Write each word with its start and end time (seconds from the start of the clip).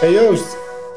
Hey 0.00 0.12
Joost, 0.12 0.56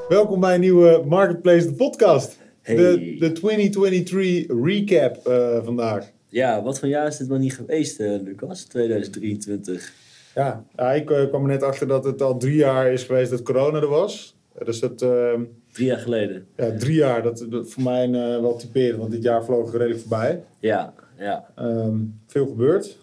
welkom 0.09 0.39
bij 0.39 0.53
een 0.53 0.59
nieuwe 0.59 1.03
Marketplace, 1.07 1.67
de 1.67 1.73
podcast. 1.73 2.37
Hey. 2.61 2.75
De, 2.75 3.15
de 3.19 3.31
2023 3.31 4.55
recap 4.63 5.27
eh, 5.27 5.63
vandaag. 5.63 6.11
Ja, 6.27 6.63
wat 6.63 6.79
voor 6.79 6.87
jaar 6.87 7.07
is 7.07 7.17
dit 7.17 7.27
wel 7.27 7.37
niet 7.37 7.55
geweest, 7.55 7.99
eh, 7.99 8.21
Lucas? 8.21 8.63
2023. 8.63 9.93
Ja, 10.35 10.65
ja 10.75 10.91
ik 10.91 11.11
eh, 11.11 11.27
kwam 11.27 11.41
er 11.41 11.47
net 11.47 11.63
achter 11.63 11.87
dat 11.87 12.03
het 12.03 12.21
al 12.21 12.37
drie 12.37 12.55
jaar 12.55 12.91
is 12.91 13.03
geweest 13.03 13.31
dat 13.31 13.41
corona 13.41 13.79
er 13.79 13.87
was. 13.87 14.35
Dus 14.65 14.79
dat, 14.79 15.01
eh, 15.01 15.39
Drie 15.71 15.87
jaar 15.87 15.99
geleden. 15.99 16.47
ja, 16.55 16.75
drie 16.77 16.95
jaar, 16.95 17.23
dat, 17.23 17.45
dat 17.49 17.69
voor 17.69 17.83
mij 17.83 18.11
wel 18.41 18.55
typerend, 18.55 18.99
want 18.99 19.11
dit 19.11 19.23
jaar 19.23 19.45
vloog 19.45 19.71
redelijk 19.71 19.99
voorbij. 19.99 20.43
Ja, 20.59 20.93
ja. 21.17 21.51
Ehm, 21.55 21.97
veel 22.27 22.47
gebeurd. 22.47 22.97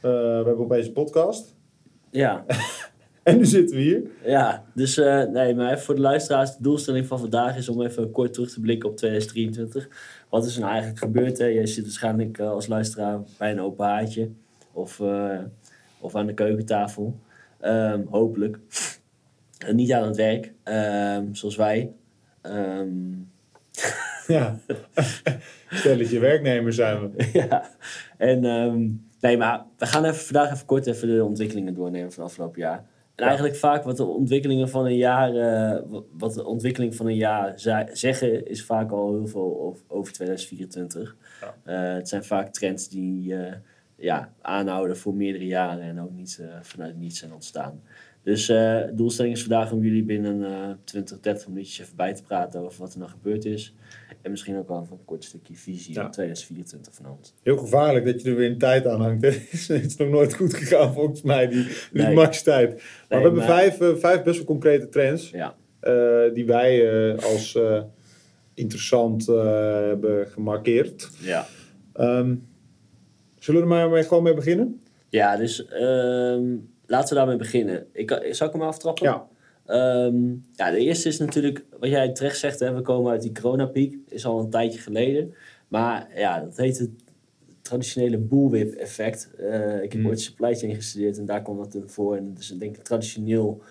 We 0.00 0.08
hebben 0.44 0.58
opeens 0.58 0.86
een 0.86 0.92
podcast. 0.92 1.54
Ja, 2.10 2.44
En 3.28 3.36
nu 3.36 3.44
zitten 3.46 3.76
we 3.76 3.82
hier. 3.82 4.02
ja. 4.24 4.64
Dus 4.74 4.98
eh, 4.98 5.24
nee, 5.24 5.54
maar 5.54 5.72
even 5.72 5.84
voor 5.84 5.94
de 5.94 6.00
luisteraars, 6.00 6.56
de 6.56 6.62
doelstelling 6.62 7.06
van 7.06 7.18
vandaag 7.18 7.56
is 7.56 7.68
om 7.68 7.82
even 7.82 8.10
kort 8.10 8.32
terug 8.32 8.50
te 8.50 8.60
blikken 8.60 8.88
op 8.88 8.96
2023. 8.96 9.88
Wat 10.28 10.46
is 10.46 10.54
er 10.54 10.60
nou 10.60 10.72
eigenlijk 10.72 11.02
gebeurd? 11.02 11.38
Hè? 11.38 11.44
Jij 11.44 11.66
zit 11.66 11.84
waarschijnlijk 11.84 12.38
eh, 12.38 12.50
als 12.50 12.66
luisteraar 12.66 13.20
bij 13.38 13.50
een 13.50 13.60
open 13.60 13.86
haartje 13.86 14.30
of, 14.72 15.00
eh, 15.00 15.38
of 16.00 16.14
aan 16.14 16.26
de 16.26 16.34
keukentafel. 16.34 17.18
Ehm, 17.60 18.02
hopelijk. 18.10 18.58
En 19.66 19.76
niet 19.76 19.92
aan 19.92 20.06
het 20.06 20.16
werk, 20.16 20.52
ehm, 20.62 21.34
zoals 21.34 21.56
wij. 21.56 21.92
Ehm, 22.40 22.88
Ja, 24.26 24.58
stelletje 25.70 26.18
werknemers 26.18 26.76
zijn 26.76 27.10
we. 27.10 27.28
ja, 27.48 27.70
en 28.16 28.40
nee, 29.20 29.36
maar 29.36 29.64
we 29.78 29.86
gaan 29.86 30.04
even 30.04 30.16
vandaag 30.16 30.52
even 30.52 30.66
kort 30.66 30.86
even 30.86 31.08
de 31.08 31.24
ontwikkelingen 31.24 31.74
doornemen 31.74 32.12
van 32.12 32.24
afgelopen 32.24 32.60
jaar. 32.60 32.84
En 33.18 33.24
eigenlijk 33.26 33.56
vaak 33.56 33.84
wat 33.84 33.96
de 33.96 34.04
ontwikkelingen 34.04 34.68
van 34.68 34.84
een 34.86 34.96
jaar, 34.96 35.28
eh, 35.34 35.82
wa- 35.86 36.02
wat 36.12 36.34
de 36.34 36.46
ontwikkeling 36.46 36.94
van 36.94 37.06
een 37.06 37.16
jaar 37.16 37.52
zeggen, 37.92 38.46
is 38.46 38.64
vaak 38.64 38.90
al 38.90 39.12
heel 39.12 39.26
veel 39.26 39.60
over, 39.60 39.82
over 39.88 40.12
2024. 40.12 41.16
Eh, 41.64 41.92
het 41.94 42.08
zijn 42.08 42.24
vaak 42.24 42.48
trends 42.52 42.88
die 42.88 43.34
eh, 43.34 43.54
ja, 43.96 44.32
aanhouden 44.40 44.96
voor 44.96 45.14
meerdere 45.14 45.46
jaren 45.46 45.82
en 45.84 46.00
ook 46.00 46.12
niet 46.12 46.42
vanuit 46.62 46.96
niets 46.98 47.18
zijn 47.18 47.32
ontstaan. 47.32 47.80
Dus 48.22 48.46
de 48.46 48.90
doelstelling 48.94 49.34
is 49.34 49.40
vandaag 49.40 49.72
om 49.72 49.82
jullie 49.82 50.04
binnen 50.04 50.44
eh 50.44 50.70
20, 50.84 51.20
30 51.20 51.48
minuutjes 51.48 51.78
even 51.80 51.96
bij 51.96 52.14
te 52.14 52.22
praten 52.22 52.60
over 52.60 52.80
wat 52.80 52.92
er 52.92 52.98
nou 52.98 53.10
gebeurd 53.10 53.44
is. 53.44 53.74
En 54.22 54.30
misschien 54.30 54.56
ook 54.58 54.68
wel 54.68 54.86
een 54.90 55.04
kort 55.04 55.24
stukje 55.24 55.54
visie 55.54 55.94
Ja. 55.94 56.04
op 56.06 56.12
2024 56.12 56.94
van 56.94 57.06
ons. 57.18 57.34
Heel 57.42 57.56
gevaarlijk 57.56 58.04
dat 58.04 58.22
je 58.22 58.30
er 58.30 58.36
weer 58.36 58.50
een 58.50 58.58
tijd 58.58 58.86
aan 58.86 59.00
hangt. 59.00 59.22
hè. 59.22 59.28
Het 59.76 59.84
is- 59.84 59.96
nog 59.96 60.08
nooit 60.08 60.34
goed 60.34 60.54
gegaan 60.54 60.92
volgens 60.92 61.22
mij, 61.22 61.48
die, 61.48 61.64
die 61.92 62.02
Nee. 62.02 62.14
max 62.14 62.42
tijd. 62.42 62.70
Maar 62.74 62.82
we 63.08 63.14
hebben 63.14 63.34
maar- 63.34 63.46
vijf, 63.46 63.80
eh, 63.80 63.94
vijf 63.96 64.22
best 64.22 64.36
wel 64.36 64.46
concrete 64.46 64.88
trends. 64.88 65.30
Ja, 65.30 65.54
eh, 65.80 66.34
die 66.34 66.46
wij 66.46 66.90
eh, 67.12 67.24
als 67.24 67.54
eh, 67.54 67.82
interessant 68.54 69.28
eh, 69.28 69.44
hebben 69.84 70.26
gemarkeerd. 70.28 71.08
ja. 71.20 71.46
Ehm, 71.92 72.34
zullen 73.38 73.60
we 73.60 73.66
er 73.66 73.74
maar 73.74 73.88
mee, 73.90 74.02
gewoon 74.02 74.22
mee 74.22 74.34
beginnen? 74.34 74.82
ja 75.08 75.36
dus 75.36 75.66
ehm, 75.68 76.56
laten 76.86 77.08
we 77.08 77.14
daarmee 77.14 77.36
beginnen. 77.36 77.86
Ik, 77.92 78.18
zal 78.30 78.46
ik 78.46 78.52
hem 78.52 78.62
aftrappen? 78.62 79.04
Ja. 79.06 79.26
Ehm, 79.68 80.28
ja, 80.52 80.70
de 80.70 80.78
eerste 80.78 81.08
is 81.08 81.18
natuurlijk, 81.18 81.64
wat 81.80 81.88
jij 81.90 82.12
terecht 82.12 82.38
zegt, 82.38 82.60
hè, 82.60 82.74
we 82.74 82.80
komen 82.82 83.10
uit 83.10 83.22
die 83.22 83.32
coronapiek. 83.32 83.96
Is 84.08 84.26
al 84.26 84.40
een 84.40 84.50
tijdje 84.50 84.78
geleden. 84.78 85.34
Maar 85.68 86.08
ja, 86.14 86.40
dat 86.40 86.56
heet 86.56 86.78
het 86.78 86.90
traditionele 87.62 88.18
bullwhip 88.18 88.74
effect. 88.74 89.30
Eh, 89.38 89.82
ik 89.82 89.92
heb 89.92 90.00
Mm. 90.00 90.06
ooit 90.06 90.20
supply 90.20 90.54
chain 90.54 90.74
gestudeerd 90.74 91.18
en 91.18 91.26
daar 91.26 91.42
kwam 91.42 91.56
dat 91.56 91.74
in 91.74 91.82
voor. 91.88 92.16
En 92.16 92.32
dat 92.32 92.42
is 92.42 92.48
denk 92.48 92.72
ik 92.72 92.76
een 92.78 92.82
traditioneel 92.84 93.62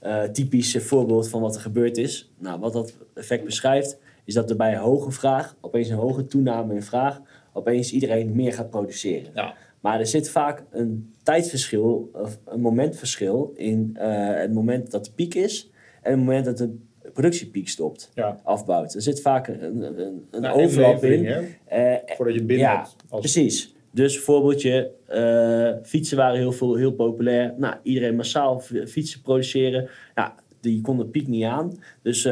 eh 0.00 0.22
typisch 0.22 0.76
voorbeeld 0.76 1.28
van 1.28 1.40
wat 1.40 1.54
er 1.54 1.60
gebeurd 1.60 1.96
is. 1.96 2.32
Nou, 2.38 2.60
wat 2.60 2.72
dat 2.72 2.96
effect 3.14 3.44
beschrijft, 3.44 3.98
is 4.24 4.34
dat 4.34 4.50
er 4.50 4.56
bij 4.56 4.76
hoge 4.76 5.10
vraag, 5.10 5.56
opeens 5.60 5.88
een 5.88 5.96
hoge 5.96 6.26
toename 6.26 6.74
in 6.74 6.82
vraag, 6.82 7.20
opeens 7.52 7.92
iedereen 7.92 8.34
meer 8.34 8.52
gaat 8.52 8.70
produceren. 8.70 9.30
Ja. 9.34 9.54
Maar 9.84 9.98
er 10.00 10.06
zit 10.06 10.30
vaak 10.30 10.64
een 10.70 11.14
tijdverschil, 11.22 12.10
of 12.12 12.38
een 12.44 12.60
momentverschil 12.60 13.52
in 13.56 13.90
eh, 13.94 14.34
het 14.34 14.52
moment 14.52 14.90
dat 14.90 15.04
de 15.04 15.10
piek 15.14 15.34
is 15.34 15.70
en 16.02 16.10
het 16.10 16.20
moment 16.20 16.44
dat 16.44 16.58
de 16.58 16.76
productiepiek 17.12 17.68
stopt, 17.68 18.10
Ja. 18.14 18.40
afbouwt. 18.42 18.94
Er 18.94 19.02
zit 19.02 19.20
vaak 19.20 19.48
een, 19.48 19.82
een, 19.82 19.98
een 20.30 20.40
Nou, 20.40 20.58
en 20.58 20.64
overlap 20.64 21.04
in. 21.04 21.26
Eh, 21.64 21.94
Voordat 22.06 22.34
je 22.34 22.44
binnen 22.44 22.66
ja, 22.66 22.76
hebt. 22.76 22.96
Als, 23.08 23.20
Precies. 23.20 23.74
Dus 23.90 24.18
voorbeeldje, 24.18 24.90
eh, 25.06 25.86
fietsen 25.88 26.16
waren 26.16 26.38
heel, 26.38 26.52
veel, 26.52 26.74
heel 26.74 26.92
populair. 26.92 27.54
Nou, 27.56 27.74
iedereen 27.82 28.16
massaal 28.16 28.60
fietsen 28.86 29.20
produceren. 29.20 29.88
Ja, 30.14 30.34
die 30.60 30.80
kon 30.80 30.96
de 30.96 31.06
piek 31.06 31.28
niet 31.28 31.44
aan. 31.44 31.78
Dus 32.02 32.28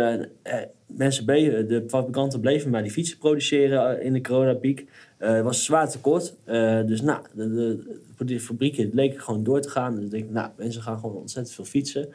mensen 0.86 1.24
bleven, 1.24 1.68
de 1.68 1.84
fabrikanten 1.86 2.41
bleven 2.41 2.70
maar 2.70 2.82
die 2.82 2.92
fietsen 2.92 3.18
produceren 3.18 4.02
in 4.02 4.12
de 4.12 4.20
coronapiek. 4.20 4.88
Eh 5.22 5.37
Er 5.37 5.43
was 5.43 5.65
zwaar 5.65 5.91
tekort. 5.91 6.37
Eh, 6.44 6.84
dus 6.87 7.00
nou, 7.00 7.25
de, 7.34 7.50
de, 8.16 8.25
de, 8.25 8.41
fabrieken 8.41 8.91
leken 8.93 9.21
gewoon 9.21 9.43
door 9.43 9.60
te 9.60 9.69
gaan. 9.69 9.94
Dus 9.94 10.05
ik 10.05 10.10
denk, 10.10 10.31
nou, 10.31 10.50
mensen 10.56 10.83
gaan 10.83 10.99
gewoon 10.99 11.16
ontzettend 11.16 11.55
veel 11.55 11.65
fietsen. 11.65 12.09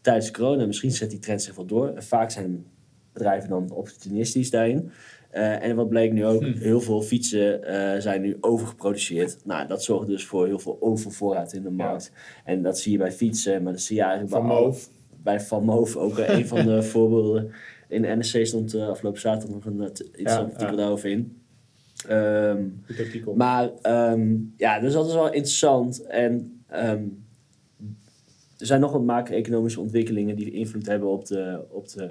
Tijdens 0.00 0.30
corona, 0.30 0.66
misschien 0.66 0.90
zet 0.90 1.10
die 1.10 1.18
trend 1.18 1.42
zich 1.42 1.54
wel 1.54 1.66
door. 1.66 1.88
En 1.88 2.02
vaak 2.02 2.30
zijn 2.30 2.66
bedrijven 3.12 3.48
dan 3.48 3.70
opportunistisch 3.70 4.50
daarin. 4.50 4.90
Eh, 5.30 5.62
en 5.64 5.76
wat 5.76 5.88
bleek 5.88 6.12
nu 6.12 6.26
ook, 6.26 6.44
heel 6.44 6.80
veel 6.80 7.02
fietsen 7.02 7.60
zijn 8.02 8.22
nu 8.22 8.36
overgeproduceerd. 8.40 9.38
Nou, 9.44 9.66
dat 9.66 9.82
zorgt 9.82 10.06
dus 10.06 10.26
voor 10.26 10.46
heel 10.46 10.58
veel 10.58 10.76
overvoorraad 10.80 11.52
in 11.52 11.62
de 11.62 11.70
markt. 11.70 12.12
En 12.44 12.62
dat 12.62 12.78
zie 12.78 12.92
je 12.92 12.98
bij 12.98 13.12
fietsen, 13.12 13.62
maar 13.62 13.72
dat 13.72 13.82
zie 13.82 13.96
je 13.96 14.02
eigenlijk 14.02 14.32
Van 14.32 14.46
bij, 14.46 14.56
Moof. 14.56 14.88
bij 15.22 15.40
Van 15.40 15.64
Moof 15.64 15.96
ook 15.96 16.18
een 16.36 16.46
van 16.46 16.66
de 16.66 16.82
voorbeelden. 16.82 17.50
In 17.88 18.02
de 18.02 18.16
NSC 18.16 18.46
stond 18.46 18.74
afgelopen 18.74 19.20
zaterdag 19.20 19.64
nog 19.64 19.64
een, 19.64 19.90
iets 20.16 20.32
ja. 20.32 20.70
daarover 20.70 21.10
in. 21.10 21.38
Ehm, 22.06 22.62
maar 23.34 23.70
ehm, 23.82 24.36
ja, 24.56 24.80
dus 24.80 24.92
dat 24.92 25.06
is 25.06 25.14
wel 25.14 25.26
interessant. 25.26 26.06
En 26.06 26.62
ehm, 26.66 27.02
er 28.58 28.66
zijn 28.66 28.80
nog 28.80 28.92
wat 28.92 29.02
macro-economische 29.02 29.80
ontwikkelingen 29.80 30.36
die 30.36 30.50
invloed 30.50 30.86
hebben 30.86 31.08
op 31.08 31.26
de, 31.26 31.64
op 31.70 31.88
de, 31.88 32.10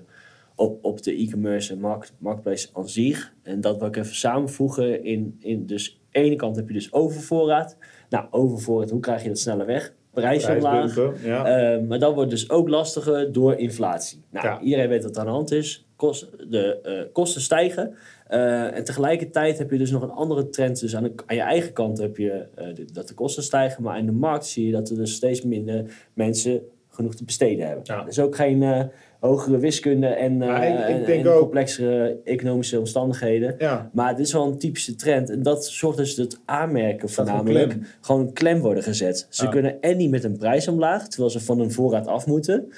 op, 0.55 0.83
op 0.83 1.03
de 1.03 1.13
e-commerce 1.13 1.73
en 1.73 1.79
market, 1.79 2.13
marketplace 2.17 2.69
aan 2.73 2.89
zich. 2.89 3.33
En 3.43 3.61
dat 3.61 3.77
wil 3.77 3.87
ik 3.87 3.95
even 3.95 4.15
samenvoegen. 4.15 5.03
In, 5.03 5.35
in 5.39 5.65
dus 5.65 5.91
aan 5.91 6.21
de 6.23 6.27
ene 6.27 6.35
kant 6.35 6.55
heb 6.55 6.67
je 6.67 6.73
dus 6.73 6.93
overvoorraad. 6.93 7.77
Nou, 8.09 8.25
overvoorraad, 8.31 8.89
hoe 8.89 8.99
krijg 8.99 9.21
je 9.23 9.27
dat 9.27 9.39
sneller 9.39 9.65
weg? 9.65 9.93
Prijs 10.13 10.47
omlaag. 10.47 11.23
Ja. 11.23 11.79
Maar 11.87 11.99
dat 11.99 12.13
wordt 12.13 12.29
dus 12.29 12.49
ook 12.49 12.69
lastiger 12.69 13.31
door 13.31 13.55
inflatie. 13.55 14.23
Nou, 14.29 14.45
Ja. 14.45 14.61
iedereen 14.61 14.89
weet 14.89 15.03
wat 15.03 15.13
er 15.15 15.19
aan 15.19 15.25
de 15.25 15.31
hand 15.31 15.51
is. 15.51 15.85
Kost, 15.95 16.29
de 16.51 16.81
eh, 16.81 17.13
kosten 17.13 17.41
stijgen. 17.41 17.95
Eh, 18.27 18.75
en 18.77 18.83
tegelijkertijd 18.83 19.57
heb 19.57 19.71
je 19.71 19.77
dus 19.77 19.91
nog 19.91 20.01
een 20.01 20.11
andere 20.11 20.49
trend. 20.49 20.79
Dus 20.79 20.95
aan, 20.95 21.03
de, 21.03 21.11
aan 21.25 21.35
je 21.35 21.41
eigen 21.41 21.73
kant 21.73 21.97
heb 21.97 22.17
je 22.17 22.45
eh, 22.55 22.73
de- 22.75 22.85
dat 22.93 23.07
de 23.07 23.13
kosten 23.13 23.43
stijgen. 23.43 23.83
Maar 23.83 23.97
in 23.97 24.05
de 24.05 24.11
markt 24.11 24.45
zie 24.45 24.65
je 24.65 24.71
dat 24.71 24.89
er 24.89 24.95
dus 24.95 25.13
steeds 25.13 25.41
minder 25.41 26.07
mensen 26.13 26.61
genoeg 26.89 27.15
te 27.15 27.23
besteden 27.23 27.65
hebben. 27.67 27.83
Ja. 27.85 28.05
Is 28.07 28.19
ook 28.19 28.35
geen 28.35 28.63
eh, 28.63 28.83
hogere 29.19 29.57
wiskunde 29.57 30.07
en, 30.07 30.41
ik- 30.41 30.49
ik 30.49 30.85
en- 30.87 31.05
denk 31.05 31.25
en 31.25 31.31
ook- 31.31 31.39
complexere 31.39 32.17
economische 32.23 32.79
omstandigheden. 32.79 33.55
ja. 33.57 33.89
Maar 33.93 34.09
het 34.09 34.19
is 34.19 34.33
wel 34.33 34.47
een 34.47 34.57
typische 34.57 34.95
trend. 34.95 35.29
En 35.29 35.43
dat 35.43 35.65
zorgt 35.65 35.97
dus 35.97 36.15
dat 36.15 36.39
aanmerken 36.45 37.09
voornamelijk 37.09 37.77
gewoon 38.01 38.21
een 38.21 38.33
klem 38.33 38.59
worden 38.59 38.83
gezet. 38.83 39.27
Ze 39.29 39.43
Ja. 39.43 39.49
kunnen 39.49 39.81
en 39.81 39.97
niet 39.97 40.09
met 40.09 40.23
een 40.23 40.37
prijs 40.37 40.67
omlaag, 40.67 41.07
terwijl 41.07 41.29
ze 41.31 41.39
van 41.39 41.59
hun 41.59 41.71
voorraad 41.71 42.07
af 42.07 42.25
moeten. 42.27 42.71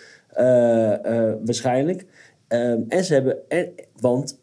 waarschijnlijk. 1.45 2.05
Ehm, 2.47 2.79
en 2.87 3.03
ze 3.03 3.13
hebben, 3.13 3.37
en, 3.47 3.69
want, 3.99 4.38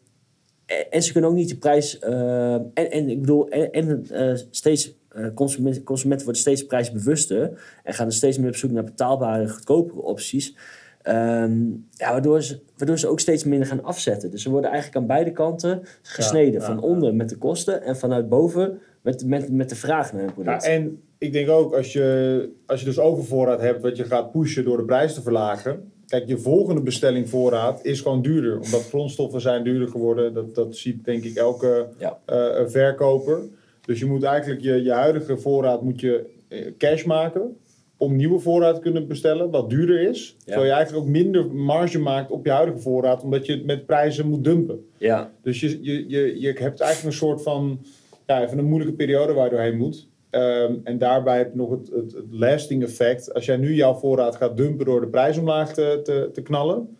en, 0.89 1.03
ze 1.03 1.11
kunnen 1.11 1.29
ook 1.29 1.35
niet 1.35 1.49
de 1.49 1.57
prijs, 1.57 1.99
eh, 1.99 2.53
en, 2.53 2.71
en 2.73 3.09
ik 3.09 3.19
bedoel, 3.19 3.49
en, 3.49 3.71
en 3.71 4.05
eh, 4.09 4.35
steeds, 4.49 4.95
eh, 5.09 5.25
consumenten, 5.33 5.83
consumenten 5.83 6.25
worden 6.25 6.41
steeds 6.41 6.65
prijsbewuster 6.65 7.61
en 7.83 7.93
gaan 7.93 8.05
er 8.05 8.13
steeds 8.13 8.37
meer 8.37 8.49
op 8.49 8.55
zoek 8.55 8.71
naar 8.71 8.83
betaalbare, 8.83 9.49
goedkopere 9.49 10.01
opties. 10.01 10.55
Ehm, 11.01 11.65
ja, 11.91 12.11
waardoor, 12.11 12.41
ze, 12.41 12.59
waardoor 12.77 12.99
ze 12.99 13.07
ook 13.07 13.19
steeds 13.19 13.43
minder 13.43 13.67
gaan 13.67 13.83
afzetten. 13.83 14.31
Dus 14.31 14.41
ze 14.41 14.49
worden 14.49 14.69
eigenlijk 14.69 15.01
aan 15.01 15.07
beide 15.07 15.31
kanten 15.31 15.81
gesneden. 16.01 16.59
ja, 16.59 16.65
van 16.65 16.75
ja. 16.75 16.81
onder 16.81 17.15
met 17.15 17.29
de 17.29 17.37
kosten 17.37 17.81
en 17.81 17.97
vanuit 17.97 18.29
boven 18.29 18.79
met, 19.01 19.25
met, 19.25 19.51
met 19.51 19.69
de 19.69 19.75
vraag 19.75 20.13
naar 20.13 20.21
hun 20.21 20.29
Ja, 20.29 20.33
product. 20.33 20.65
en 20.65 21.01
ik 21.17 21.33
denk 21.33 21.49
ook 21.49 21.73
als 21.73 21.93
je, 21.93 22.49
als 22.65 22.79
je 22.79 22.85
dus 22.85 22.99
overvoorraad 22.99 23.61
hebt 23.61 23.81
wat 23.81 23.97
je 23.97 24.03
gaat 24.03 24.31
pushen 24.31 24.63
door 24.63 24.77
de 24.77 24.85
prijs 24.85 25.13
te 25.13 25.21
verlagen. 25.21 25.91
Kijk, 26.07 26.27
je 26.27 26.37
volgende 26.37 26.81
bestelling 26.81 27.29
voorraad 27.29 27.85
is 27.85 28.01
gewoon 28.01 28.21
duurder. 28.21 28.55
Omdat 28.59 28.83
grondstoffen 28.89 29.41
zijn 29.41 29.63
duurder 29.63 29.87
geworden. 29.87 30.33
Dat, 30.33 30.55
dat 30.55 30.75
ziet 30.75 31.05
denk 31.05 31.23
ik 31.23 31.35
elke 31.35 31.87
Ja. 31.97 32.19
eh, 32.25 32.63
verkoper. 32.67 33.41
Dus 33.85 33.99
je 33.99 34.05
moet 34.05 34.23
eigenlijk 34.23 34.61
je, 34.61 34.83
je 34.83 34.91
huidige 34.91 35.37
voorraad 35.37 35.81
moet 35.81 35.99
je 35.99 36.25
eh, 36.47 36.65
cash 36.77 37.03
maken. 37.03 37.57
Om 37.97 38.15
nieuwe 38.15 38.39
voorraad 38.39 38.75
te 38.75 38.81
kunnen 38.81 39.07
bestellen, 39.07 39.49
wat 39.51 39.69
duurder 39.69 40.01
is. 40.01 40.35
Terwijl 40.45 40.65
je 40.65 40.71
eigenlijk 40.71 41.05
ook 41.05 41.11
minder 41.11 41.53
marge 41.53 41.99
maakt 41.99 42.31
op 42.31 42.45
je 42.45 42.51
huidige 42.51 42.79
voorraad. 42.79 43.23
Omdat 43.23 43.45
je 43.45 43.51
het 43.53 43.65
met 43.65 43.85
prijzen 43.85 44.27
moet 44.27 44.43
dumpen. 44.43 44.85
Ja, 44.97 45.31
Dus 45.41 45.59
je, 45.59 45.79
je, 45.81 46.09
je, 46.09 46.39
je 46.39 46.47
hebt 46.47 46.79
eigenlijk 46.79 47.03
een 47.03 47.19
soort 47.19 47.41
van 47.41 47.79
ja, 48.27 48.43
even 48.43 48.57
een 48.57 48.65
moeilijke 48.65 48.95
periode 48.95 49.33
waar 49.33 49.43
je 49.45 49.51
doorheen 49.51 49.77
moet. 49.77 50.07
Eh, 50.37 50.63
ehm, 50.63 50.73
en 50.83 50.97
daarbij 50.97 51.37
heb 51.37 51.51
je 51.51 51.57
nog 51.57 51.69
het, 51.69 51.89
het, 51.89 52.11
het 52.13 52.25
lasting 52.29 52.83
effect. 52.83 53.33
Als 53.33 53.45
jij 53.45 53.57
nu 53.57 53.73
jouw 53.73 53.93
voorraad 53.93 54.35
gaat 54.35 54.57
dumpen 54.57 54.85
door 54.85 55.01
de 55.01 55.07
prijs 55.07 55.37
omlaag 55.37 55.73
te, 55.73 55.99
te, 56.03 56.29
te 56.33 56.41
knallen. 56.41 56.97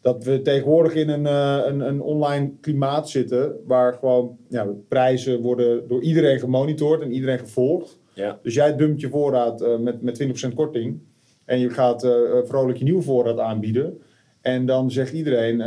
Dat 0.00 0.24
we 0.24 0.42
tegenwoordig 0.42 0.94
in 0.94 1.08
een, 1.08 1.26
eh, 1.26 1.60
een, 1.66 1.80
een 1.80 2.00
online 2.00 2.52
klimaat 2.60 3.10
zitten. 3.10 3.56
Waar 3.66 3.92
gewoon 3.92 4.36
ja, 4.48 4.66
prijzen 4.88 5.40
worden 5.40 5.88
door 5.88 6.02
iedereen 6.02 6.38
gemonitord 6.38 7.02
en 7.02 7.12
iedereen 7.12 7.38
gevolgd. 7.38 7.98
Ja. 8.12 8.38
Dus 8.42 8.54
jij 8.54 8.76
dumpt 8.76 9.00
je 9.00 9.08
voorraad 9.08 9.60
eh, 9.60 9.78
met, 9.78 10.02
met 10.02 10.48
20% 10.50 10.54
korting. 10.54 10.98
En 11.44 11.58
je 11.58 11.70
gaat 11.70 12.04
eh, 12.04 12.12
vrolijk 12.44 12.78
je 12.78 12.84
nieuwe 12.84 13.02
voorraad 13.02 13.38
aanbieden. 13.38 13.98
En 14.40 14.66
dan 14.66 14.90
zegt 14.90 15.12
iedereen, 15.12 15.62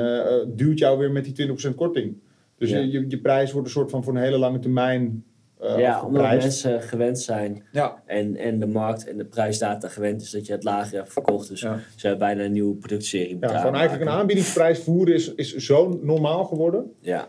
duwt 0.56 0.80
jou 0.80 0.98
weer 0.98 1.12
met 1.12 1.36
die 1.36 1.48
20% 1.72 1.76
korting. 1.76 2.16
Dus 2.58 2.70
Ja. 2.70 2.78
je, 2.78 2.92
je, 2.92 3.06
je 3.08 3.20
prijs 3.20 3.52
wordt 3.52 3.68
een 3.68 3.74
soort 3.74 3.90
van 3.90 4.04
voor 4.04 4.16
een 4.16 4.22
hele 4.22 4.38
lange 4.38 4.60
termijn 4.60 5.24
eh 5.60 5.80
ja, 5.80 6.04
omdat 6.06 6.22
mensen 6.24 6.82
gewend 6.82 7.20
zijn 7.20 7.64
Ja, 7.72 8.02
en, 8.06 8.36
en 8.36 8.60
de 8.60 8.68
markt 8.68 9.08
en 9.08 9.18
de 9.18 9.26
prijsdata 9.26 9.88
gewend 9.88 10.22
is 10.22 10.32
dat 10.32 10.46
je 10.46 10.52
het 10.52 10.64
lager 10.64 10.98
hebt 10.98 11.14
verkocht. 11.14 11.48
Dus 11.48 11.62
Ja. 11.62 11.80
ze 11.96 12.08
hebben 12.08 12.28
bijna 12.28 12.44
een 12.44 12.52
nieuwe 12.52 12.76
productserie 12.76 13.38
ja, 13.40 13.58
gewoon 13.58 13.76
eigenlijk 13.76 14.10
een 14.10 14.18
aanbiedingsprijs 14.18 14.80
voeren 14.80 15.14
is, 15.14 15.34
is 15.36 15.56
zo 15.56 16.00
normaal 16.02 16.44
geworden. 16.46 16.92
Ja, 17.00 17.28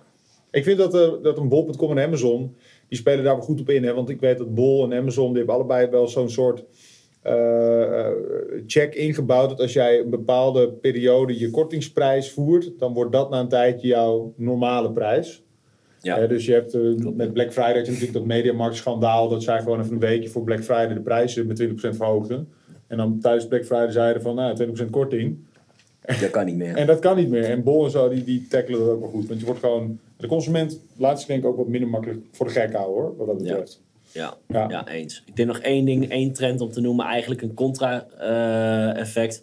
Ik 0.51 0.65
vind 0.65 0.79
dat, 0.79 0.95
eh, 0.95 1.13
dat 1.23 1.39
een 1.39 1.49
bol.com 1.49 1.99
en 1.99 2.05
Amazon, 2.05 2.57
die 2.89 2.99
spelen 2.99 3.25
daar 3.25 3.37
wel 3.37 3.45
goed 3.45 3.61
op 3.61 3.71
in. 3.71 3.85
Hè? 3.85 3.95
Want 3.95 4.09
ik 4.09 4.21
weet 4.21 4.39
dat 4.39 4.55
Bol 4.55 4.85
en 4.85 4.99
Amazon, 4.99 5.29
die 5.29 5.37
hebben 5.37 5.55
allebei 5.55 5.87
wel 5.87 6.09
zo'n 6.09 6.31
soort 6.31 6.65
eh, 7.23 8.09
check 8.67 8.95
ingebouwd. 8.95 9.49
Dat 9.49 9.61
als 9.61 9.73
jij 9.73 10.01
een 10.01 10.11
bepaalde 10.11 10.69
periode 10.69 11.39
je 11.39 11.51
kortingsprijs 11.51 12.31
voert, 12.33 12.71
dan 12.79 12.93
wordt 12.93 13.13
dat 13.13 13.31
na 13.31 13.41
een 13.41 13.49
tijdje 13.49 13.87
jouw 13.89 14.33
normale 14.37 14.93
prijs. 14.93 15.43
Ja. 16.01 16.27
Dus 16.27 16.47
je 16.47 16.53
hebt 16.53 16.75
eh, 16.75 16.81
met 17.15 17.33
Black 17.33 17.53
Friday 17.53 17.75
je 17.75 17.87
natuurlijk 17.87 18.13
dat 18.13 18.25
Mediamarkt 18.25 18.77
schandaal. 18.77 19.29
Dat 19.29 19.43
zij 19.43 19.59
gewoon 19.59 19.81
even 19.81 19.93
een 19.93 19.99
weekje 19.99 20.29
voor 20.29 20.43
Black 20.43 20.65
Friday 20.65 20.95
de 20.95 21.01
prijzen 21.01 21.47
met 21.47 21.63
20% 21.63 21.73
verhoogden. 21.75 22.49
En 22.87 22.97
dan 22.97 23.19
thuis 23.21 23.47
Black 23.47 23.65
Friday 23.65 23.91
zeiden 23.91 24.23
van 24.23 24.35
nou, 24.35 24.77
20% 24.87 24.91
korting. 24.91 25.39
dat 26.21 26.31
kan 26.31 26.47
niet 26.47 26.57
meer. 26.57 26.77
En 26.81 26.87
dat 26.87 26.99
kan 26.99 27.17
niet 27.17 27.29
meer. 27.29 27.45
En 27.45 27.63
Bol 27.63 27.85
en 27.85 27.91
zo, 27.91 28.09
die, 28.09 28.25
die 28.25 28.47
tackelen 28.49 28.81
dat 28.81 28.89
ook 28.89 29.01
wel 29.01 29.09
goed. 29.09 29.29
Want 29.29 29.41
je 29.41 29.47
wordt 29.47 29.61
gewoon... 29.61 29.99
De 30.17 30.27
consument 30.27 30.81
laat 30.97 31.19
zich 31.19 31.29
denk 31.29 31.43
ik 31.43 31.49
ook 31.49 31.57
wat 31.57 31.69
minder 31.69 31.89
makkelijk 31.89 32.19
voor 32.33 32.47
de 32.47 32.53
gek 32.53 32.73
houden 32.73 33.03
hoor, 33.03 33.17
wat 33.17 33.27
dat 33.27 33.39
betreft. 33.39 33.81
Ja, 34.13 34.37
Ja. 34.49 34.69
ja. 34.69 34.89
eens. 34.89 35.23
Ik 35.27 35.37
denk 35.37 35.49
nog 35.49 35.59
één 35.59 35.85
ding, 35.85 36.11
één 36.11 36.33
trend 36.33 36.61
om 36.61 36.71
te 36.71 36.81
noemen, 36.81 37.07
eigenlijk 37.07 37.43
een 37.43 37.55
contra-effect. 37.55 39.43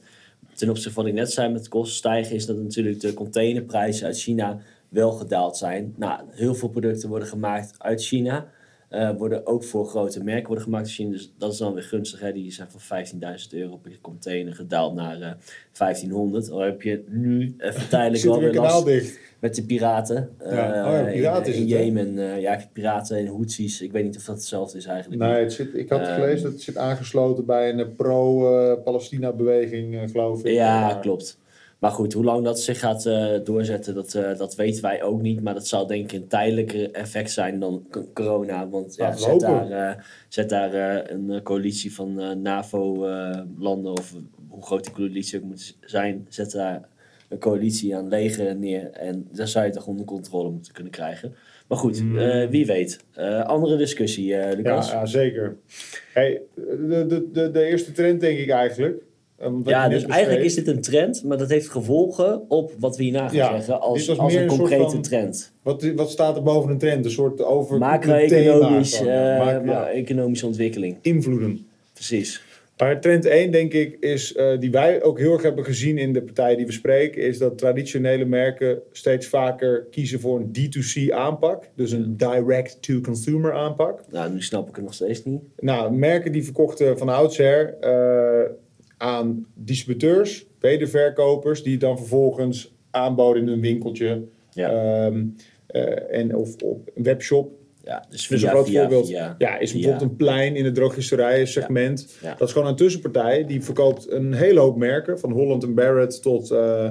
ten 0.54 0.70
opzichte 0.70 0.94
van 0.94 1.04
wat 1.04 1.14
ik 1.14 1.20
net 1.20 1.32
zei 1.32 1.52
met 1.52 1.64
de 1.64 1.70
kosten 1.70 1.96
stijgen, 1.96 2.36
is 2.36 2.46
dat 2.46 2.58
natuurlijk 2.58 3.00
de 3.00 3.14
containerprijzen 3.14 4.06
uit 4.06 4.20
China 4.20 4.60
wel 4.96 5.12
gedaald 5.12 5.58
zijn. 5.58 5.94
Nou, 5.98 6.20
heel 6.32 6.56
veel 6.56 6.70
producten 6.70 7.10
worden 7.10 7.28
gemaakt 7.28 7.72
uit 7.78 8.04
China. 8.04 8.48
eh, 8.90 9.10
worden 9.18 9.46
ook 9.48 9.64
voor 9.64 9.86
grote 9.86 10.24
merken 10.24 10.46
worden 10.48 10.64
gemaakt 10.64 10.88
in 10.88 10.94
China. 10.94 11.12
Dus 11.12 11.34
dat 11.38 11.52
is 11.52 11.58
dan 11.58 11.74
weer 11.74 11.84
gunstig. 11.84 12.20
Hè? 12.20 12.32
Die 12.32 12.52
zijn 12.52 12.68
van 12.72 12.80
15.000 12.82 13.54
euro 13.54 13.78
per 13.78 13.98
container 14.02 14.56
gedaald 14.56 14.96
naar 14.96 15.22
eh 15.22 15.32
1500. 15.72 16.48
Dan 16.48 16.62
heb 16.62 16.82
je 16.82 17.04
nu 17.10 17.56
even 17.58 17.90
tijdelijk 17.96 18.24
wel 18.24 18.36
er 18.36 18.42
weer 18.52 18.62
last 18.62 18.86
dicht. 18.86 19.20
met 19.40 19.56
de 19.56 19.64
piraten. 19.64 20.30
Ja. 20.40 20.46
Oh 20.48 20.52
ja, 20.92 21.06
eh, 21.08 21.14
piraten 21.14 21.54
in? 21.54 21.68
Jemen. 21.68 22.18
eh, 22.20 22.42
ja, 22.42 22.60
piraten 22.74 23.18
en 23.18 23.28
Houthis. 23.28 23.82
Ik 23.82 23.92
weet 23.92 24.04
niet 24.04 24.18
of 24.18 24.24
dat 24.26 24.36
hetzelfde 24.36 24.78
is 24.78 24.86
eigenlijk. 24.86 25.22
Nee, 25.22 25.44
het 25.44 25.54
zit, 25.54 25.74
ik 25.76 25.90
had 25.90 26.08
gelezen 26.08 26.44
dat 26.44 26.52
het 26.52 26.62
zit 26.62 26.78
aangesloten 26.78 27.46
bij 27.46 27.70
een 27.70 27.80
eh, 27.80 27.86
pro-Palestina-beweging, 27.96 29.96
eh, 29.96 30.02
geloof 30.12 30.44
ik. 30.44 30.54
Ja, 30.54 30.98
klopt. 31.02 31.38
Maar 31.80 31.92
goed, 31.92 32.14
hoe 32.14 32.24
lang 32.24 32.44
dat 32.44 32.60
zich 32.60 32.80
gaat 32.80 33.06
eh, 33.06 33.28
doorzetten, 33.44 33.94
dat, 33.96 34.14
eh, 34.14 34.38
dat 34.38 34.56
weten 34.56 34.82
wij 34.82 35.04
ook 35.04 35.22
niet. 35.22 35.42
Maar 35.42 35.54
dat 35.54 35.68
zal 35.68 35.88
denk 35.88 36.12
ik 36.12 36.22
een 36.22 36.28
tijdelijker 36.28 36.92
effect 36.92 37.32
zijn 37.32 37.60
dan 37.60 37.88
corona. 38.14 38.70
Want 38.70 38.96
ja, 38.96 39.12
we 39.12 39.18
zet, 39.20 39.40
daar, 39.40 39.72
eh, 39.72 40.04
zet 40.30 40.50
daar 40.50 40.74
eh, 40.74 41.16
een 41.16 41.30
eh, 41.32 41.42
coalitie 41.42 41.94
van 41.96 42.20
eh, 42.22 42.32
NAVO-landen, 42.36 43.92
of 43.92 44.14
hoe 44.48 44.64
groot 44.64 44.84
die 44.84 44.94
coalitie 44.94 45.40
ook 45.40 45.46
moet 45.46 45.78
zijn, 45.82 46.26
zet 46.30 46.52
daar 46.52 46.88
een 47.30 47.38
coalitie 47.40 47.96
aan 47.96 48.08
leger 48.08 48.56
neer. 48.56 48.92
En 48.92 49.28
dan 49.32 49.48
zou 49.48 49.66
je 49.66 49.72
toch 49.72 49.88
onder 49.88 50.06
controle 50.06 50.50
moeten 50.52 50.74
kunnen 50.74 50.92
krijgen. 50.92 51.36
Maar 51.68 51.78
goed, 51.78 52.02
Mm. 52.04 52.18
eh, 52.18 52.50
wie 52.50 52.66
weet. 52.66 53.00
Eh, 53.14 53.42
andere 53.46 53.78
discussie, 53.78 54.36
eh, 54.36 54.50
Ja, 54.52 54.56
Lucas. 54.56 54.92
ja, 54.92 55.06
zeker. 55.06 55.58
Hey, 56.14 56.42
de, 56.56 57.06
de, 57.08 57.32
de, 57.32 57.52
de 57.52 57.64
eerste 57.64 57.92
trend 57.92 58.20
denk 58.22 58.38
ik 58.40 58.50
eigenlijk. 58.50 59.04
Eh, 59.38 59.48
wat 59.52 59.62
Ja, 59.66 59.90
dus 59.90 60.06
eigenlijk 60.06 60.44
is 60.44 60.56
dit 60.56 60.68
een 60.68 60.82
trend, 60.82 61.24
maar 61.24 61.38
dat 61.38 61.50
heeft 61.50 61.70
gevolgen 61.70 62.50
op 62.50 62.72
wat 62.80 62.98
we 62.98 63.04
hierna 63.04 63.28
gaan 63.28 63.36
Ja, 63.36 63.52
zeggen 63.52 63.82
als, 63.82 64.20
als 64.20 64.34
meer 64.34 64.42
een 64.42 64.48
concrete 64.48 64.90
van- 64.90 65.02
trend. 65.02 65.54
Wat, 65.62 65.84
wat 65.96 66.10
staat 66.12 66.36
er 66.36 66.44
boven 66.44 66.72
een 66.72 66.78
trend? 66.78 67.06
Een 67.06 67.12
soort 67.12 67.44
over 67.44 67.78
Macro-economisch, 67.78 68.98
gewoon, 68.98 69.66
ja. 69.66 69.88
economische 69.90 70.46
ontwikkeling. 70.46 70.98
invloeden. 71.02 71.68
Precies. 71.94 72.44
Maar 72.78 73.02
trend 73.02 73.26
1, 73.26 73.52
denk 73.52 73.74
ik, 73.74 73.98
is 74.00 74.34
eh, 74.36 74.60
die 74.60 74.72
wij 74.72 75.04
ook 75.04 75.20
heel 75.20 75.34
erg 75.34 75.42
hebben 75.42 75.66
gezien 75.66 75.98
in 75.98 76.14
de 76.14 76.22
partijen 76.22 76.58
die 76.58 76.66
we 76.66 76.72
spreken, 76.72 77.22
is 77.22 77.38
dat 77.38 77.58
traditionele 77.58 78.26
merken 78.26 78.80
steeds 78.92 79.28
vaker 79.28 79.88
kiezen 79.92 80.20
voor 80.20 80.40
een 80.40 80.52
D2C 80.60 81.14
aanpak. 81.14 81.64
Dus 81.76 81.92
een 81.92 82.18
direct-to-consumer 82.18 83.54
aanpak. 83.54 84.00
Nou, 84.12 84.32
nu 84.34 84.42
snap 84.42 84.70
ik 84.70 84.76
het 84.76 84.84
nog 84.86 84.94
steeds 84.94 85.24
niet. 85.24 85.42
Nou, 85.60 85.92
merken 85.94 86.32
die 86.32 86.44
verkochten 86.44 86.98
van 86.98 87.10
oudsher 87.10 87.76
eh, 87.80 88.52
aan 89.06 89.46
distributeurs, 89.54 90.46
wederverkopers, 90.60 91.64
die 91.64 91.72
het 91.72 91.82
dan 91.82 91.98
vervolgens 91.98 92.76
aanboden 92.92 93.42
in 93.42 93.48
hun 93.48 93.62
winkeltje. 93.62 94.24
Ja. 94.52 94.70
Ehm, 94.70 95.26
eh, 95.68 96.20
en 96.20 96.36
of 96.36 96.62
op 96.64 96.90
een 96.96 97.04
webshop. 97.04 97.52
Ja, 97.84 98.06
dus 98.10 98.28
Dus 98.28 98.40
via, 98.40 98.48
een 98.48 98.54
groot 98.54 98.68
via, 98.68 98.80
voorbeeld 98.80 99.08
via, 99.08 99.36
ja, 99.38 99.58
is 99.58 99.74
bijvoorbeeld 99.74 100.02
een 100.02 100.16
plein 100.16 100.56
in 100.56 100.66
het 100.66 100.76
drogisterijen 100.76 101.48
segment. 101.48 102.18
Ja. 102.22 102.36
Dat 102.38 102.48
is 102.48 102.54
gewoon 102.54 102.68
een 102.68 102.76
tussenpartij. 102.76 103.46
Die 103.46 103.64
verkoopt 103.64 104.12
een 104.12 104.34
hele 104.34 104.60
hoop 104.60 104.78
merken. 104.78 105.20
Van 105.20 105.32
Holland 105.32 105.76
Barrett 105.76 106.22
tot 106.22 106.52
eh, 106.52 106.90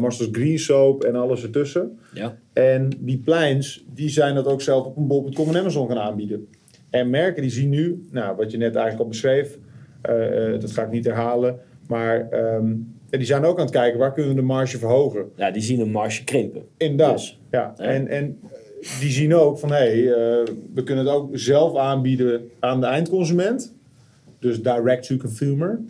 Masters 0.00 0.28
Green 0.32 0.58
Soap 0.58 1.04
en 1.04 1.14
alles 1.14 1.42
ertussen. 1.42 1.98
Ja, 2.14 2.38
En 2.52 2.90
die 2.98 3.18
pleins, 3.18 3.84
die 3.94 4.08
zijn 4.08 4.34
dat 4.34 4.46
ook 4.46 4.62
zelf 4.62 4.86
op 4.86 4.96
een 4.96 5.06
bol.com 5.06 5.48
en 5.48 5.56
Amazon 5.56 5.88
gaan 5.88 5.98
aanbieden. 5.98 6.48
En 6.90 7.10
merken 7.10 7.42
die 7.42 7.50
zien 7.50 7.68
nu, 7.68 8.06
nou, 8.10 8.36
wat 8.36 8.50
je 8.50 8.56
net 8.56 8.74
eigenlijk 8.74 9.02
al 9.02 9.08
beschreef, 9.08 9.58
dat 10.60 10.70
ga 10.72 10.82
ik 10.82 10.90
niet 10.90 11.04
herhalen, 11.04 11.58
maar 11.88 12.28
ehm, 12.30 12.72
die 13.10 13.24
zijn 13.24 13.44
ook 13.44 13.56
aan 13.58 13.64
het 13.64 13.74
kijken 13.74 13.98
waar 13.98 14.12
kunnen 14.12 14.34
we 14.34 14.40
de 14.40 14.46
marge 14.46 14.78
verhogen. 14.78 15.24
ja, 15.36 15.50
die 15.50 15.62
zien 15.62 15.80
een 15.80 15.90
marge 15.90 16.24
krimpen. 16.24 16.62
Inderdaad. 16.76 17.16
Dus, 17.16 17.40
ja. 17.50 17.74
ja. 17.76 17.84
En, 17.84 18.08
en 18.08 18.38
eh, 18.42 19.00
die 19.00 19.10
zien 19.10 19.34
ook 19.34 19.58
van 19.58 19.70
hé, 19.70 19.76
hey, 19.76 20.12
eh, 20.12 20.46
we 20.74 20.82
kunnen 20.84 21.04
het 21.06 21.14
ook 21.14 21.28
zelf 21.32 21.76
aanbieden 21.76 22.50
aan 22.60 22.80
de 22.80 22.86
eindconsument. 22.86 23.74
Dus 24.38 24.62
direct 24.62 25.06
to 25.06 25.16
consumer. 25.16 25.80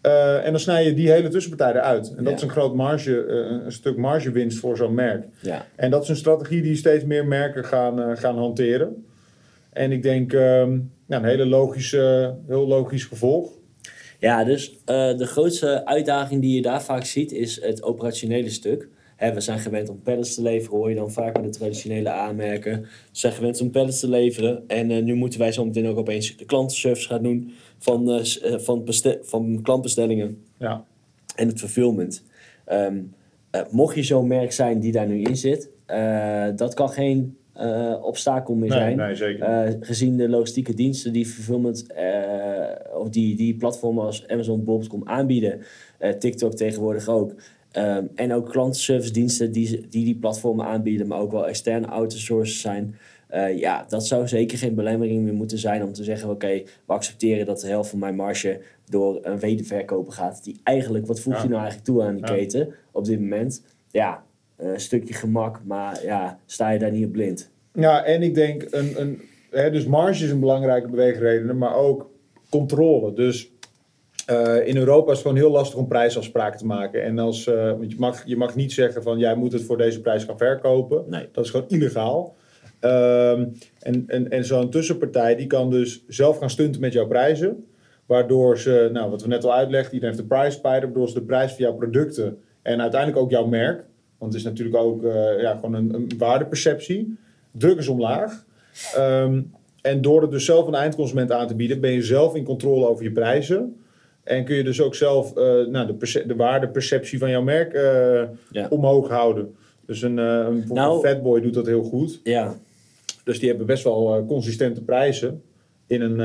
Eh, 0.00 0.44
en 0.46 0.50
dan 0.50 0.60
snij 0.60 0.84
je 0.84 0.94
die 0.94 1.10
hele 1.10 1.28
tussenpartij 1.28 1.80
eruit. 1.80 2.08
En 2.16 2.16
dat 2.24 2.28
Ja. 2.32 2.36
is 2.36 2.42
een 2.42 2.50
groot 2.50 2.74
marge, 2.74 3.24
eh, 3.24 3.64
een 3.64 3.72
stuk 3.72 3.96
margewinst 3.96 4.58
voor 4.58 4.76
zo'n 4.76 4.94
merk. 4.94 5.24
Ja, 5.42 5.66
En 5.76 5.90
dat 5.90 6.02
is 6.02 6.08
een 6.08 6.16
strategie 6.16 6.62
die 6.62 6.76
steeds 6.76 7.04
meer 7.04 7.26
merken 7.26 7.64
gaan, 7.64 8.00
eh, 8.02 8.16
gaan 8.16 8.36
hanteren. 8.38 9.04
En 9.72 9.92
ik 9.92 10.02
denk 10.02 10.32
ehm, 10.32 10.78
ja, 11.06 11.16
een 11.16 11.24
hele 11.24 11.46
logische, 11.46 12.34
heel 12.46 12.66
logisch 12.66 13.04
gevolg. 13.04 13.50
Ja 14.20 14.44
dus 14.44 14.78
eh, 14.84 15.16
de 15.16 15.26
grootste 15.26 15.86
uitdaging 15.86 16.40
die 16.40 16.54
je 16.54 16.62
daar 16.62 16.82
vaak 16.82 17.04
ziet 17.04 17.32
is 17.32 17.62
het 17.62 17.82
operationele 17.82 18.50
stuk. 18.50 18.88
Hè, 19.20 19.34
we 19.34 19.40
zijn 19.40 19.58
gewend 19.58 19.88
om 19.88 20.02
pallets 20.02 20.34
te 20.34 20.42
leveren, 20.42 20.78
hoor 20.78 20.88
je 20.88 20.94
dan 20.94 21.10
vaak 21.10 21.40
met 21.40 21.52
de 21.52 21.58
traditionele 21.58 22.10
aanmerken. 22.10 22.80
We 22.80 22.88
zijn 23.12 23.32
gewend 23.32 23.60
om 23.60 23.70
pallets 23.70 24.00
te 24.00 24.08
leveren. 24.08 24.64
En 24.66 24.90
eh, 24.90 25.02
nu 25.02 25.14
moeten 25.14 25.38
wij 25.38 25.52
zo 25.52 25.64
meteen 25.64 25.86
ook 25.86 25.98
opeens 25.98 26.36
de 26.36 26.44
klantenservice 26.44 27.08
gaan 27.08 27.22
doen 27.22 27.52
van, 27.78 28.10
eh, 28.10 28.58
van, 28.58 28.86
van 29.22 29.60
klantbestellingen. 29.62 30.44
Ja, 30.58 30.84
en 31.36 31.48
het 31.48 31.58
fulfillment. 31.58 32.24
Ehm, 32.64 32.98
eh, 33.50 33.60
mocht 33.70 33.94
je 33.94 34.02
zo'n 34.02 34.26
merk 34.26 34.52
zijn 34.52 34.80
die 34.80 34.92
daar 34.92 35.06
nu 35.06 35.22
in 35.22 35.36
zit, 35.36 35.70
dat 36.56 36.74
kan 36.74 36.88
geen 36.88 37.36
eh, 37.60 37.94
obstakel 38.02 38.54
meer 38.54 38.72
zijn. 38.72 38.96
nee 38.96 39.14
zeker. 39.14 39.44
Eh, 39.44 39.74
gezien 39.80 40.16
de 40.16 40.28
logistieke 40.28 40.74
diensten 40.74 41.12
die 41.12 41.26
fulfillment, 41.26 41.92
eh, 41.92 42.98
of 42.98 43.08
die, 43.08 43.36
die 43.36 43.56
platformen 43.56 44.04
als 44.04 44.26
Amazon, 44.28 44.64
Bol.com 44.64 45.02
aanbieden, 45.04 45.60
TikTok 46.18 46.54
tegenwoordig 46.54 47.08
ook. 47.08 47.34
En 48.14 48.32
ook 48.32 48.48
klantenservice 48.50 49.12
diensten 49.12 49.52
die, 49.52 49.86
die 49.88 50.04
die 50.04 50.16
platformen 50.16 50.66
aanbieden, 50.66 51.06
maar 51.06 51.18
ook 51.20 51.32
wel 51.32 51.48
externe 51.48 51.86
outsourcers 51.86 52.60
zijn. 52.60 52.94
Ja, 53.56 53.84
dat 53.88 54.06
zou 54.06 54.28
zeker 54.28 54.58
geen 54.58 54.74
belemmering 54.74 55.22
meer 55.22 55.34
moeten 55.34 55.58
zijn 55.58 55.82
om 55.82 55.92
te 55.92 56.04
zeggen: 56.04 56.30
oké, 56.30 56.62
we 56.86 56.92
accepteren 56.92 57.46
dat 57.46 57.60
de 57.60 57.66
helft 57.68 57.90
van 57.90 57.98
mijn 57.98 58.16
marge 58.16 58.60
door 58.88 59.18
een 59.22 59.38
wederverkoper 59.38 60.12
gaat. 60.12 60.44
Die 60.44 60.60
eigenlijk, 60.62 61.06
wat 61.06 61.20
voeg 61.20 61.34
je 61.36 61.42
Ja. 61.42 61.48
nou 61.48 61.60
eigenlijk 61.60 61.84
toe 61.84 62.02
aan 62.02 62.14
die 62.16 62.26
Ja. 62.26 62.32
keten 62.34 62.74
op 62.92 63.04
dit 63.04 63.20
moment? 63.20 63.62
Ja, 63.90 64.22
een 64.60 64.80
stukje 64.80 65.14
gemak, 65.14 65.60
maar 65.64 66.04
ja, 66.04 66.38
sta 66.46 66.70
je 66.70 66.78
daar 66.78 66.92
niet 66.92 67.06
op 67.06 67.12
blind? 67.12 67.50
Ja, 67.72 68.04
en 68.04 68.22
ik 68.22 68.34
denk, 68.34 68.66
een, 68.70 69.00
een, 69.00 69.20
hè, 69.50 69.70
dus 69.70 69.86
marge 69.86 70.24
is 70.24 70.30
een 70.30 70.40
belangrijke 70.40 70.88
beweegreden, 70.88 71.58
maar 71.58 71.74
ook 71.74 72.10
controle. 72.48 73.12
Dus 73.12 73.50
eh, 74.26 74.66
in 74.66 74.76
Europa 74.76 75.10
is 75.10 75.18
het 75.18 75.26
gewoon 75.26 75.42
heel 75.42 75.50
lastig 75.50 75.78
om 75.78 75.88
prijsafspraken 75.88 76.58
te 76.58 76.66
maken. 76.66 77.02
En 77.02 77.18
als, 77.18 77.46
eh, 77.46 77.70
want 77.70 77.90
je, 77.90 77.96
mag, 77.98 78.26
je 78.26 78.36
mag 78.36 78.54
niet 78.54 78.72
zeggen 78.72 79.02
van 79.02 79.18
jij 79.18 79.34
moet 79.34 79.52
het 79.52 79.62
voor 79.62 79.76
deze 79.76 80.00
prijs 80.00 80.24
gaan 80.24 80.38
verkopen. 80.38 81.04
Nee. 81.08 81.28
Dat 81.32 81.44
is 81.44 81.50
gewoon 81.50 81.68
illegaal. 81.68 82.34
Ehm, 82.80 83.46
en 83.80 84.04
en, 84.06 84.30
en 84.30 84.44
zo'n 84.44 84.70
tussenpartij 84.70 85.36
die 85.36 85.46
kan 85.46 85.70
dus 85.70 86.04
zelf 86.08 86.38
gaan 86.38 86.50
stunten 86.50 86.80
met 86.80 86.92
jouw 86.92 87.06
prijzen. 87.06 87.64
Waardoor 88.06 88.58
ze, 88.58 88.88
nou, 88.92 89.10
wat 89.10 89.22
we 89.22 89.28
net 89.28 89.44
al 89.44 89.54
uitlegden, 89.54 89.94
iedereen 89.94 90.14
heeft 90.14 90.28
de 90.28 90.34
price 90.36 90.56
spider, 90.56 90.80
waardoor 90.80 91.08
ze 91.08 91.14
de 91.14 91.22
prijs 91.22 91.52
van 91.52 91.64
jouw 91.64 91.74
producten 91.74 92.38
en 92.62 92.80
uiteindelijk 92.80 93.22
ook 93.22 93.30
jouw 93.30 93.46
merk, 93.46 93.84
want 94.20 94.32
het 94.32 94.42
is 94.42 94.48
natuurlijk 94.48 94.76
ook 94.76 95.02
uh, 95.02 95.40
ja, 95.40 95.54
gewoon 95.54 95.74
een, 95.74 95.94
een 95.94 96.10
waardeperceptie, 96.18 97.18
drukken 97.50 97.84
ze 97.84 97.92
omlaag. 97.92 98.44
Ehm, 98.94 99.42
en 99.82 100.00
door 100.02 100.22
het 100.22 100.30
dus 100.30 100.44
zelf 100.44 100.66
een 100.66 100.74
eindconsument 100.74 101.32
aan 101.32 101.46
te 101.46 101.54
bieden, 101.54 101.80
ben 101.80 101.90
je 101.90 102.02
zelf 102.02 102.34
in 102.34 102.44
controle 102.44 102.86
over 102.86 103.04
je 103.04 103.12
prijzen. 103.12 103.76
En 104.22 104.44
kun 104.44 104.56
je 104.56 104.64
dus 104.64 104.80
ook 104.80 104.94
zelf 104.94 105.30
uh, 105.36 105.66
nou, 105.66 105.96
de, 105.98 106.24
de 106.26 106.36
waardeperceptie 106.36 107.18
van 107.18 107.30
jouw 107.30 107.42
merk 107.42 107.74
uh, 107.74 108.22
ja. 108.50 108.66
omhoog 108.68 109.08
houden. 109.08 109.54
Dus 109.86 110.02
een, 110.02 110.16
een, 110.16 110.64
nou, 110.68 111.00
Fatboy 111.00 111.40
doet 111.40 111.54
dat 111.54 111.66
heel 111.66 111.82
goed. 111.82 112.20
Ja. 112.22 112.56
Dus 113.24 113.38
die 113.38 113.48
hebben 113.48 113.66
best 113.66 113.84
wel 113.84 114.24
consistente 114.28 114.82
prijzen. 114.82 115.42
In 115.86 116.00
een, 116.00 116.16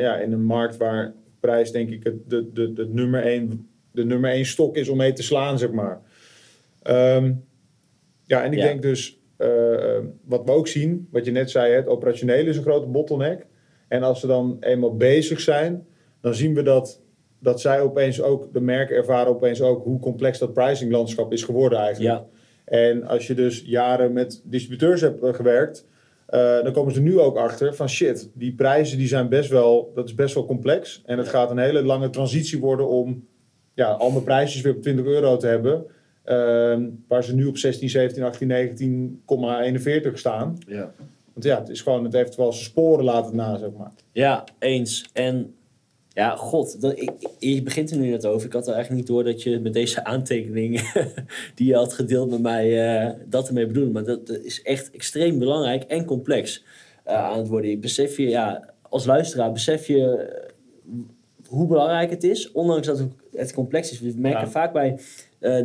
ja, 0.00 0.16
in 0.16 0.32
een 0.32 0.44
markt 0.44 0.76
waar 0.76 1.14
prijs 1.40 1.70
denk 1.70 1.90
ik 1.90 2.04
het, 2.04 2.30
de, 2.30 2.52
de, 2.52 2.72
de, 2.72 2.86
nummer 2.86 3.22
één, 3.22 3.68
de 3.90 4.04
nummer 4.04 4.30
één 4.30 4.46
stok 4.46 4.76
is 4.76 4.88
om 4.88 4.96
mee 4.96 5.12
te 5.12 5.22
slaan, 5.22 5.58
zeg 5.58 5.70
maar. 5.70 6.00
Um, 6.90 7.44
ja, 8.26 8.44
en 8.44 8.52
ik 8.52 8.58
denk 8.58 8.82
dus, 8.82 9.20
uh, 9.38 9.98
wat 10.24 10.44
we 10.44 10.52
ook 10.52 10.68
zien, 10.68 11.08
wat 11.10 11.24
je 11.24 11.30
net 11.30 11.50
zei, 11.50 11.72
het 11.72 11.86
operationele 11.86 12.48
is 12.48 12.56
een 12.56 12.62
grote 12.62 12.86
bottleneck. 12.86 13.46
En 13.88 14.02
als 14.02 14.20
ze 14.20 14.26
dan 14.26 14.56
eenmaal 14.60 14.96
bezig 14.96 15.40
zijn, 15.40 15.86
dan 16.20 16.34
zien 16.34 16.54
we 16.54 16.62
dat, 16.62 17.02
dat 17.38 17.60
zij 17.60 17.80
opeens 17.80 18.22
ook, 18.22 18.52
de 18.52 18.60
merken 18.60 18.96
ervaren 18.96 19.32
opeens 19.32 19.60
ook 19.60 19.84
hoe 19.84 20.00
complex 20.00 20.38
dat 20.38 20.52
pricinglandschap 20.52 21.32
is 21.32 21.42
geworden 21.42 21.78
eigenlijk. 21.78 22.14
Ja. 22.14 22.26
En 22.64 23.04
als 23.06 23.26
je 23.26 23.34
dus 23.34 23.62
jaren 23.66 24.12
met 24.12 24.42
distributeurs 24.44 25.00
hebt 25.00 25.22
eh, 25.22 25.34
gewerkt, 25.34 25.86
uh, 26.30 26.62
dan 26.62 26.72
komen 26.72 26.94
ze 26.94 27.00
nu 27.00 27.20
ook 27.20 27.36
achter 27.36 27.74
van 27.74 27.88
shit, 27.88 28.30
die 28.34 28.54
prijzen 28.54 28.98
die 28.98 29.06
zijn 29.06 29.28
best 29.28 29.50
wel, 29.50 29.92
dat 29.94 30.08
is 30.08 30.14
best 30.14 30.34
wel 30.34 30.46
complex. 30.46 31.02
En 31.06 31.18
het 31.18 31.28
gaat 31.28 31.50
een 31.50 31.58
hele 31.58 31.82
lange 31.82 32.10
transitie 32.10 32.60
worden 32.60 32.88
om 32.88 33.26
ja, 33.72 33.90
al 33.90 34.10
mijn 34.10 34.24
prijsjes 34.24 34.62
weer 34.62 34.74
op 34.74 34.82
20 34.82 35.04
euro 35.04 35.36
te 35.36 35.46
hebben. 35.46 35.86
Uh, 36.26 36.76
waar 37.08 37.24
ze 37.24 37.34
nu 37.34 37.46
op 37.46 37.56
16, 37.56 37.88
17, 37.88 38.22
18, 38.22 38.48
19,41 40.08 40.12
staan. 40.12 40.58
Ja. 40.66 40.92
Want 41.32 41.46
ja, 41.46 41.58
het 41.58 41.68
is 41.68 41.82
gewoon, 41.82 42.04
het 42.04 42.12
heeft 42.12 42.36
wel 42.36 42.52
zijn 42.52 42.64
sporen 42.64 43.04
laten 43.04 43.36
na, 43.36 43.56
zeg 43.56 43.70
maar. 43.78 43.92
Ja, 44.12 44.44
eens. 44.58 45.08
En 45.12 45.54
ja, 46.08 46.36
god, 46.36 46.80
dat, 46.80 46.98
ik, 46.98 47.10
je 47.38 47.62
begint 47.62 47.90
er 47.90 47.96
nu 47.96 48.10
net 48.10 48.26
over. 48.26 48.46
Ik 48.46 48.52
had 48.52 48.66
er 48.66 48.74
eigenlijk 48.74 49.00
niet 49.00 49.14
door 49.14 49.24
dat 49.24 49.42
je 49.42 49.60
met 49.60 49.72
deze 49.72 50.04
aantekening 50.04 50.92
die 51.54 51.66
je 51.66 51.74
had 51.74 51.92
gedeeld 51.92 52.30
met 52.30 52.40
mij, 52.40 52.98
uh, 53.04 53.10
dat 53.26 53.48
ermee 53.48 53.66
bedoelde. 53.66 53.90
Maar 53.90 54.04
dat, 54.04 54.26
dat, 54.26 54.38
is 54.38 54.62
echt 54.62 54.90
extreem 54.90 55.38
belangrijk 55.38 55.82
en 55.82 56.04
complex 56.04 56.64
uh, 57.06 57.12
aan 57.12 57.38
het 57.38 57.48
worden. 57.48 57.70
Je 57.70 57.78
besef 57.78 58.16
je, 58.16 58.28
ja, 58.28 58.74
als 58.88 59.04
luisteraar 59.04 59.52
besef 59.52 59.86
je 59.86 60.30
uh, 60.86 61.00
hoe 61.48 61.66
belangrijk 61.66 62.10
het 62.10 62.24
is, 62.24 62.52
ondanks 62.52 62.86
dat 62.86 63.06
het 63.32 63.52
complex 63.52 63.92
is. 63.92 64.00
We 64.00 64.14
merken 64.16 64.40
ja. 64.40 64.48
vaak 64.50 64.72
bij 64.72 64.98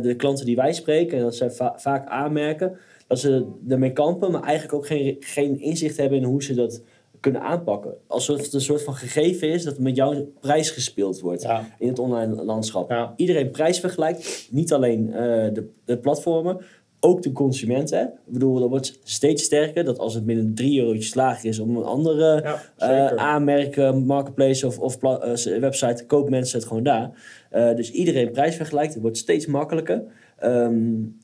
de 0.02 0.14
klanten 0.16 0.46
die 0.46 0.56
wij 0.56 0.72
spreken, 0.72 1.18
en 1.18 1.24
dat 1.24 1.36
zij 1.36 1.50
va 1.50 1.74
vaak 1.76 2.08
aanmerken, 2.08 2.76
dat 3.06 3.18
ze 3.18 3.46
ermee 3.68 3.92
kampen, 3.92 4.30
maar 4.30 4.42
eigenlijk 4.42 4.74
ook 4.74 4.86
geen, 4.86 5.16
geen 5.20 5.60
inzicht 5.60 5.96
hebben 5.96 6.18
in 6.18 6.24
hoe 6.24 6.42
ze 6.42 6.54
dat 6.54 6.82
kunnen 7.20 7.40
aanpakken. 7.40 7.94
Alsof 8.06 8.40
het 8.40 8.52
een 8.52 8.60
soort 8.60 8.82
van 8.82 8.94
gegeven 8.94 9.48
is 9.48 9.64
dat 9.64 9.78
met 9.78 9.96
jouw 9.96 10.32
prijs 10.40 10.70
gespeeld 10.70 11.20
wordt 11.20 11.46
in 11.78 11.88
het 11.88 11.98
online 11.98 12.44
landschap. 12.44 12.90
Ja. 12.90 13.12
Iedereen 13.16 13.50
prijsvergelijkt, 13.50 14.48
niet 14.50 14.72
alleen 14.72 15.06
uh, 15.06 15.14
de, 15.52 15.68
de 15.84 15.98
platformen, 15.98 16.60
ook 17.00 17.22
de 17.22 17.32
consumenten. 17.32 18.02
Ik 18.26 18.32
bedoel, 18.32 18.58
dat 18.58 18.68
wordt 18.68 18.98
steeds 19.02 19.42
sterker 19.42 19.84
dat 19.84 19.98
als 19.98 20.14
het 20.14 20.26
binnen 20.26 20.54
drie 20.54 20.80
eurotjes 20.80 21.14
lager 21.14 21.48
is 21.48 21.58
om 21.58 21.76
een 21.76 21.84
andere 21.84 22.58
ja, 22.78 23.10
uh, 23.10 23.16
aanmerken, 23.16 24.04
marketplace 24.04 24.66
of, 24.66 24.78
of 24.78 25.02
uh, 25.02 25.58
website, 25.58 26.06
koop 26.06 26.30
mensen 26.30 26.58
het 26.58 26.68
gewoon 26.68 26.82
daar. 26.82 27.10
Dus 27.50 27.90
iedereen 27.90 28.30
prijsvergelijkt, 28.30 28.92
het 28.92 29.02
wordt 29.02 29.18
steeds 29.18 29.46
makkelijker. 29.46 30.02
Um, 30.42 31.18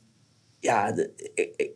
ja, 0.60 0.92
de, 0.92 1.10
ik, 1.34 1.70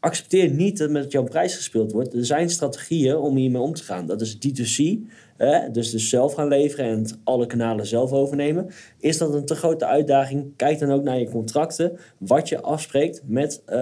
accepteer 0.00 0.50
niet 0.50 0.78
dat 0.78 0.90
met 0.90 1.12
jouw 1.12 1.24
prijs 1.24 1.54
gespeeld 1.54 1.92
wordt. 1.92 2.14
Er 2.14 2.26
zijn 2.26 2.50
strategieën 2.50 3.16
om 3.16 3.36
hiermee 3.36 3.62
om 3.62 3.72
te 3.72 3.82
gaan. 3.82 4.06
Dat 4.06 4.20
is 4.20 4.36
D2C, 4.36 5.08
hè, 5.36 5.70
dus, 5.70 5.90
dus 5.90 6.08
zelf 6.08 6.34
gaan 6.34 6.48
leveren 6.48 6.86
en 6.86 7.06
alle 7.24 7.46
kanalen 7.46 7.86
zelf 7.86 8.12
overnemen. 8.12 8.68
Is 8.98 9.18
dat 9.18 9.34
een 9.34 9.44
te 9.44 9.54
grote 9.54 9.86
uitdaging? 9.86 10.56
Kijk 10.56 10.78
dan 10.78 10.90
ook 10.90 11.02
naar 11.02 11.18
je 11.18 11.30
contracten, 11.30 11.98
wat 12.18 12.48
je 12.48 12.60
afspreekt 12.60 13.22
met 13.26 13.62
uh, 13.68 13.74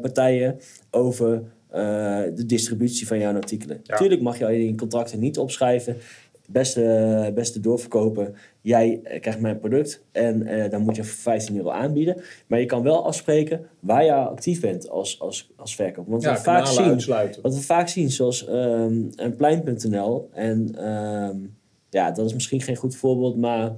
partijen 0.00 0.58
over 0.90 1.42
uh, 1.74 2.22
de 2.34 2.46
distributie 2.46 3.06
van 3.06 3.18
jouw 3.18 3.34
artikelen. 3.34 3.80
Ja. 3.82 3.96
Tuurlijk 3.96 4.20
mag 4.20 4.38
je 4.38 4.66
in 4.66 4.76
contracten 4.76 5.18
niet 5.18 5.38
opschrijven 5.38 5.96
beste, 6.48 7.32
beste 7.34 7.60
doorverkoper, 7.60 8.30
jij 8.66 9.00
eh, 9.02 9.20
krijgt 9.20 9.40
mijn 9.40 9.58
product 9.58 10.04
en 10.12 10.42
uh, 10.42 10.70
dan 10.70 10.82
moet 10.82 10.96
je 10.96 11.04
15 11.04 11.56
euro 11.56 11.70
aanbieden. 11.70 12.22
Maar 12.46 12.60
je 12.60 12.66
kan 12.66 12.82
wel 12.82 13.06
afspreken 13.06 13.66
waar 13.80 14.04
je 14.04 14.12
actief 14.12 14.60
bent 14.60 14.88
als, 14.88 15.20
als, 15.20 15.52
als 15.56 15.74
verkoper. 15.74 16.10
Want 16.10 16.22
ja, 16.22 16.32
we 16.32 16.38
vaak 16.38 16.66
zien, 16.66 16.84
uitsluiten. 16.84 17.42
wat 17.42 17.54
we 17.54 17.60
vaak 17.60 17.88
zien, 17.88 18.10
zoals 18.10 18.48
um, 18.48 19.08
een 19.16 19.36
plein.nl 19.36 20.28
en 20.32 20.88
um, 20.88 21.56
ja, 21.90 22.10
dat 22.10 22.26
is 22.26 22.34
misschien 22.34 22.60
geen 22.60 22.76
goed 22.76 22.96
voorbeeld, 22.96 23.36
maar 23.36 23.76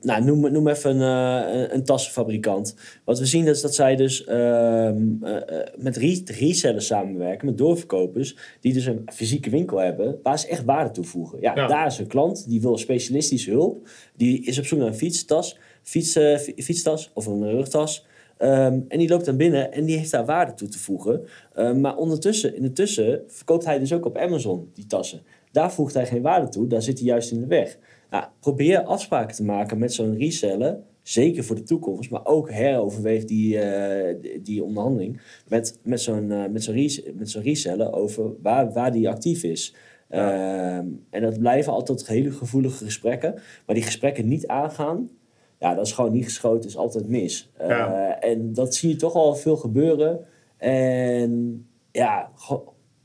nou, 0.00 0.24
noem, 0.24 0.52
noem 0.52 0.68
even 0.68 1.00
een, 1.00 1.56
uh, 1.56 1.72
een 1.72 1.84
tassenfabrikant. 1.84 2.74
Wat 3.04 3.18
we 3.18 3.26
zien 3.26 3.46
is 3.46 3.60
dat 3.60 3.74
zij 3.74 3.96
dus 3.96 4.26
uh, 4.26 4.34
uh, 4.34 5.36
met 5.76 5.96
re 5.96 6.22
resellers 6.24 6.86
samenwerken, 6.86 7.46
met 7.46 7.58
doorverkopers, 7.58 8.36
die 8.60 8.72
dus 8.72 8.86
een 8.86 9.02
fysieke 9.12 9.50
winkel 9.50 9.78
hebben, 9.78 10.18
waar 10.22 10.38
ze 10.38 10.48
echt 10.48 10.64
waarde 10.64 10.90
toevoegen. 10.90 11.38
Ja, 11.40 11.54
Ja. 11.54 11.66
daar 11.66 11.86
is 11.86 11.98
een 11.98 12.06
klant, 12.06 12.48
die 12.48 12.60
wil 12.60 12.78
specialistische 12.78 13.50
hulp, 13.50 13.88
die 14.16 14.44
is 14.44 14.58
op 14.58 14.64
zoek 14.64 14.78
naar 14.78 14.88
een 14.88 14.94
fietstas, 14.94 15.58
fiets, 15.82 16.16
eh, 16.16 16.36
fi- 16.36 16.54
fietstas 16.62 17.10
of 17.14 17.26
een 17.26 17.50
rugtas. 17.50 18.06
Ehm, 18.38 18.78
en 18.88 18.98
die 18.98 19.08
loopt 19.08 19.24
dan 19.24 19.36
binnen 19.36 19.72
en 19.72 19.84
die 19.84 19.96
heeft 19.96 20.10
daar 20.10 20.24
waarde 20.24 20.54
toe 20.54 20.68
te 20.68 20.78
voegen. 20.78 21.22
Ehm, 21.54 21.80
maar 21.80 21.96
ondertussen, 21.96 22.56
in 22.56 22.62
de 22.62 22.72
tussen, 22.72 23.22
verkoopt 23.28 23.64
hij 23.64 23.78
dus 23.78 23.92
ook 23.92 24.04
op 24.06 24.16
Amazon 24.18 24.70
die 24.74 24.86
tassen. 24.86 25.20
Daar 25.52 25.72
voegt 25.72 25.94
hij 25.94 26.06
geen 26.06 26.22
waarde 26.22 26.48
toe, 26.48 26.66
daar 26.66 26.82
zit 26.82 26.98
hij 26.98 27.06
juist 27.08 27.30
in 27.30 27.40
de 27.40 27.46
weg. 27.46 27.78
Nou, 28.10 28.24
probeer 28.40 28.82
afspraken 28.82 29.36
te 29.36 29.44
maken 29.44 29.78
met 29.78 29.92
zo'n 29.92 30.16
reseller, 30.16 30.78
zeker 31.02 31.44
voor 31.44 31.56
de 31.56 31.62
toekomst, 31.62 32.10
maar 32.10 32.26
ook 32.26 32.50
heroverweeg 32.50 33.24
die, 33.24 33.58
eh, 33.58 34.16
die, 34.42 34.64
onderhandeling 34.64 35.20
met, 35.48 35.78
met 35.82 36.00
zo'n 36.00 36.30
eh, 36.30 36.44
met 36.50 36.62
zo'n 36.64 36.74
res- 36.74 37.02
reseller 37.42 37.92
over 37.92 38.32
waar, 38.42 38.72
waar 38.72 38.92
die 38.92 39.08
actief 39.08 39.42
is. 39.42 39.74
Ehm, 40.08 40.86
en 41.10 41.22
dat 41.22 41.38
blijven 41.38 41.72
altijd 41.72 42.06
hele 42.06 42.30
gevoelige 42.30 42.84
gesprekken, 42.84 43.34
maar 43.66 43.74
die 43.74 43.84
gesprekken 43.84 44.28
niet 44.28 44.46
aangaan, 44.46 45.10
ja, 45.58 45.74
dat 45.74 45.86
is 45.86 45.92
gewoon 45.92 46.12
niet 46.12 46.24
geschoten, 46.24 46.68
is 46.70 46.76
altijd 46.76 47.08
mis. 47.08 47.50
Eh, 47.56 47.68
Ja. 47.68 48.20
En 48.20 48.52
dat 48.52 48.74
zie 48.74 48.88
je 48.88 48.96
toch 48.96 49.14
al 49.14 49.34
veel 49.34 49.56
gebeuren. 49.56 50.20
En 50.56 51.66
ja, 51.92 52.30
ge- 52.34 52.60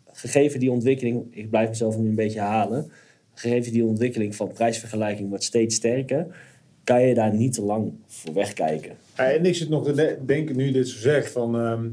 gegeven 0.06 0.60
die 0.60 0.72
ontwikkeling, 0.72 1.28
ik 1.36 1.50
blijf 1.50 1.70
mezelf 1.70 1.98
nu 1.98 2.10
een 2.10 2.16
beetje 2.16 2.40
halen. 2.40 2.92
Gegeven 3.36 3.72
die 3.72 3.86
ontwikkeling 3.86 4.36
van 4.36 4.52
prijsvergelijking 4.54 5.30
wordt 5.30 5.44
steeds 5.44 5.76
sterker, 5.76 6.28
kan 6.84 7.02
je 7.02 7.14
daar 7.14 7.34
niet 7.34 7.54
te 7.54 7.62
lang 7.62 7.94
voor 8.08 8.34
wegkijken. 8.34 8.92
Ja, 9.18 9.32
en 9.32 9.46
ik 9.46 9.56
zit 9.56 9.70
nog 9.70 9.86
te 9.86 9.94
de- 9.94 10.18
denken 10.26 10.56
nu 10.56 10.72
dit 10.72 10.88
zo 10.88 10.98
zegt 11.00 11.32
van 11.32 11.56
ehm, 11.56 11.88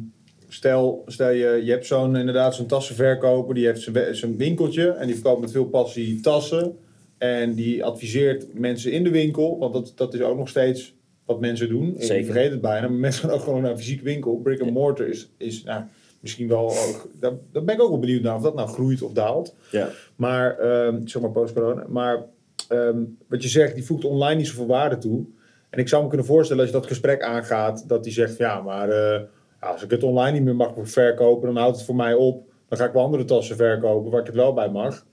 stel, 0.48 1.02
stel 1.06 1.30
je, 1.30 1.60
je 1.64 1.70
hebt 1.70 1.86
zo'n 1.86 2.16
inderdaad 2.16 2.54
zo'n 2.54 2.66
tassenverkoper 2.66 3.54
die 3.54 3.66
heeft 3.66 3.88
zijn, 4.12 4.36
winkeltje 4.36 4.90
en 4.90 5.06
die 5.06 5.14
verkoopt 5.14 5.40
met 5.40 5.50
veel 5.50 5.64
passie 5.66 6.20
tassen 6.20 6.76
en 7.18 7.54
die 7.54 7.84
adviseert 7.84 8.58
mensen 8.58 8.92
in 8.92 9.04
de 9.04 9.10
winkel, 9.10 9.58
want 9.58 9.72
dat, 9.72 9.92
dat 9.96 10.14
is 10.14 10.20
ook 10.20 10.38
nog 10.38 10.48
steeds 10.48 10.94
wat 11.24 11.40
mensen 11.40 11.68
doen. 11.68 11.94
Ik 11.96 12.02
Zeker. 12.02 12.24
vergeet 12.24 12.50
het 12.50 12.60
bijna, 12.60 12.88
maar 12.88 12.98
mensen 12.98 13.22
gaan 13.28 13.38
ook 13.38 13.42
gewoon 13.42 13.62
naar 13.62 13.70
een 13.70 13.78
fysieke 13.78 14.04
winkel. 14.04 14.36
Brick 14.36 14.60
and 14.60 14.70
mortar 14.70 15.06
is, 15.08 15.30
is 15.36 15.62
nou, 15.62 15.82
misschien 16.22 16.48
wel 16.48 16.68
ook, 16.68 17.08
daar, 17.20 17.32
daar 17.52 17.64
ben 17.64 17.74
ik 17.74 17.82
ook 17.82 17.88
wel 17.88 17.98
benieuwd 17.98 18.22
naar 18.22 18.36
of 18.36 18.42
dat 18.42 18.54
nou 18.54 18.68
groeit 18.68 19.02
of 19.02 19.12
daalt. 19.12 19.54
Ja. 19.70 19.88
Maar, 20.16 20.58
ehm, 20.58 21.06
zeg 21.06 21.22
maar 21.22 21.30
post-corona. 21.30 21.84
Maar 21.88 22.24
ehm, 22.68 23.02
wat 23.28 23.42
je 23.42 23.48
zegt, 23.48 23.74
die 23.74 23.84
voegt 23.84 24.04
online 24.04 24.34
niet 24.34 24.46
zoveel 24.46 24.66
waarde 24.66 24.98
toe. 24.98 25.24
En 25.70 25.78
ik 25.78 25.88
zou 25.88 26.02
me 26.02 26.08
kunnen 26.08 26.26
voorstellen 26.26 26.62
als 26.62 26.72
je 26.72 26.78
dat 26.78 26.86
gesprek 26.86 27.22
aangaat, 27.22 27.88
dat 27.88 28.04
die 28.04 28.12
zegt 28.12 28.36
van 28.36 28.46
ja, 28.46 28.60
maar 28.60 28.90
eh, 28.90 29.20
als 29.60 29.82
ik 29.82 29.90
het 29.90 30.02
online 30.02 30.32
niet 30.32 30.44
meer 30.44 30.56
mag 30.56 30.72
verkopen, 30.82 31.46
dan 31.46 31.56
houdt 31.56 31.76
het 31.76 31.86
voor 31.86 31.94
mij 31.94 32.14
op. 32.14 32.50
Dan 32.68 32.78
ga 32.78 32.84
ik 32.86 32.92
wel 32.92 33.02
andere 33.02 33.24
tassen 33.24 33.56
verkopen 33.56 34.10
waar 34.10 34.20
ik 34.20 34.26
het 34.26 34.36
wel 34.36 34.52
bij 34.52 34.70
mag. 34.70 35.06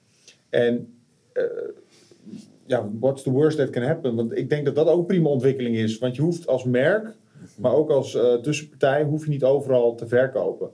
En 0.50 1.00
eh, 1.34 1.44
ja, 2.66 2.90
what's 3.00 3.24
the 3.24 3.32
worst 3.32 3.58
that 3.58 3.70
can 3.70 3.84
happen? 3.84 4.16
Want 4.16 4.38
ik 4.38 4.50
denk 4.50 4.66
dat 4.66 4.76
dat 4.76 4.88
ook 4.88 5.00
een 5.00 5.06
prima 5.06 5.30
ontwikkeling 5.30 5.76
is. 5.76 5.98
Want 5.98 6.16
je 6.16 6.22
hoeft 6.22 6.48
als 6.48 6.64
merk, 6.64 7.16
maar 7.58 7.74
ook 7.74 7.90
als 7.90 8.16
eh, 8.16 8.34
tussenpartij, 8.34 9.04
hoef 9.04 9.24
je 9.24 9.30
niet 9.30 9.44
overal 9.44 9.96
te 9.96 10.08
verkopen. 10.08 10.70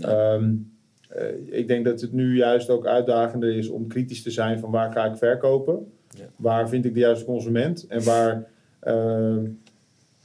Ehm, 0.00 0.52
eh, 1.08 1.58
ik 1.58 1.68
denk 1.68 1.84
dat 1.84 2.00
het 2.00 2.12
nu 2.12 2.36
juist 2.36 2.70
ook 2.70 2.86
uitdagender 2.86 3.56
is 3.56 3.68
om 3.68 3.86
kritisch 3.86 4.22
te 4.22 4.30
zijn 4.30 4.58
van 4.58 4.70
waar 4.70 4.92
ga 4.92 5.04
ik 5.04 5.16
verkopen? 5.16 5.92
Ja. 6.08 6.24
Waar 6.36 6.68
vind 6.68 6.84
ik 6.84 6.94
de 6.94 7.00
juiste 7.00 7.24
consument? 7.24 7.86
En 7.88 8.04
waar, 8.04 8.46
ehm, 8.80 9.44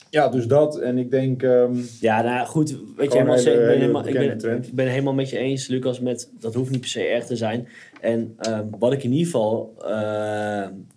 Ja, 0.09 0.29
dus 0.29 0.47
dat. 0.47 0.79
En 0.79 0.97
ik 0.97 1.11
denk... 1.11 1.43
ehm, 1.43 1.75
Ja, 1.99 2.21
nou 2.21 2.47
goed, 2.47 2.77
weet 2.97 3.11
je, 3.13 3.17
helemaal, 3.17 3.37
ik, 3.37 3.43
ben 3.43 3.53
hele 3.53 3.71
helemaal, 3.71 4.01
ik, 4.01 4.07
bekende 4.07 4.27
ben, 4.27 4.37
trend. 4.37 4.67
ik 4.67 4.73
ben 4.73 4.87
helemaal 4.87 5.13
met 5.13 5.29
je 5.29 5.37
eens, 5.37 5.67
Lucas, 5.67 5.99
met 5.99 6.31
dat 6.39 6.53
hoeft 6.53 6.71
niet 6.71 6.79
per 6.79 6.89
se 6.89 7.03
erg 7.03 7.25
te 7.25 7.35
zijn. 7.35 7.67
En 8.01 8.35
wat 8.79 8.93
ik 8.93 9.03
in 9.03 9.11
ieder 9.11 9.25
geval 9.25 9.73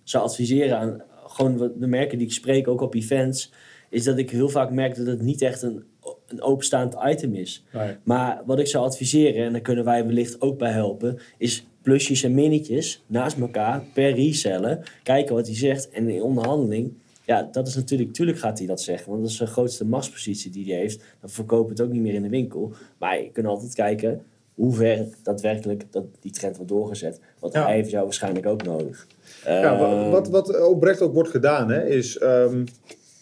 zou 0.02 0.24
adviseren 0.24 0.78
aan 0.78 1.02
gewoon 1.26 1.72
de 1.78 1.86
merken 1.86 2.18
die 2.18 2.26
ik 2.26 2.32
spreek, 2.32 2.68
ook 2.68 2.80
op 2.80 2.94
events, 2.94 3.52
is 3.88 4.04
dat 4.04 4.18
ik 4.18 4.30
heel 4.30 4.48
vaak 4.48 4.70
merk 4.70 4.96
dat 4.96 5.06
het 5.06 5.22
niet 5.22 5.42
echt 5.42 5.62
een, 5.62 5.84
een 6.28 6.42
openstaand 6.42 6.94
item 7.06 7.34
is. 7.34 7.64
nee. 7.72 7.96
Maar 8.02 8.42
wat 8.46 8.58
ik 8.58 8.66
zou 8.66 8.84
adviseren, 8.84 9.44
en 9.44 9.52
daar 9.52 9.60
kunnen 9.60 9.84
wij 9.84 10.06
wellicht 10.06 10.40
ook 10.40 10.58
bij 10.58 10.70
helpen, 10.72 11.18
is 11.38 11.66
plusjes 11.82 12.22
en 12.22 12.34
minnetjes 12.34 13.04
naast 13.06 13.38
elkaar 13.38 13.82
per 13.94 14.14
reseller. 14.14 14.92
Kijken 15.02 15.34
wat 15.34 15.46
hij 15.46 15.56
zegt. 15.56 15.88
En 15.90 16.08
in 16.08 16.22
onderhandeling, 16.22 16.92
ja, 17.24 17.48
dat 17.52 17.66
is 17.66 17.74
natuurlijk, 17.74 18.12
tuurlijk 18.12 18.38
gaat 18.38 18.58
hij 18.58 18.66
dat 18.66 18.80
zeggen. 18.80 19.10
Want 19.10 19.22
dat 19.22 19.30
is 19.30 19.36
de 19.38 19.46
grootste 19.46 19.84
machtspositie 19.84 20.50
die 20.50 20.64
hij 20.72 20.76
heeft. 20.80 21.02
Dan 21.20 21.30
verkopen 21.30 21.70
het 21.70 21.80
ook 21.80 21.92
niet 21.92 22.02
meer 22.02 22.14
in 22.14 22.22
de 22.22 22.28
winkel. 22.28 22.72
Maar 22.98 23.22
je 23.22 23.30
kunt 23.32 23.46
altijd 23.46 23.74
kijken 23.74 24.22
hoe 24.54 24.74
ver 24.74 25.06
daadwerkelijk 25.22 25.84
dat 25.90 26.04
die 26.20 26.32
trend 26.32 26.56
wordt 26.56 26.70
doorgezet. 26.72 27.20
Want 27.38 27.54
Ja. 27.54 27.64
hij 27.64 27.74
heeft 27.74 27.90
jou 27.90 28.04
waarschijnlijk 28.04 28.46
ook 28.46 28.62
nodig. 28.62 29.06
Ja, 29.44 29.78
wa- 29.78 30.02
Ehm, 30.02 30.10
wat, 30.10 30.28
wat 30.28 30.66
oprecht 30.66 31.00
ook 31.00 31.14
wordt 31.14 31.30
gedaan, 31.30 31.70
hè, 31.70 31.86
is, 31.86 32.18
ehm, 32.18 32.64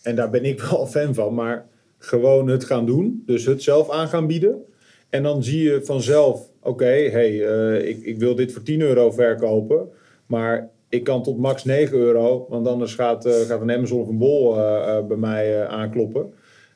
en 0.02 0.14
daar 0.16 0.30
ben 0.30 0.44
ik 0.44 0.60
wel 0.70 0.86
fan 0.86 1.14
van, 1.14 1.34
maar 1.34 1.66
gewoon 2.06 2.48
het 2.48 2.64
gaan 2.64 2.86
doen. 2.86 3.22
Dus 3.26 3.46
het 3.46 3.62
zelf 3.62 3.90
aan 3.90 4.08
gaan 4.08 4.26
bieden. 4.26 4.64
En 5.10 5.22
dan 5.22 5.44
zie 5.44 5.62
je 5.62 5.80
vanzelf, 5.84 6.50
oké, 6.62 6.84
hey, 7.10 7.46
eh, 7.46 7.88
ik, 7.88 8.02
ik 8.02 8.18
wil 8.18 8.34
dit 8.34 8.52
voor 8.52 8.62
10 8.62 8.80
euro 8.80 9.10
verkopen, 9.10 9.88
maar 10.26 10.70
ik 10.88 11.04
kan 11.04 11.22
tot 11.22 11.38
max 11.38 11.64
9 11.64 11.98
euro, 11.98 12.46
want 12.48 12.66
anders 12.68 12.94
gaat, 12.94 13.25
eh, 13.26 13.32
gaat 13.34 13.60
een 13.60 13.70
Amazon 13.70 14.00
of 14.00 14.08
een 14.08 14.18
Bol 14.18 14.56
eh, 14.58 15.06
bij 15.06 15.16
mij 15.16 15.66
aankloppen. 15.66 16.32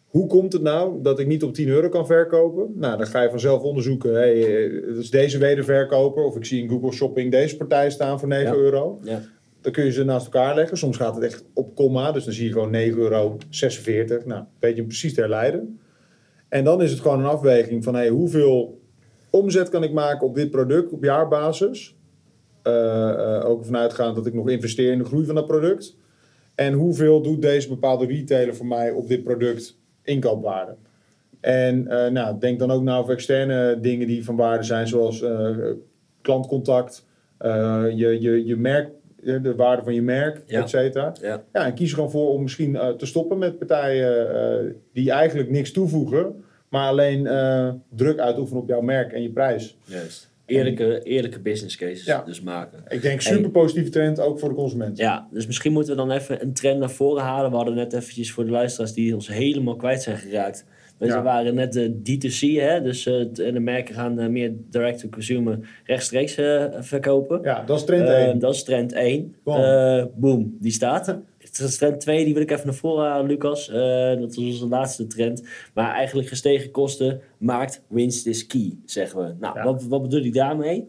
Hoe 0.07 0.27
komt 0.27 0.53
het 0.53 0.63
nou 0.63 1.03
dat 1.03 1.19
ik 1.19 1.27
niet 1.27 1.43
op 1.43 1.55
10 1.55 1.69
euro 1.69 1.89
kan 1.89 2.07
verkopen? 2.07 2.73
Nou, 2.75 2.97
dan 2.99 3.07
ga 3.07 3.23
je 3.23 3.31
vanzelf 3.31 3.63
onderzoeken. 3.63 4.15
Hey, 4.15 4.33
is 4.99 5.11
deze 5.11 5.39
wederverkoper. 5.39 6.25
Of 6.25 6.37
ik 6.37 6.45
zie 6.45 6.63
in 6.63 6.69
Google 6.69 6.93
Shopping 6.93 7.31
deze 7.31 7.57
partij 7.57 7.91
staan 7.91 8.19
voor 8.19 8.29
9 8.29 8.45
Ja. 8.47 8.55
euro. 8.55 8.99
ja. 9.03 9.21
Dan 9.61 9.73
kun 9.73 9.85
je 9.85 9.93
ze 9.93 10.05
naast 10.05 10.25
elkaar 10.25 10.55
leggen. 10.55 10.79
Soms 10.79 10.97
gaat 10.97 11.15
het 11.15 11.25
echt 11.25 11.45
op 11.55 11.75
komma. 11.75 12.13
Dus 12.13 12.25
dan 12.25 12.33
zie 12.33 12.47
je 12.47 12.53
gewoon 12.53 12.73
9,46 12.73 12.97
euro. 12.97 13.39
Nou, 14.25 14.45
weet 14.59 14.77
je 14.77 14.85
precies 14.85 15.15
te 15.15 15.21
herleiden. 15.21 15.81
En 16.49 16.65
dan 16.65 16.83
is 16.83 16.91
het 16.91 17.01
gewoon 17.01 17.19
een 17.19 17.27
afweging 17.27 17.85
van... 17.85 17.95
Hey, 17.95 18.09
hoeveel 18.09 18.81
omzet 19.31 19.69
kan 19.69 19.83
ik 19.83 19.93
maken 19.93 20.27
op 20.27 20.35
dit 20.35 20.51
product 20.51 20.93
op 20.93 21.05
jaarbasis? 21.05 21.95
Eh, 22.63 23.37
eh, 23.37 23.49
ook 23.49 23.65
vanuitgaand 23.65 24.17
dat 24.17 24.27
ik 24.27 24.35
nog 24.35 24.49
investeer 24.49 24.93
in 24.93 24.99
de 24.99 25.05
groei 25.05 25.27
van 25.27 25.35
dat 25.35 25.47
product. 25.47 25.97
En 26.55 26.73
hoeveel 26.73 27.23
doet 27.23 27.43
deze 27.43 27.69
bepaalde 27.69 28.07
retailer 28.07 28.57
voor 28.57 28.67
mij 28.67 28.91
op 28.91 29.09
dit 29.09 29.25
product 29.25 29.79
inkoopwaarde? 30.03 30.77
En 31.41 31.87
eh, 31.89 32.11
nou, 32.11 32.39
denk 32.39 32.59
dan 32.59 32.71
ook 32.71 32.83
na 32.83 32.99
over 32.99 33.13
externe 33.13 33.79
dingen 33.81 34.07
die 34.07 34.25
van 34.25 34.37
waarde 34.37 34.63
zijn, 34.63 34.89
zoals 34.89 35.25
klantcontact, 36.23 37.07
je, 37.95 38.17
je, 38.21 38.47
je 38.47 38.57
merk, 38.57 38.91
de 39.23 39.55
waarde 39.57 39.83
van 39.83 39.95
je 39.95 40.03
merk, 40.03 40.43
Ja. 40.47 40.61
et 40.63 40.69
cetera. 40.69 41.13
Ja. 41.21 41.43
Ja, 41.53 41.67
en 41.67 41.75
kies 41.75 41.89
er 41.89 41.95
gewoon 41.95 42.11
voor 42.11 42.29
om 42.31 42.43
misschien 42.43 42.77
eh, 42.77 42.89
te 42.89 43.07
stoppen 43.07 43.39
met 43.39 43.59
partijen 43.59 44.35
eh, 44.35 44.73
die 44.93 45.11
eigenlijk 45.11 45.51
niks 45.51 45.73
toevoegen, 45.73 46.45
maar 46.69 46.89
alleen 46.89 47.27
eh, 47.27 47.69
druk 47.95 48.19
uitoefenen 48.19 48.63
op 48.63 48.69
jouw 48.69 48.81
merk 48.81 49.13
en 49.13 49.23
je 49.23 49.31
prijs. 49.31 49.79
Juist. 49.85 50.29
Eerlijke, 50.47 51.03
eerlijke 51.03 51.41
business 51.41 51.77
cases 51.77 52.05
Ja. 52.05 52.23
dus 52.23 52.41
maken. 52.41 52.83
Ik 52.89 53.03
denk 53.03 53.21
super 53.21 53.51
positieve 53.51 53.91
trend 53.91 54.21
ook 54.21 54.39
voor 54.39 54.49
de 54.49 54.55
consument. 54.55 54.97
Ja, 54.99 55.29
dus 55.31 55.47
misschien 55.47 55.73
moeten 55.73 55.93
we 55.93 55.99
dan 55.99 56.11
even 56.11 56.43
een 56.43 56.53
trend 56.53 56.79
naar 56.79 56.91
voren 56.91 57.23
halen. 57.23 57.51
We 57.51 57.57
hadden 57.57 57.75
net 57.75 57.93
eventjes 57.93 58.33
voor 58.33 58.45
de 58.45 58.51
luisteraars 58.51 58.93
die 58.93 59.15
ons 59.15 59.29
helemaal 59.29 59.77
kwijt 59.77 60.03
zijn 60.03 60.17
geraakt. 60.17 60.65
We 61.01 61.07
Ja. 61.07 61.23
waren 61.23 61.55
net 61.55 61.73
de 61.73 61.93
D2C, 62.03 62.61
hè? 62.61 62.83
dus 62.83 63.07
eh, 63.07 63.25
de 63.33 63.61
merken 63.61 63.95
gaan 63.95 64.19
eh, 64.19 64.29
meer 64.29 64.53
direct-to-consumer 64.71 65.59
rechtstreeks 65.85 66.35
eh, 66.37 66.65
verkopen. 66.79 67.41
Ja, 67.43 67.63
dat 67.65 67.79
is 67.79 67.85
trend 67.85 68.09
Eh, 68.09 68.27
1. 68.29 68.39
dat 68.39 68.55
is 68.55 68.63
trend 68.65 68.93
1. 68.93 69.35
Boom. 69.45 69.57
Eh, 69.57 70.05
boom, 70.15 70.57
die 70.61 70.73
staat. 70.73 71.07
Het 71.39 71.59
is 71.59 71.77
trend 71.77 72.01
2, 72.01 72.25
die 72.25 72.35
wil 72.35 72.43
ik 72.43 72.51
even 72.51 72.67
naar 72.67 72.75
voren 72.75 73.09
halen, 73.09 73.27
Lucas. 73.27 73.69
Eh, 73.69 74.19
dat 74.21 74.31
is 74.31 74.37
onze 74.39 74.67
laatste 74.69 75.07
trend. 75.07 75.43
Maar 75.75 75.95
eigenlijk 75.95 76.29
gestegen 76.29 76.71
kosten 76.71 77.21
maakt 77.39 77.83
winst 77.89 78.27
is 78.27 78.47
key, 78.47 78.73
zeggen 78.85 79.25
we. 79.27 79.35
Nou, 79.41 79.59
Ja. 79.59 79.65
wat, 79.65 79.85
wat 79.85 80.03
bedoel 80.03 80.25
ik 80.25 80.35
daarmee? 80.35 80.89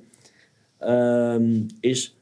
Ehm, 0.80 1.62
is 1.80 2.16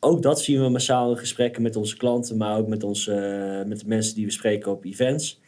ook 0.00 0.22
dat 0.22 0.40
zien 0.40 0.60
we 0.62 0.68
massaal 0.68 1.10
in 1.10 1.16
gesprekken 1.18 1.62
met 1.62 1.76
onze 1.76 1.96
klanten, 1.96 2.36
maar 2.36 2.58
ook 2.58 2.68
met, 2.68 2.82
onze, 2.84 3.12
eh, 3.14 3.68
met 3.68 3.80
de 3.80 3.86
mensen 3.88 4.14
die 4.14 4.24
we 4.24 4.32
spreken 4.32 4.70
op 4.72 4.84
events. 4.84 5.40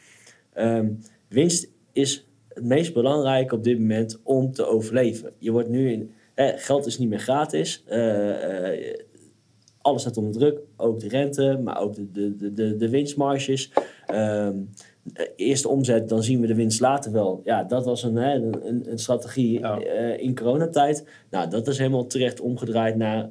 Ehm, 0.53 0.87
winst 1.35 1.69
is 1.91 2.27
het 2.47 2.63
meest 2.63 2.93
belangrijke 2.93 3.55
op 3.55 3.63
dit 3.63 3.79
moment 3.79 4.19
om 4.23 4.51
te 4.51 4.65
overleven. 4.65 5.31
Je 5.37 5.51
wordt 5.51 5.69
nu 5.69 5.91
in, 5.91 6.11
geld 6.35 6.85
is 6.85 6.97
niet 6.97 7.09
meer 7.09 7.19
gratis. 7.19 7.83
Eh, 7.85 8.73
eh, 8.89 8.99
alles 9.81 10.01
staat 10.01 10.17
onder 10.17 10.31
druk, 10.33 10.59
ook 10.77 10.99
de 10.99 11.07
rente, 11.07 11.59
maar 11.63 11.79
ook 11.81 11.95
de, 11.95 12.11
de, 12.11 12.35
de, 12.35 12.53
de, 12.53 12.75
de 12.77 12.89
winstmarges. 12.89 13.71
Ehm, 14.05 14.55
eh, 15.13 15.25
eerst 15.35 15.63
de 15.63 15.69
omzet, 15.69 16.09
dan 16.09 16.23
zien 16.23 16.41
we 16.41 16.47
de 16.47 16.55
winst 16.55 16.79
later 16.79 17.11
wel. 17.11 17.41
Ja, 17.43 17.63
dat 17.63 17.85
was 17.85 18.03
een, 18.03 18.15
hè, 18.15 18.33
een, 18.35 18.91
een 18.91 18.99
strategie 18.99 19.59
Ja. 19.59 19.77
in 20.17 20.35
coronatijd. 20.35 21.07
Nou, 21.29 21.49
dat 21.49 21.67
is 21.67 21.77
helemaal 21.77 22.07
terecht 22.07 22.39
omgedraaid 22.39 22.95
naar... 22.95 23.29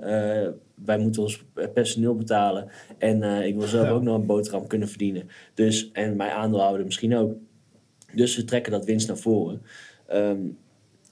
wij 0.84 0.98
moeten 0.98 1.22
ons 1.22 1.44
personeel 1.74 2.14
betalen. 2.14 2.68
En 2.98 3.22
ik 3.46 3.54
wil 3.58 3.66
zelf 3.66 3.86
Ja. 3.86 3.92
ook 3.92 4.02
nog 4.02 4.14
een 4.14 4.26
boterham 4.26 4.66
kunnen 4.66 4.88
verdienen. 4.88 5.28
Dus, 5.54 5.90
en 5.92 6.16
mijn 6.16 6.30
aandeelhouder 6.30 6.84
misschien 6.84 7.16
ook. 7.16 7.32
Dus 8.16 8.36
we 8.36 8.44
trekken 8.44 8.72
dat 8.72 8.84
winst 8.84 9.08
naar 9.08 9.16
voren. 9.16 9.62
Ehm, 10.06 10.40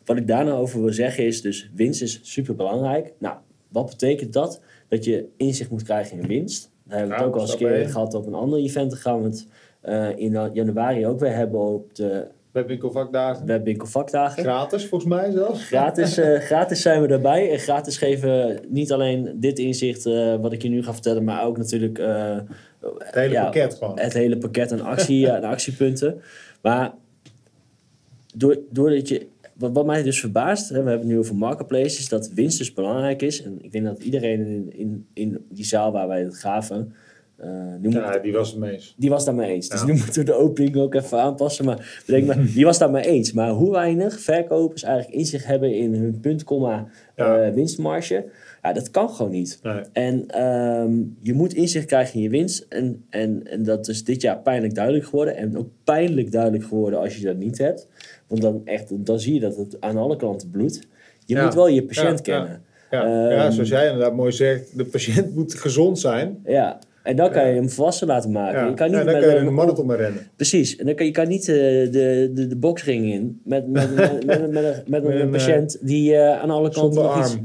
wat 0.05 0.17
ik 0.17 0.27
daar 0.27 0.45
nou 0.45 0.61
over 0.61 0.81
wil 0.81 0.93
zeggen 0.93 1.27
is 1.27 1.41
dus... 1.41 1.71
winst 1.75 2.03
is 2.03 2.21
super 2.23 2.55
belangrijk. 2.55 3.13
Nou, 3.19 3.37
wat 3.69 3.87
betekent 3.87 4.33
dat? 4.33 4.61
Dat 4.89 5.05
je 5.05 5.29
inzicht 5.37 5.71
moet 5.71 5.83
krijgen 5.83 6.21
in 6.21 6.27
winst. 6.27 6.71
Daar 6.85 6.99
hebben 6.99 7.17
we 7.17 7.23
het 7.23 7.33
ook 7.33 7.37
al 7.37 7.47
eens 7.47 7.57
keer 7.57 7.89
gehad 7.89 8.15
op 8.15 8.27
een 8.27 8.35
ander 8.35 8.59
event. 8.59 8.91
Daar 8.91 9.01
gaan 9.01 9.23
we 9.23 9.29
het 9.29 9.47
eh, 9.81 10.17
in 10.17 10.51
januari 10.53 11.07
ook 11.07 11.21
weer 11.21 11.35
hebben 11.35 11.61
op 11.61 11.95
de 11.95 12.27
Webwinkelvakdagen. 12.53 13.47
webwinkel 13.47 13.87
vakdagen. 13.87 14.43
Gratis 14.43 14.87
volgens 14.87 15.11
mij 15.15 15.31
zelfs. 15.31 15.65
Gratis, 15.67 16.17
eh, 16.17 16.41
gratis 16.51 16.83
zijn 16.83 17.03
we 17.03 17.09
erbij. 17.09 17.51
En 17.51 17.59
gratis 17.59 17.97
geven 17.97 18.29
we 18.29 18.61
niet 18.69 18.93
alleen 18.93 19.37
dit 19.41 19.59
inzicht 19.59 20.07
eh, 20.07 20.37
wat 20.41 20.53
ik 20.53 20.63
je 20.63 20.69
nu 20.69 20.83
ga 20.83 20.93
vertellen, 20.93 21.25
maar 21.25 21.45
ook 21.45 21.57
natuurlijk 21.57 21.99
Het 21.99 23.15
hele 23.15 23.33
ja, 23.33 23.45
pakket 23.45 23.75
gewoon. 23.75 23.99
het 23.99 24.13
hele 24.13 24.39
pakket 24.39 24.73
aan, 24.73 24.81
actie, 24.81 25.31
aan 25.33 25.45
actiepunten. 25.45 26.21
Maar 26.63 26.93
door, 28.35 28.59
doordat 28.71 29.09
je. 29.09 29.27
Wat, 29.53 29.87
mij 29.87 30.03
dus 30.03 30.21
verbaast, 30.21 30.69
hè, 30.69 30.83
we 30.83 30.89
hebben 30.89 30.99
het 30.99 31.09
nu 31.09 31.19
over 31.19 31.35
marketplaces, 31.37 32.09
dat 32.09 32.31
winst 32.35 32.59
dus 32.59 32.73
belangrijk 32.73 33.23
is. 33.23 33.43
En 33.43 33.59
ik 33.63 33.73
denk 33.73 33.85
dat 33.85 34.03
iedereen 34.03 34.47
in, 34.47 34.73
in, 34.77 35.07
in 35.13 35.45
die 35.49 35.65
zaal 35.65 35.93
waar 35.93 36.09
wij 36.09 36.23
het 36.23 36.37
gaven, 36.37 36.93
nu 37.79 37.79
moet 37.89 37.93
Ja, 37.93 38.19
die 38.19 38.33
was 38.33 38.51
het 38.51 38.59
meest. 38.59 38.95
die 38.97 39.11
was 39.11 39.25
daar 39.25 39.35
mee 39.35 39.51
eens. 39.53 39.69
Dus 39.69 39.85
nu 39.85 39.93
moeten 39.93 40.15
we 40.15 40.25
de 40.25 40.35
opening 40.35 40.77
ook 40.77 40.95
even 40.95 41.21
aanpassen. 41.21 41.65
Maar, 41.65 42.03
bedenk 42.07 42.27
maar 42.27 42.47
die 42.55 42.65
was 42.65 42.79
daar 42.79 42.91
mee 42.91 43.05
eens. 43.07 43.33
Maar 43.33 43.51
hoe 43.51 43.71
weinig 43.73 44.21
verkopers 44.21 44.83
eigenlijk 44.83 45.15
inzicht 45.15 45.45
hebben 45.47 45.75
in 45.75 45.95
hun 45.95 46.21
punt, 46.21 46.45
komma, 46.45 46.89
Ja. 47.17 47.37
eh, 47.43 47.55
winstmarge. 47.55 48.25
Ja, 48.63 48.73
dat 48.73 48.91
kan 48.91 49.11
gewoon 49.11 49.31
niet. 49.33 49.59
Nee. 49.63 49.81
En 49.93 50.27
ehm, 50.29 50.93
je 51.21 51.35
moet 51.35 51.55
inzicht 51.55 51.87
krijgen 51.87 52.15
in 52.15 52.21
je 52.23 52.29
winst. 52.29 52.67
En, 52.69 53.05
en, 53.11 53.43
en 53.51 53.63
dat 53.63 53.89
is 53.89 54.05
dit 54.05 54.23
jaar 54.23 54.39
pijnlijk 54.39 54.75
duidelijk 54.75 55.05
geworden. 55.05 55.37
En 55.37 55.59
ook 55.59 55.69
pijnlijk 55.85 56.33
duidelijk 56.33 56.65
geworden 56.65 56.99
als 57.01 57.17
je 57.17 57.25
dat 57.25 57.37
niet 57.37 57.59
hebt. 57.59 57.87
Want 58.27 58.43
dan, 58.43 58.61
echt, 58.65 59.07
dan 59.07 59.21
zie 59.21 59.35
je 59.35 59.41
dat 59.41 59.57
het 59.57 59.77
aan 59.81 59.97
alle 59.97 60.17
kanten 60.17 60.51
bloedt. 60.51 60.81
Je 61.27 61.35
Ja. 61.35 61.45
moet 61.45 61.55
wel 61.55 61.69
je 61.69 61.85
patiënt 61.85 62.27
Ja, 62.27 62.33
kennen. 62.39 62.63
Ja, 62.91 63.07
ja, 63.31 63.45
Ehm, 63.45 63.53
zoals 63.53 63.69
jij 63.69 63.87
inderdaad 63.87 64.15
mooi 64.15 64.33
zegt, 64.33 64.77
de 64.77 64.85
patiënt 64.85 65.35
moet 65.37 65.55
gezond 65.55 65.99
zijn. 65.99 66.39
Ja. 66.45 66.79
En 67.03 67.17
dan 67.17 67.31
kan 67.31 67.49
je 67.49 67.55
hem 67.55 67.71
volwassen 67.71 68.07
laten 68.07 68.31
maken. 68.31 68.61
Ja, 68.61 68.67
je 68.69 68.75
kan 68.75 68.87
niet 68.87 68.97
ja, 68.97 69.05
dan 69.05 69.13
met 69.15 69.23
kan 69.23 69.33
je 69.33 69.39
een 69.39 69.47
een 69.47 69.55
marathon 69.55 69.87
mee 69.87 69.97
rennen. 69.97 70.27
Precies. 70.37 70.77
En 70.77 70.87
dan 70.87 70.95
kan 70.95 71.07
je 71.07 71.13
kan 71.13 71.29
niet 71.29 71.49
eh, 71.49 71.55
de, 71.57 72.31
de, 72.35 72.47
de 72.47 72.57
boksring 72.57 73.13
in 73.13 73.41
met, 73.45 73.69
met, 73.69 73.95
met, 73.95 74.13
met, 74.13 74.27
met, 74.27 74.41
een- 74.41 74.51
met, 74.53 74.89
Met 74.89 75.05
een 75.05 75.21
een, 75.21 75.31
patiënt 75.31 75.79
die 75.87 76.15
eh, 76.17 76.41
aan 76.43 76.51
alle 76.51 76.71
kanten 76.71 77.19
iets-. 77.19 77.37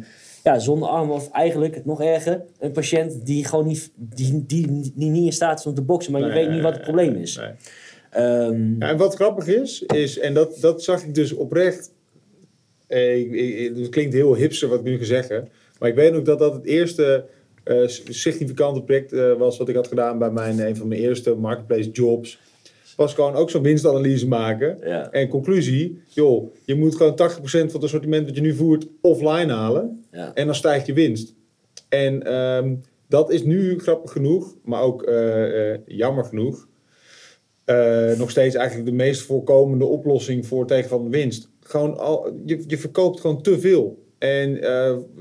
Ja, 0.53 0.59
zonder 0.59 0.87
arm 0.89 1.11
of 1.11 1.31
eigenlijk 1.31 1.85
nog 1.85 2.01
erger, 2.01 2.41
een 2.59 2.71
patiënt 2.71 3.25
die 3.25 3.45
gewoon 3.45 3.67
niet, 3.67 3.91
die, 3.95 4.43
die, 4.45 4.91
die 4.95 5.09
niet 5.09 5.25
in 5.25 5.33
staat 5.33 5.59
is 5.59 5.65
om 5.65 5.73
te 5.73 5.81
boksen, 5.81 6.11
maar 6.11 6.21
je 6.21 6.27
Nee, 6.27 6.45
weet 6.45 6.53
niet 6.53 6.61
wat 6.63 6.73
het 6.73 6.81
probleem 6.81 7.15
is. 7.15 7.35
nee. 7.35 7.49
Ehm, 8.11 8.75
Ja, 8.79 8.89
en 8.89 8.97
wat 8.97 9.15
grappig 9.15 9.47
is, 9.47 9.81
is 9.81 10.19
en 10.19 10.33
dat, 10.33 10.57
dat 10.59 10.83
zag 10.83 11.03
ik 11.03 11.15
dus 11.15 11.33
oprecht. 11.33 11.91
Eh, 12.87 13.17
ik, 13.17 13.31
ik- 13.31 13.75
het 13.77 13.89
klinkt 13.89 14.13
heel 14.13 14.35
hipster 14.35 14.69
wat 14.69 14.79
ik 14.79 14.85
nu 14.85 14.97
ga 14.97 15.03
zeggen. 15.05 15.47
Maar 15.79 15.89
ik 15.89 15.95
weet 15.95 16.13
ook 16.13 16.25
dat 16.25 16.39
dat 16.39 16.53
het 16.53 16.65
eerste 16.65 17.25
eh, 17.63 17.87
significante 18.09 18.81
project 18.81 19.13
eh, 19.13 19.33
was 19.33 19.57
wat 19.57 19.69
ik 19.69 19.75
had 19.75 19.87
gedaan 19.87 20.17
bij 20.19 20.31
mijn, 20.31 20.59
een 20.59 20.75
van 20.75 20.87
mijn 20.87 21.01
eerste 21.01 21.35
marketplace 21.35 21.89
jobs. 21.91 22.39
Was 22.95 23.13
gewoon 23.13 23.33
ook 23.35 23.49
zo'n 23.49 23.61
winstanalyse 23.63 24.27
maken. 24.27 24.77
ja, 24.83 25.11
En 25.11 25.27
conclusie, 25.27 26.01
joh, 26.07 26.53
je 26.65 26.75
moet 26.75 26.95
gewoon 26.95 27.15
80% 27.15 27.17
van 27.41 27.59
het 27.61 27.83
assortiment 27.83 28.25
dat 28.27 28.35
je 28.35 28.41
nu 28.41 28.53
voert 28.53 28.87
offline 29.01 29.53
halen. 29.53 30.05
Ja. 30.17 30.31
En 30.33 30.45
dan 30.45 30.55
stijgt 30.55 30.85
je 30.85 30.93
winst. 30.93 31.33
En 31.89 32.23
ehm, 32.23 32.75
dat 33.07 33.31
is 33.31 33.43
nu 33.43 33.79
grappig 33.79 34.11
genoeg, 34.11 34.55
maar 34.63 34.81
ook 34.81 35.03
eh, 35.03 35.71
eh, 35.73 35.79
jammer 35.85 36.23
genoeg. 36.25 36.67
eh, 37.65 38.11
nog 38.17 38.29
steeds 38.29 38.55
eigenlijk 38.55 38.89
de 38.89 38.95
meest 38.95 39.21
voorkomende 39.21 39.85
oplossing 39.85 40.45
voor 40.47 40.67
tegenvallende 40.67 41.17
winst. 41.17 41.49
Gewoon 41.59 41.97
al, 41.97 42.33
je, 42.45 42.63
je 42.67 42.77
verkoopt 42.77 43.19
gewoon 43.19 43.41
te 43.41 43.59
veel. 43.59 44.05
En 44.17 44.59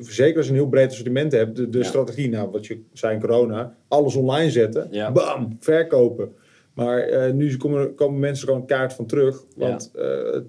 zeker 0.00 0.36
als 0.36 0.46
je 0.46 0.52
een 0.52 0.58
heel 0.58 0.68
breed 0.68 0.90
assortiment 0.90 1.32
hebt, 1.32 1.56
de, 1.56 1.68
de 1.68 1.78
Ja. 1.78 1.84
strategie, 1.84 2.28
nou 2.28 2.50
wat 2.50 2.66
je 2.66 2.80
zei 2.92 3.14
in 3.14 3.20
corona, 3.20 3.76
alles 3.88 4.14
online 4.14 4.50
zetten, 4.50 4.88
Ja. 4.90 5.12
bam, 5.12 5.56
verkopen. 5.60 6.34
Maar 6.74 7.34
nu 7.34 7.56
komen, 7.56 7.94
komen 7.94 8.20
mensen 8.20 8.46
gewoon 8.48 8.66
kaart 8.66 8.92
van 8.92 9.06
terug. 9.06 9.44
Want 9.56 9.90
eh, 9.94 10.40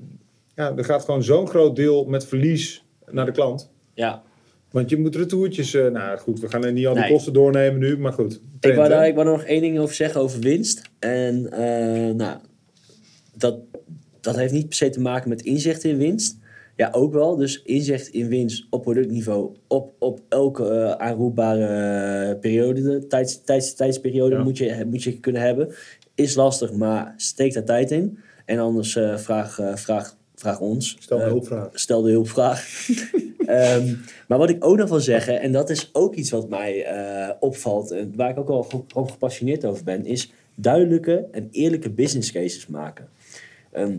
ja, 0.56 0.76
er 0.76 0.86
gaat 0.86 1.06
gewoon 1.06 1.24
zo'n 1.24 1.48
groot 1.48 1.76
deel 1.76 2.06
met 2.06 2.26
verlies 2.26 2.86
naar 3.10 3.26
de 3.26 3.32
klant. 3.32 3.72
Ja, 3.94 4.24
Want 4.72 4.90
je 4.90 4.98
moet 4.98 5.16
retourtjes, 5.16 5.74
eh 5.74 5.88
nou 5.88 6.18
goed, 6.18 6.40
we 6.40 6.50
gaan 6.50 6.66
er 6.66 6.72
niet 6.72 6.88
al 6.88 6.94
die 6.94 7.04
Nee. 7.04 7.12
kosten 7.12 7.34
doornemen 7.34 7.80
nu, 7.80 7.98
maar 7.98 8.14
goed. 8.14 8.42
ik 8.60 8.74
wou, 8.76 8.90
daar, 8.90 9.08
ik 9.08 9.16
wou 9.16 9.28
er 9.28 9.34
nog 9.34 9.44
één 9.44 9.62
ding 9.62 9.80
over 9.80 9.96
zeggen 9.96 10.22
over 10.22 10.40
winst. 10.40 10.82
En 11.00 11.52
eh, 11.52 12.14
nou, 12.16 12.38
dat, 13.38 13.60
dat 14.22 14.36
heeft 14.36 14.54
niet 14.54 14.68
per 14.68 14.78
se 14.78 14.90
te 14.90 15.00
maken 15.02 15.30
met 15.30 15.42
inzicht 15.42 15.84
in 15.84 15.98
winst. 15.98 16.38
Ja, 16.76 16.90
ook 16.92 17.14
wel. 17.14 17.36
Dus 17.36 17.62
inzicht 17.62 18.08
in 18.08 18.28
winst 18.28 18.68
op 18.70 18.82
productniveau, 18.82 19.56
op, 19.68 19.94
op 20.00 20.20
elke 20.30 20.70
eh, 20.70 20.92
aanroepbare 20.92 22.38
periode, 22.38 23.08
tijds, 23.08 23.42
tijds, 23.44 23.74
tijdsperiode 23.74 24.36
Ja. 24.36 24.44
moet, 24.44 24.58
je, 24.58 24.84
moet 24.86 25.04
je 25.04 25.20
kunnen 25.20 25.42
hebben. 25.42 25.74
Is 26.16 26.36
lastig, 26.36 26.72
maar 26.74 27.14
steek 27.18 27.54
daar 27.54 27.64
tijd 27.64 27.92
in. 27.92 28.18
En 28.46 28.60
anders 28.60 28.92
vraag, 29.16 29.60
vraag, 29.76 30.17
vraag 30.40 30.60
ons. 30.60 30.96
Stel 31.00 31.18
een 31.18 31.24
Eh, 31.24 31.30
hulpvraag. 31.32 31.70
stel 31.74 32.02
de 32.02 32.12
hulpvraag. 32.12 32.66
Ehm, 33.48 33.94
maar 34.28 34.38
wat 34.38 34.50
ik 34.50 34.66
ook 34.66 34.78
nog 34.78 34.90
wil 34.90 35.00
zeggen, 35.00 35.42
en 35.42 35.52
dat 35.52 35.70
is 35.70 35.90
ook 35.94 36.16
iets 36.16 36.30
wat 36.32 36.50
mij 36.50 36.84
eh, 36.86 37.30
opvalt, 37.40 37.92
en 37.92 38.14
waar 38.16 38.30
ik 38.38 38.50
ook 38.50 38.66
gewoon 38.70 39.10
gepassioneerd 39.10 39.66
over 39.66 39.84
ben, 39.84 40.06
is 40.06 40.32
duidelijke 40.56 41.28
en 41.32 41.48
eerlijke 41.52 41.90
business 41.90 42.32
cases 42.32 42.68
maken. 42.68 43.08
Ehm, 43.72 43.98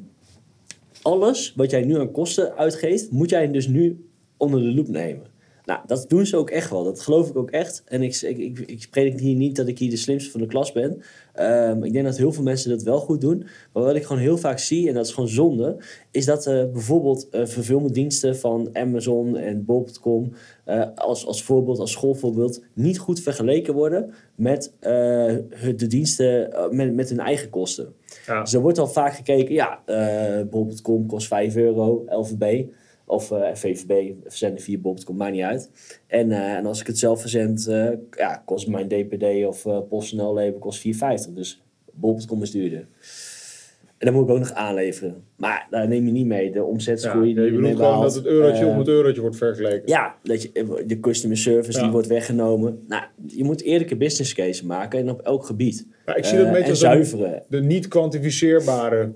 alles 1.03 1.53
wat 1.57 1.71
jij 1.71 1.83
nu 1.85 1.99
aan 1.99 2.11
kosten 2.11 2.57
uitgeeft, 2.57 3.11
moet 3.11 3.31
jij 3.31 3.51
dus 3.51 3.67
nu 3.67 4.09
onder 4.37 4.61
de 4.61 4.75
loep 4.75 4.89
nemen. 4.89 5.27
Nou, 5.69 5.81
dat 5.87 6.05
doen 6.09 6.27
ze 6.27 6.37
ook 6.37 6.51
echt 6.51 6.71
wel. 6.71 6.85
Dat 6.85 7.01
geloof 7.01 7.29
ik 7.29 7.37
ook 7.37 7.51
echt. 7.51 7.83
En 7.87 8.03
ik, 8.03 8.21
ik, 8.21 8.59
ik, 8.59 9.19
hier 9.19 9.35
niet 9.35 9.57
dat 9.57 9.69
ik 9.69 9.79
hier 9.79 9.91
de 9.91 9.97
slimste 9.97 10.31
van 10.31 10.41
de 10.41 10.47
klas 10.47 10.73
ben. 10.73 11.03
Ehm, 11.35 11.83
ik 11.83 11.93
denk 11.93 12.05
dat 12.05 12.17
heel 12.17 12.33
veel 12.33 12.43
mensen 12.43 12.71
dat 12.71 12.83
wel 12.83 13.01
goed 13.01 13.21
doen. 13.21 13.47
Maar 13.73 13.83
wat 13.83 13.95
ik 13.95 14.03
gewoon 14.03 14.23
heel 14.23 14.39
vaak 14.39 14.59
zie, 14.59 14.89
en 14.89 14.95
dat 14.95 15.07
is 15.07 15.13
gewoon 15.13 15.29
zonde, 15.29 15.77
is 16.11 16.25
dat 16.25 16.47
eh, 16.47 16.65
bijvoorbeeld 16.73 17.29
eh 17.29 17.47
verfilmdiensten 17.47 18.37
van 18.37 18.71
Amazon 18.73 19.37
en 19.37 19.65
Bob.com 19.65 20.33
eh, 20.65 20.87
als, 20.95 21.27
als 21.27 21.43
voorbeeld, 21.43 21.79
als 21.79 21.93
schoolvoorbeeld, 21.93 22.63
niet 22.73 22.99
goed 22.99 23.21
vergeleken 23.21 23.75
worden 23.75 24.15
met 24.35 24.73
de 24.81 25.87
diensten, 25.87 26.51
met, 26.71 26.95
met 26.95 27.09
hun 27.09 27.21
eigen 27.21 27.51
kosten. 27.51 27.95
Ja. 28.27 28.43
Dus 28.43 28.53
er 28.53 28.61
wordt 28.61 28.79
al 28.79 28.87
vaak 28.87 29.15
gekeken, 29.15 29.55
ja, 29.55 29.83
Bob.com 30.51 31.07
kost 31.07 31.27
5 31.27 31.57
euro, 31.57 32.05
LVB. 32.07 32.67
Of 33.09 33.31
eh, 33.31 33.55
VVB, 33.55 34.13
verzenden 34.27 34.63
via 34.63 34.79
Bob.com, 34.79 35.17
maakt 35.17 35.33
niet 35.33 35.43
uit. 35.43 35.71
En, 36.07 36.33
eh, 36.33 36.53
en 36.55 36.67
als 36.67 36.81
ik 36.81 36.87
het 36.87 36.99
zelf 36.99 37.21
verzend, 37.21 37.67
eh, 37.67 37.89
ja, 38.11 38.43
kost 38.47 38.69
mijn 38.69 38.89
DPD 38.89 39.47
of 39.47 39.67
eh 39.67 39.79
PostNL 39.89 40.35
label 40.35 40.59
kost 40.59 40.81
4,50. 40.81 41.35
Dus 41.35 41.63
Bob.com 41.93 42.43
is 42.43 42.51
duurder. 42.51 42.87
En 43.99 44.07
dan 44.07 44.15
moet 44.15 44.25
ik 44.25 44.31
ook 44.31 44.39
nog 44.39 44.53
aanleveren. 44.53 45.23
Maar 45.37 45.67
daar 45.71 45.89
neem 45.89 46.07
je 46.07 46.13
niet 46.13 46.27
mee. 46.27 46.51
De 46.51 46.59
Ja, 46.59 46.65
omzetgroei 46.65 47.29
je 47.29 47.35
die 47.35 47.45
je 47.45 47.51
bedoelt 47.51 47.77
gewoon 47.77 48.01
dat 48.01 48.15
het 48.15 48.25
eurotje 48.27 48.67
om 48.67 48.79
het 48.79 48.89
eurotje 48.89 49.21
wordt 49.21 49.37
vergeleken. 49.37 49.83
ja, 49.89 50.15
dat 50.23 50.43
je, 50.43 50.83
de 50.87 51.01
customer 51.01 51.37
service 51.37 51.77
Ja. 51.79 51.83
die 51.85 51.93
wordt 51.93 52.07
weggenomen. 52.07 52.85
Nou, 52.89 53.03
je 53.27 53.45
moet 53.45 53.63
eerlijke 53.63 53.97
business 53.97 54.35
case 54.35 54.67
maken 54.67 54.99
en 54.99 55.11
op 55.11 55.21
elk 55.21 55.45
gebied. 55.47 55.87
Maar 56.07 56.17
ik 56.17 56.25
zie 56.25 56.39
dat 56.39 56.47
en 56.47 56.69
een- 56.69 56.77
zuiveren. 56.77 57.43
de 57.49 57.61
niet 57.61 57.89
kwantificeerbare 57.89 59.13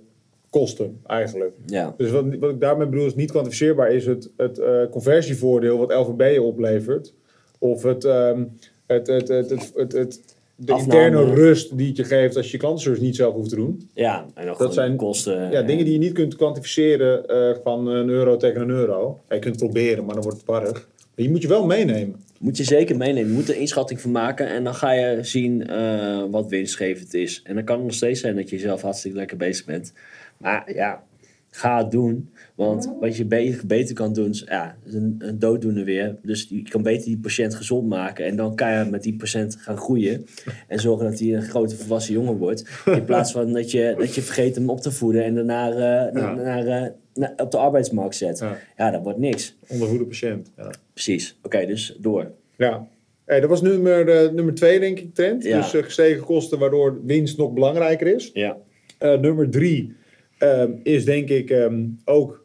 kosten 0.53 1.01
eigenlijk. 1.07 1.53
Ja. 1.67 1.95
Dus 1.97 2.11
wat, 2.11 2.25
wat 2.41 2.51
ik 2.51 2.61
daarmee 2.61 2.87
bedoel 2.87 3.07
is 3.07 3.15
niet 3.15 3.31
kwantificeerbaar 3.31 3.93
is 3.93 4.07
het, 4.07 4.31
het 4.37 4.59
eh, 4.59 4.81
conversievoordeel 4.91 5.79
wat 5.79 5.93
LVB 5.93 6.33
je 6.33 6.43
oplevert. 6.43 7.15
Of 7.59 7.83
het, 7.83 8.05
ehm, 8.05 8.45
het, 8.87 9.07
het, 9.07 9.29
het, 9.29 9.51
het, 9.51 9.73
het, 9.75 9.93
het- 9.93 10.21
de 10.57 10.73
Afname. 10.73 11.05
interne 11.05 11.35
rust 11.35 11.77
die 11.77 11.87
het 11.89 11.97
je 11.97 12.05
geeft 12.05 12.37
als 12.37 12.51
je 12.51 12.57
klantenservice 12.59 13.05
niet 13.05 13.17
zelf 13.17 13.35
hoeft 13.35 13.49
te 13.49 13.57
doen. 13.57 13.89
ja, 13.95 14.27
en 14.35 14.49
ook 14.49 14.59
Dat 14.59 14.75
zijn 14.75 14.97
kosten. 14.97 15.51
Ja, 15.51 15.63
dingen 15.63 15.85
die 15.85 15.93
je 15.93 15.99
niet 15.99 16.13
kunt 16.13 16.37
kwantificeren 16.37 17.27
eh, 17.29 17.57
van 17.63 17.87
een 17.87 18.09
euro 18.09 18.37
tegen 18.37 18.61
een 18.61 18.71
euro. 18.71 19.21
Ja, 19.29 19.35
je 19.35 19.41
kunt 19.41 19.55
het 19.61 19.65
proberen, 19.65 20.05
maar 20.05 20.15
dan 20.15 20.23
wordt 20.23 20.39
het 20.39 20.47
warrig. 20.47 20.89
Maar 21.15 21.25
je 21.25 21.31
moet 21.31 21.43
je 21.43 21.49
wel 21.49 21.67
meenemen. 21.67 22.21
Moet 22.39 22.57
je 22.57 22.65
zeker 22.65 22.97
meenemen. 22.97 23.29
Je 23.31 23.37
moet 23.37 23.49
er 23.49 23.57
inschatting 23.57 24.01
van 24.01 24.11
maken. 24.11 24.49
En 24.49 24.65
dan 24.65 24.75
ga 24.75 24.93
je 24.93 25.19
zien 25.25 25.67
eh, 25.69 26.23
wat 26.31 26.49
winstgevend 26.49 27.15
is. 27.15 27.41
En 27.45 27.55
dan 27.55 27.65
kan 27.65 27.77
het 27.77 27.85
nog 27.85 27.95
steeds 27.95 28.21
zijn 28.21 28.37
dat 28.37 28.51
je 28.51 28.59
zelf 28.59 28.83
hartstikke 28.83 29.17
lekker 29.17 29.37
bezig 29.37 29.65
bent. 29.67 29.93
Maar 30.43 30.73
ja, 30.75 31.05
ga 31.51 31.79
het 31.83 31.91
doen. 31.91 32.31
Want 32.55 32.93
wat 33.01 33.17
je 33.17 33.25
be- 33.25 33.61
beter 33.67 33.95
kan 33.95 34.13
doen 34.13 34.31
is 34.31 34.45
ja, 34.49 34.77
is 34.87 34.95
een, 34.95 35.15
een 35.19 35.39
dooddoener 35.39 35.85
weer. 35.85 36.17
Dus 36.23 36.47
je 36.49 36.63
kan 36.63 36.83
beter 36.83 37.05
die 37.05 37.19
patiënt 37.19 37.55
gezond 37.55 37.89
maken. 37.89 38.25
En 38.27 38.37
dan 38.37 38.55
kan 38.55 38.73
je 38.79 38.85
met 38.91 39.03
die 39.03 39.17
patiënt 39.17 39.57
gaan 39.57 39.77
groeien. 39.77 40.27
En 40.69 40.79
zorgen 40.81 41.11
dat 41.11 41.19
hij 41.19 41.35
een 41.35 41.43
grote 41.43 41.77
volwassen 41.77 42.15
jongen 42.15 42.37
wordt. 42.37 42.65
In 42.87 43.05
plaats 43.05 43.33
van 43.33 43.53
dat 43.53 43.71
je, 43.71 43.95
dat 43.99 44.15
je 44.15 44.23
vergeet 44.23 44.55
hem 44.55 44.71
op 44.71 44.81
te 44.81 44.91
voeden. 44.91 45.25
En 45.25 45.35
daarna 45.35 45.67
Ja. 46.15 46.35
naar- 46.35 46.93
op 47.37 47.51
de 47.51 47.57
arbeidsmarkt 47.59 48.15
zet. 48.17 48.39
Ja. 48.39 48.59
Ja, 48.77 48.91
dat 48.91 49.03
wordt 49.03 49.19
niks. 49.19 49.57
Ondervoede 49.69 50.05
patiënt. 50.05 50.51
Ja. 50.57 50.71
Precies. 50.93 51.39
Oké, 51.43 51.67
dus 51.67 51.97
door. 52.01 52.31
Ja. 52.57 52.87
Hey, 53.25 53.41
dat 53.41 53.49
was 53.51 53.63
nummer, 53.63 54.09
eh, 54.09 54.31
nummer 54.33 54.55
twee, 54.55 54.81
denk 54.81 54.99
ik, 54.99 55.15
trend. 55.15 55.43
Dus 55.43 55.71
gestegen 55.71 56.25
kosten, 56.25 56.59
waardoor 56.59 57.01
winst 57.05 57.39
nog 57.39 57.53
belangrijker 57.53 58.07
is. 58.07 58.31
Ja. 58.33 58.57
Eh, 58.99 59.19
nummer 59.19 59.51
drie 59.51 59.95
ehm, 60.43 60.73
is 60.83 61.05
denk 61.05 61.29
ik 61.29 61.51
ehm, 61.51 61.85
ook, 62.05 62.45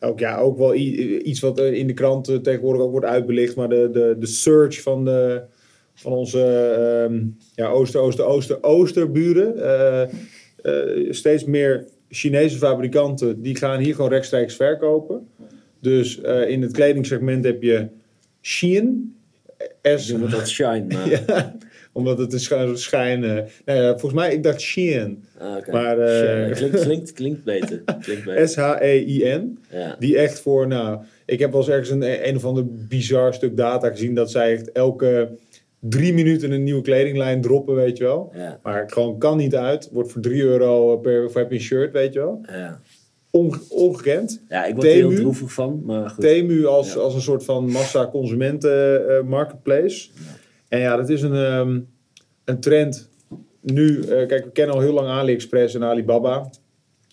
ook, 0.00 0.18
ja, 0.18 0.38
ook 0.38 0.58
wel 0.58 0.74
iets 0.74 1.40
wat 1.40 1.60
in 1.60 1.86
de 1.86 1.94
kranten 1.94 2.42
tegenwoordig 2.42 2.82
ook 2.82 2.90
wordt 2.90 3.06
uitbelicht. 3.06 3.56
Maar 3.56 3.68
de, 3.68 3.88
de, 3.92 4.16
de 4.18 4.26
search 4.26 4.80
van, 4.80 5.04
de, 5.04 5.42
van 5.94 6.12
onze 6.12 6.44
ehm, 6.44 7.24
ja, 7.54 7.68
ooster, 7.68 8.00
ooster, 8.00 8.24
ooster, 8.24 8.62
oosterburen. 8.62 9.56
Eh, 9.62 10.02
eh, 10.62 11.12
steeds 11.12 11.44
meer 11.44 11.84
Chinese 12.08 12.58
fabrikanten 12.58 13.42
die 13.42 13.56
gaan 13.56 13.80
hier 13.80 13.94
gewoon 13.94 14.10
rechtstreeks 14.10 14.56
verkopen. 14.56 15.28
Dus 15.80 16.20
eh, 16.20 16.48
in 16.48 16.62
het 16.62 16.72
kledingsegment 16.72 17.44
heb 17.44 17.62
je 17.62 17.88
Shein. 18.42 19.16
S 19.82 20.06
Doen 20.06 20.20
we 20.20 20.28
dat 20.28 20.48
shine. 20.48 20.86
Maar, 20.94 21.08
ja, 21.08 21.56
omdat 21.92 22.18
het 22.18 22.32
is 22.32 22.52
schijn-. 22.74 23.20
Nou 23.20 23.78
ja, 23.78 23.90
volgens 23.90 24.12
mij, 24.12 24.32
ik 24.32 24.42
dacht 24.42 24.60
Shein. 24.60 25.24
Ah. 25.38 25.66
Maar, 25.72 25.98
eh, 25.98 26.52
klinkt, 26.56 26.80
klinkt, 26.84 27.12
klinkt 27.12 27.44
beter. 27.44 27.82
Klinkt 28.00 28.24
beter. 28.24 28.48
S-H-E-I-N. 28.48 29.58
Ja. 29.70 29.96
Die 29.98 30.18
echt 30.18 30.40
voor, 30.40 30.66
nou, 30.66 30.98
ik 31.26 31.38
heb 31.38 31.50
wel 31.50 31.60
eens 31.60 31.68
ergens 31.70 31.90
een, 31.90 32.28
een 32.28 32.36
of 32.36 32.44
ander 32.44 32.64
bizar 32.88 33.34
stuk 33.34 33.56
data 33.56 33.88
gezien 33.90 34.14
dat 34.14 34.30
zij 34.30 34.52
echt 34.52 34.72
elke 34.72 35.28
drie 35.78 36.14
minuten 36.14 36.50
een 36.50 36.62
nieuwe 36.62 36.82
kledinglijn 36.82 37.40
droppen, 37.40 37.74
weet 37.74 37.96
je 37.98 38.04
wel. 38.04 38.32
Ja. 38.34 38.58
Maar 38.62 38.90
gewoon 38.90 39.18
kan 39.18 39.36
niet 39.36 39.54
uit. 39.56 39.88
Wordt 39.92 40.12
voor 40.12 40.20
3 40.22 40.42
euro 40.42 40.96
per 40.96 41.24
of 41.24 41.34
heb 41.34 41.48
je 41.50 41.54
een 41.54 41.60
shirt, 41.62 41.92
weet 41.92 42.12
je 42.12 42.18
wel. 42.18 42.40
Ja. 42.50 42.80
Onge- 43.30 43.60
ongekend. 43.68 44.42
ja, 44.48 44.64
ik 44.64 44.74
word 44.74 44.86
er 44.86 44.92
heel 44.92 45.14
droevig 45.14 45.52
van, 45.52 45.82
maar 45.84 46.10
goed. 46.10 46.20
Temu 46.24 46.64
als, 46.66 46.92
Ja. 46.94 47.00
als 47.00 47.14
een 47.14 47.20
soort 47.20 47.44
van 47.44 47.70
massa 47.70 48.08
consumenten 48.08 49.08
eh, 49.08 49.22
marketplace. 49.22 50.08
En 50.72 50.80
ja, 50.80 50.96
dat 50.96 51.08
is 51.08 51.22
een, 51.22 51.34
ehm, 51.34 51.80
een 52.44 52.60
trend. 52.60 53.08
Nu, 53.60 54.00
eh, 54.00 54.26
kijk, 54.26 54.44
we 54.44 54.50
kennen 54.50 54.74
al 54.74 54.80
heel 54.80 54.92
lang 54.92 55.08
AliExpress 55.08 55.74
en 55.74 55.84
Alibaba. 55.84 56.50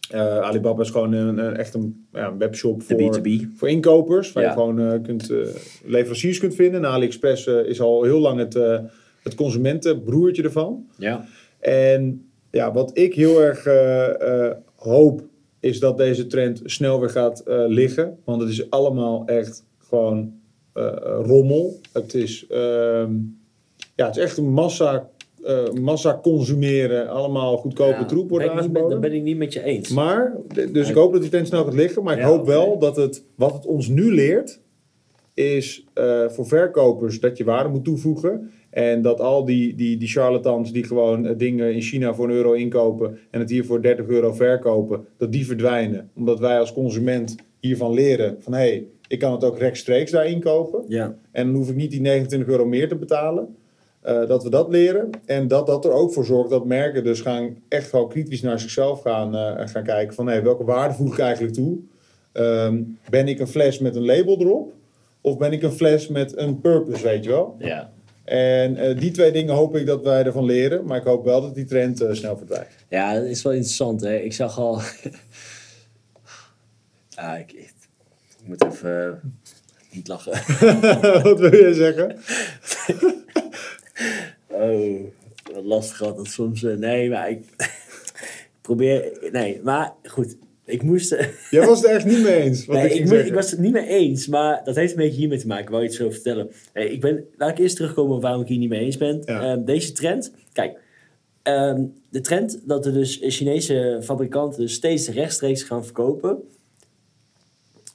Eh, 0.10 0.40
Alibaba 0.40 0.82
is 0.82 0.90
gewoon 0.90 1.14
een, 1.14 1.38
een, 1.38 1.56
echt 1.58 1.74
een, 1.74 2.08
ja, 2.14 2.28
een 2.28 2.38
webshop 2.38 2.84
voor, 2.84 2.98
B2B. 2.98 3.30
voor 3.56 3.70
inkopers. 3.70 4.32
Waar 4.32 4.44
Ja. 4.44 4.50
je 4.50 4.56
gewoon 4.56 4.80
eh, 4.80 5.02
kunt, 5.04 5.32
leveranciers 5.86 6.40
kunt 6.40 6.56
vinden. 6.56 6.84
En 6.84 6.90
AliExpress 6.90 7.48
is 7.48 7.82
al 7.82 8.04
heel 8.04 8.20
lang 8.20 8.40
het, 8.40 8.54
het 9.24 9.36
consumentenbroertje 9.36 10.44
ervan. 10.44 10.86
Ja. 10.98 11.26
En 11.60 12.30
ja, 12.52 12.72
wat 12.74 12.98
ik 12.98 13.14
heel 13.14 13.42
erg 13.42 13.64
hoop, 14.76 15.22
is 15.60 15.80
dat 15.80 15.98
deze 15.98 16.28
trend 16.28 16.62
snel 16.66 17.00
weer 17.00 17.10
gaat 17.10 17.44
liggen. 17.68 18.18
Want 18.26 18.42
het 18.42 18.50
is 18.50 18.70
allemaal 18.70 19.26
echt 19.26 19.66
gewoon 19.78 20.34
rommel. 21.04 21.80
Het 21.94 22.14
is, 22.14 22.48
ehm, 22.48 23.12
ja, 24.00 24.06
het 24.06 24.16
is 24.18 24.24
echt 24.24 24.38
een 24.38 24.50
massa, 24.52 25.10
eh, 25.44 25.72
massa 25.82 26.20
consumeren. 26.22 27.10
Allemaal 27.10 27.58
goedkope 27.58 28.00
Ja, 28.00 28.06
troep 28.06 28.30
wordt 28.30 28.46
met- 28.46 28.54
aangeboden. 28.54 28.90
Dat 28.90 29.00
ben 29.02 29.14
ik 29.14 29.24
niet 29.24 29.38
met 29.38 29.54
je 29.54 29.64
eens. 29.64 29.90
Maar, 29.90 30.36
dus 30.72 30.90
ik 30.90 30.96
hoop 30.96 31.12
dat 31.12 31.22
die 31.22 31.30
trend 31.30 31.48
snel 31.48 31.64
gaat 31.64 31.74
liggen. 31.74 32.04
Maar 32.04 32.14
ik 32.14 32.20
Ja, 32.20 32.28
hoop 32.28 32.46
wel 32.46 32.80
dat 32.80 32.96
het, 32.96 33.24
wat 33.36 33.54
het 33.54 33.66
ons 33.66 33.88
nu 33.88 34.14
leert, 34.14 34.60
is 35.34 35.86
eh, 35.94 36.28
voor 36.30 36.46
verkopers 36.48 37.20
dat 37.20 37.38
je 37.38 37.44
waarde 37.44 37.70
moet 37.70 37.84
toevoegen. 37.84 38.52
En 38.70 39.02
dat 39.02 39.20
al 39.20 39.46
die, 39.46 39.76
die, 39.76 39.98
die 39.98 40.08
charlatans 40.08 40.72
die 40.72 40.84
gewoon 40.84 41.26
eh, 41.26 41.38
dingen 41.38 41.74
in 41.74 41.82
China 41.82 42.14
voor 42.14 42.26
een 42.26 42.36
euro 42.36 42.52
inkopen 42.54 43.18
en 43.32 43.40
het 43.40 43.50
hier 43.50 43.66
voor 43.66 43.82
30 43.82 44.06
euro 44.08 44.34
verkopen, 44.34 45.06
dat 45.18 45.32
die 45.32 45.46
verdwijnen. 45.46 46.10
Omdat 46.16 46.40
wij 46.40 46.60
als 46.60 46.74
consument 46.74 47.36
hiervan 47.60 47.94
leren 47.94 48.38
van 48.40 48.54
hé, 48.54 48.60
hey, 48.60 48.86
ik 49.08 49.20
kan 49.20 49.32
het 49.32 49.44
ook 49.44 49.58
rechtstreeks 49.58 50.12
daar 50.12 50.26
inkopen. 50.28 50.84
Ja. 50.88 51.16
En 51.32 51.46
dan 51.46 51.56
hoef 51.56 51.70
ik 51.70 51.76
niet 51.76 51.92
die 51.92 52.02
29 52.02 52.50
euro 52.50 52.66
meer 52.66 52.88
te 52.88 52.96
betalen. 52.96 53.56
Eh, 54.02 54.28
dat 54.28 54.44
we 54.44 54.50
dat 54.50 54.70
leren. 54.70 55.10
En 55.26 55.48
dat 55.48 55.68
dat 55.68 55.86
er 55.86 55.92
ook 55.92 56.14
voor 56.14 56.26
zorgt 56.26 56.50
dat 56.50 56.66
merken 56.66 57.04
dus 57.04 57.22
gaan 57.22 57.58
echt 57.68 57.92
wel 57.92 58.08
kritisch 58.08 58.42
naar 58.42 58.60
zichzelf 58.60 59.02
gaan, 59.02 59.36
uh, 59.36 59.68
gaan 59.68 59.84
kijken. 59.84 60.16
Van 60.16 60.28
hey, 60.28 60.44
welke 60.44 60.64
waarde 60.64 60.94
voeg 60.94 61.14
ik 61.14 61.20
eigenlijk 61.20 61.54
toe? 61.54 61.78
Ehm, 62.32 62.82
ben 63.10 63.28
ik 63.28 63.40
een 63.40 63.48
fles 63.48 63.80
met 63.80 63.96
een 63.96 64.06
label 64.06 64.40
erop? 64.40 64.74
Of 65.22 65.38
ben 65.38 65.52
ik 65.52 65.64
een 65.64 65.72
fles 65.72 66.08
met 66.08 66.38
een 66.38 66.62
purpose, 66.62 67.04
weet 67.04 67.24
je 67.24 67.30
wel? 67.30 67.56
Ja. 67.58 67.92
En 68.24 68.78
uh, 68.78 69.00
die 69.00 69.12
twee 69.12 69.32
dingen 69.32 69.56
hoop 69.56 69.76
ik 69.76 69.86
dat 69.86 70.04
wij 70.04 70.24
ervan 70.24 70.46
leren. 70.46 70.86
Maar 70.86 70.98
ik 70.98 71.04
hoop 71.04 71.26
wel 71.26 71.42
dat 71.42 71.56
die 71.56 71.66
trend 71.66 72.06
snel 72.12 72.38
verdwijnt. 72.38 72.72
Ja, 72.90 73.14
dat 73.14 73.24
is 73.24 73.42
wel 73.42 73.54
interessant. 73.54 74.02
Hè? 74.02 74.16
Ik 74.16 74.34
zag 74.34 74.58
al... 74.58 74.82
ja, 77.16 77.36
ik, 77.36 77.52
ik, 77.52 77.74
moet 78.44 78.66
even 78.66 79.20
niet 79.92 80.08
lachen. 80.08 80.32
Wat 81.24 81.40
wil 81.40 81.56
je 81.56 81.74
zeggen? 81.74 82.18
oh, 84.60 85.06
wat 85.54 85.64
lastig 85.64 86.02
altijd 86.02 86.28
soms. 86.28 86.62
Uh, 86.62 86.78
nee, 86.78 87.10
maar 87.10 87.30
ik 87.30 87.44
probeer... 88.62 89.30
Nee, 89.32 89.60
maar 89.64 89.94
goed. 90.04 90.38
Ik 90.66 90.84
moest... 90.84 91.10
Jij 91.52 91.66
was 91.66 91.82
het 91.82 91.90
er 91.90 91.96
echt 91.96 92.06
niet 92.06 92.24
mee 92.24 92.36
eens? 92.36 92.66
Wat 92.66 92.76
nee, 92.76 92.90
ik, 92.90 93.12
ik, 93.26 93.34
was 93.34 93.52
het 93.52 93.60
niet 93.60 93.72
mee 93.72 93.88
eens, 93.88 94.28
maar 94.28 94.62
dat 94.64 94.76
heeft 94.76 94.92
een 94.92 94.98
beetje 94.98 95.20
hiermee 95.20 95.40
te 95.40 95.48
maken. 95.48 95.64
Ik 95.64 95.70
wou 95.70 95.84
iets 95.84 96.02
over 96.02 96.14
vertellen. 96.14 96.52
ik 96.74 97.02
ben, 97.02 97.26
laat 97.38 97.50
ik 97.50 97.58
eerst 97.58 97.76
terugkomen 97.76 98.16
op 98.16 98.22
waarom 98.22 98.42
ik 98.42 98.48
hier 98.48 98.58
niet 98.58 98.70
mee 98.70 98.80
eens 98.80 98.98
ben. 98.98 99.22
Ja. 99.26 99.52
Um, 99.52 99.66
deze 99.66 99.92
trend... 99.92 100.34
Kijk, 100.54 100.80
um, 101.44 101.94
de 102.10 102.22
trend 102.22 102.62
dat 102.66 102.86
er 102.86 102.94
dus 102.94 103.20
Chinese 103.22 104.00
fabrikanten 104.04 104.62
dus 104.62 104.74
steeds 104.74 105.10
rechtstreeks 105.10 105.64
gaan 105.64 105.84
verkopen 105.84 106.44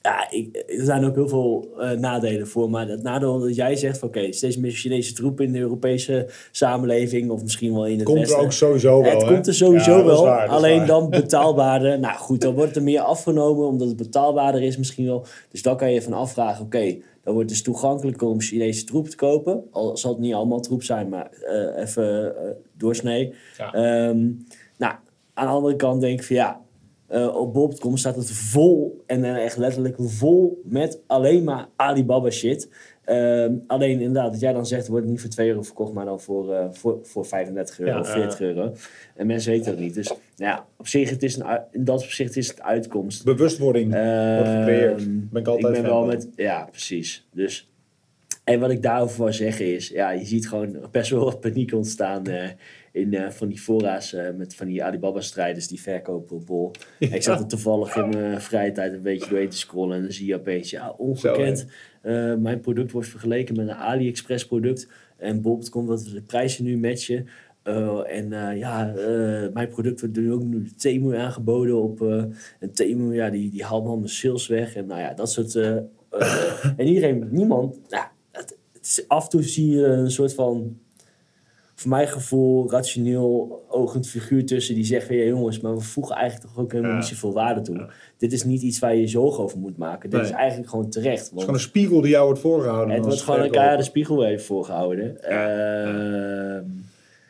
ja, 0.05 0.31
ik, 0.31 0.65
er 0.67 0.85
zijn 0.85 1.05
ook 1.05 1.15
heel 1.15 1.29
veel 1.29 1.69
uh, 1.79 1.91
nadelen 1.91 2.47
voor. 2.47 2.71
Maar 2.71 2.89
het 2.89 3.03
nadeel 3.03 3.39
dat 3.39 3.55
jij 3.55 3.77
zegt 3.77 3.99
van 3.99 4.09
oké, 4.09 4.33
steeds 4.33 4.57
meer 4.57 4.71
Chinese 4.71 5.13
troepen 5.13 5.45
in 5.45 5.53
de 5.53 5.59
Europese 5.59 6.27
samenleving. 6.51 7.31
Of 7.31 7.43
misschien 7.43 7.73
wel 7.73 7.87
in 7.87 7.97
het 7.97 8.05
komt 8.05 8.19
Westen. 8.19 8.39
er 8.39 8.45
ook 8.45 8.53
sowieso 8.53 9.03
wel. 9.03 9.11
Het 9.11 9.25
komt 9.25 9.47
er 9.47 9.55
sowieso 9.55 10.05
wel. 10.05 10.29
alleen 10.31 10.87
dan 10.87 11.11
betaalbaarder. 11.21 11.99
nou 11.99 12.17
goed, 12.19 12.41
dan 12.41 12.55
wordt 12.55 12.77
er 12.77 12.83
meer 12.83 13.01
afgenomen 13.01 13.67
omdat 13.67 13.89
het 13.89 13.97
betaalbaarder 13.97 14.63
is 14.63 14.77
misschien 14.77 15.07
wel. 15.07 15.27
Dus 15.51 15.63
dan 15.63 15.77
kan 15.77 15.93
je 15.93 16.03
van 16.03 16.13
afvragen, 16.13 16.65
oké, 16.65 16.97
dan 17.23 17.35
wordt 17.35 17.39
het 17.39 17.49
dus 17.49 17.63
toegankelijker 17.63 18.29
om 18.29 18.41
Chinese 18.41 18.85
troep 18.85 19.09
te 19.09 19.17
kopen. 19.17 19.65
Al 19.71 19.97
zal 19.97 20.11
het 20.11 20.21
niet 20.21 20.35
allemaal 20.35 20.61
troep 20.61 20.83
zijn, 20.83 21.09
maar 21.09 21.31
uh, 21.43 21.83
even 21.83 22.25
uh, 22.25 22.51
doorsnee. 22.77 23.35
Ja. 23.59 24.09
Um, 24.09 24.47
nou, 24.79 24.95
aan 25.35 25.47
de 25.47 25.53
andere 25.53 25.77
kant 25.77 26.01
denk 26.01 26.19
ik 26.19 26.27
van 26.27 26.37
ja, 26.37 26.61
uh, 27.11 27.37
op 27.37 27.53
bol.com 27.53 27.97
staat 27.97 28.17
het 28.17 28.31
vol, 28.31 29.03
en 29.07 29.23
dan 29.23 29.35
echt 29.35 29.57
letterlijk 29.57 29.97
vol, 29.99 30.63
met 30.65 31.01
alleen 31.07 31.45
maar 31.45 31.69
Alibaba 31.77 32.31
shit. 32.31 32.69
Uh, 33.07 33.47
alleen 33.67 34.01
inderdaad, 34.01 34.33
dat 34.33 34.41
jij 34.41 34.53
dan 34.53 34.67
zegt, 34.67 34.89
wordt 34.89 35.03
het 35.03 35.13
niet 35.13 35.21
voor 35.21 35.31
2 35.31 35.49
euro 35.49 35.63
verkocht, 35.63 35.93
maar 35.93 36.05
dan 36.05 36.21
voor, 36.21 36.53
uh, 36.53 36.67
voor, 36.71 36.99
voor 37.03 37.27
35 37.27 37.81
euro 37.81 38.01
of 38.01 38.09
40 38.11 38.41
euro. 38.41 38.73
En 39.15 39.27
mensen 39.27 39.51
weten 39.51 39.73
dat 39.73 39.81
niet. 39.81 39.95
Dus 39.95 40.09
nou 40.09 40.19
ja, 40.37 40.67
op 40.77 40.89
zich, 40.89 41.11
het 41.11 41.23
is 41.23 41.37
een, 41.37 41.61
in 41.71 41.85
dat 41.85 42.03
opzicht 42.03 42.37
is 42.37 42.49
het 42.49 42.63
uitkomst. 42.63 43.25
Bewustwording 43.25 43.95
uh, 43.95 44.37
wordt 44.37 44.51
gecreëerd. 44.51 45.31
Ben 45.31 45.41
ik 45.41 45.49
altijd 45.49 45.77
ik 45.77 45.83
ben 45.83 45.91
wel 45.91 46.05
met, 46.05 46.29
Ja, 46.37 46.69
precies. 46.71 47.27
Dus, 47.33 47.71
en 48.45 48.61
wat 48.61 48.71
ik 48.71 48.83
daarover 48.83 49.25
wil 49.25 49.33
zeggen 49.33 49.75
is, 49.75 49.89
ja, 49.89 50.11
je 50.11 50.25
ziet 50.25 50.49
gewoon 50.49 50.77
best 50.91 51.11
wel 51.11 51.25
wat 51.25 51.41
paniek 51.41 51.73
ontstaan 51.73 52.29
uh, 52.29 52.49
in 52.95 53.13
uh, 53.13 53.31
van 53.31 53.49
die 53.49 53.59
fora's 53.59 54.13
uh, 54.13 54.31
met 54.37 54.55
van 54.55 54.67
die 54.67 54.85
Alibaba-strijders 54.85 55.69
die 55.69 55.81
verkopen 55.81 56.37
op 56.37 56.47
bol. 56.47 56.71
Ja. 56.99 57.15
Ik 57.15 57.23
zat 57.23 57.41
er 57.41 57.47
toevallig 57.47 57.97
in 57.97 58.09
mijn 58.09 58.41
vrije 58.41 58.73
tijd 58.73 58.93
een 58.93 59.03
beetje 59.03 59.29
doorheen 59.29 59.49
te 59.49 59.57
scrollen 59.57 59.97
en 59.97 60.03
dan 60.03 60.13
zie 60.13 60.27
je 60.27 60.35
opeens, 60.35 60.71
ja, 60.71 60.91
ongekend. 60.91 61.67
Zo, 62.03 62.39
mijn 62.39 62.61
product 62.61 62.93
wordt 62.93 63.09
vergeleken 63.09 63.57
met 63.57 63.69
een 63.69 63.75
AliExpress 63.75 64.47
product 64.47 64.89
en 65.17 65.41
bol.com 65.41 65.87
dat 65.87 66.05
de 66.05 66.23
prijzen 66.23 66.65
nu 66.65 66.79
matchen. 66.79 67.27
en 68.07 68.57
ja, 68.57 68.93
mijn 69.53 69.69
product 69.69 70.01
wordt 70.01 70.17
nu 70.17 70.33
ook 70.33 70.43
nu 70.43 70.71
Temu 70.77 71.17
aangeboden 71.17 71.83
op 71.83 72.01
en 72.61 72.73
Temu, 72.73 73.15
ja, 73.15 73.31
die, 73.31 73.51
die 73.51 73.65
haalt 73.65 73.87
al 73.87 73.97
mijn 73.97 74.09
sales 74.09 74.47
weg 74.47 74.75
en 74.75 74.87
nou 74.87 75.01
ja, 75.01 75.15
dat 75.15 75.31
soort... 75.31 75.55
en 76.77 76.87
iedereen, 76.87 77.29
niemand, 77.31 77.81
nou, 77.89 78.05
het, 78.31 78.59
het 78.73 78.83
is, 78.83 79.05
af 79.09 79.25
en 79.25 79.31
toe 79.31 79.43
zie 79.43 79.71
je 79.71 79.85
een 79.85 80.11
soort 80.11 80.35
van 80.35 80.79
voor 81.75 81.91
mijn 81.91 82.09
gevoel 82.09 82.71
rationeel 82.71 83.65
ogend 83.69 84.09
figuur 84.09 84.47
tussen 84.47 84.75
die 84.75 84.85
zegt 84.85 85.07
van 85.07 85.17
ja 85.17 85.25
jongens, 85.25 85.61
maar 85.61 85.75
we 85.75 85.81
voegen 85.81 86.17
eigenlijk 86.17 86.51
toch 86.51 86.65
ook 86.65 86.71
helemaal 86.71 86.93
ja. 86.93 86.99
niet 86.99 87.07
zoveel 87.07 87.33
waarde 87.33 87.61
toe. 87.61 87.91
Dit 88.19 88.33
is 88.33 88.45
niet 88.45 88.63
iets 88.63 88.79
waar 88.79 88.95
je 88.95 89.01
je 89.01 89.07
zorgen 89.07 89.45
over 89.45 89.59
moet 89.59 89.79
maken. 89.79 90.11
Dit 90.11 90.21
nee. 90.21 90.29
is 90.29 90.35
eigenlijk 90.35 90.71
gewoon 90.71 90.91
terecht. 90.91 91.19
Want 91.19 91.31
het 91.31 91.39
is 91.39 91.41
gewoon 91.41 91.55
een 91.55 91.61
spiegel 91.61 92.01
die 92.01 92.11
jou 92.11 92.25
wordt 92.25 92.41
voorgehouden. 92.41 92.95
Het 92.95 93.05
wordt 93.05 93.23
gewoon 93.23 93.41
een 93.41 93.51
keiharde 93.51 93.83
spiegel 93.83 94.27
je 94.27 94.39
voorgehouden. 94.39 95.19
Ja. 95.29 96.57
Uh, 96.57 96.61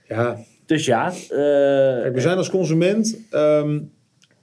ja. 0.08 0.38
Dus 0.66 0.84
ja. 0.84 1.12
Uh, 1.12 2.02
Kijk, 2.02 2.14
we 2.14 2.20
zijn 2.20 2.36
als 2.36 2.50
consument 2.50 3.18
um, 3.32 3.92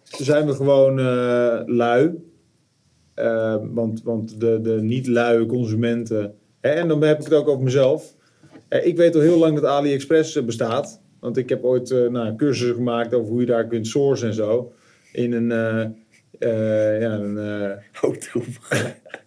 zijn 0.03 0.45
we 0.45 0.53
gewoon 0.53 0.99
uh, 0.99 1.61
lui. 1.65 2.11
Uh, 3.15 3.55
want 3.61 4.03
want 4.03 4.39
de, 4.39 4.61
de 4.61 4.81
niet-luie 4.81 5.45
consumenten. 5.45 6.35
Hè, 6.61 6.69
en 6.69 6.87
dan 6.87 7.03
heb 7.03 7.17
ik 7.17 7.23
het 7.23 7.33
ook 7.33 7.47
over 7.47 7.63
mezelf 7.63 8.03
eh, 8.03 8.20
ik 8.79 8.97
weet 8.97 9.15
al 9.15 9.21
heel 9.21 9.38
lang 9.38 9.55
dat 9.55 9.65
AliExpress 9.65 10.36
eh, 10.36 10.43
bestaat. 10.43 11.01
Want 11.19 11.38
ik 11.38 11.49
heb 11.49 11.63
ooit 11.63 11.89
uh, 11.89 12.10
nou, 12.10 12.36
cursussen 12.36 12.75
gemaakt 12.75 13.13
over 13.13 13.29
hoe 13.29 13.39
je 13.39 13.45
daar 13.45 13.67
kunt 13.67 13.88
sourcen 13.88 14.27
en 14.27 14.34
zo. 14.34 14.73
In 15.12 15.34
een... 15.34 15.49
Uh, 15.49 15.86
ja, 17.01 17.12
een 17.12 17.38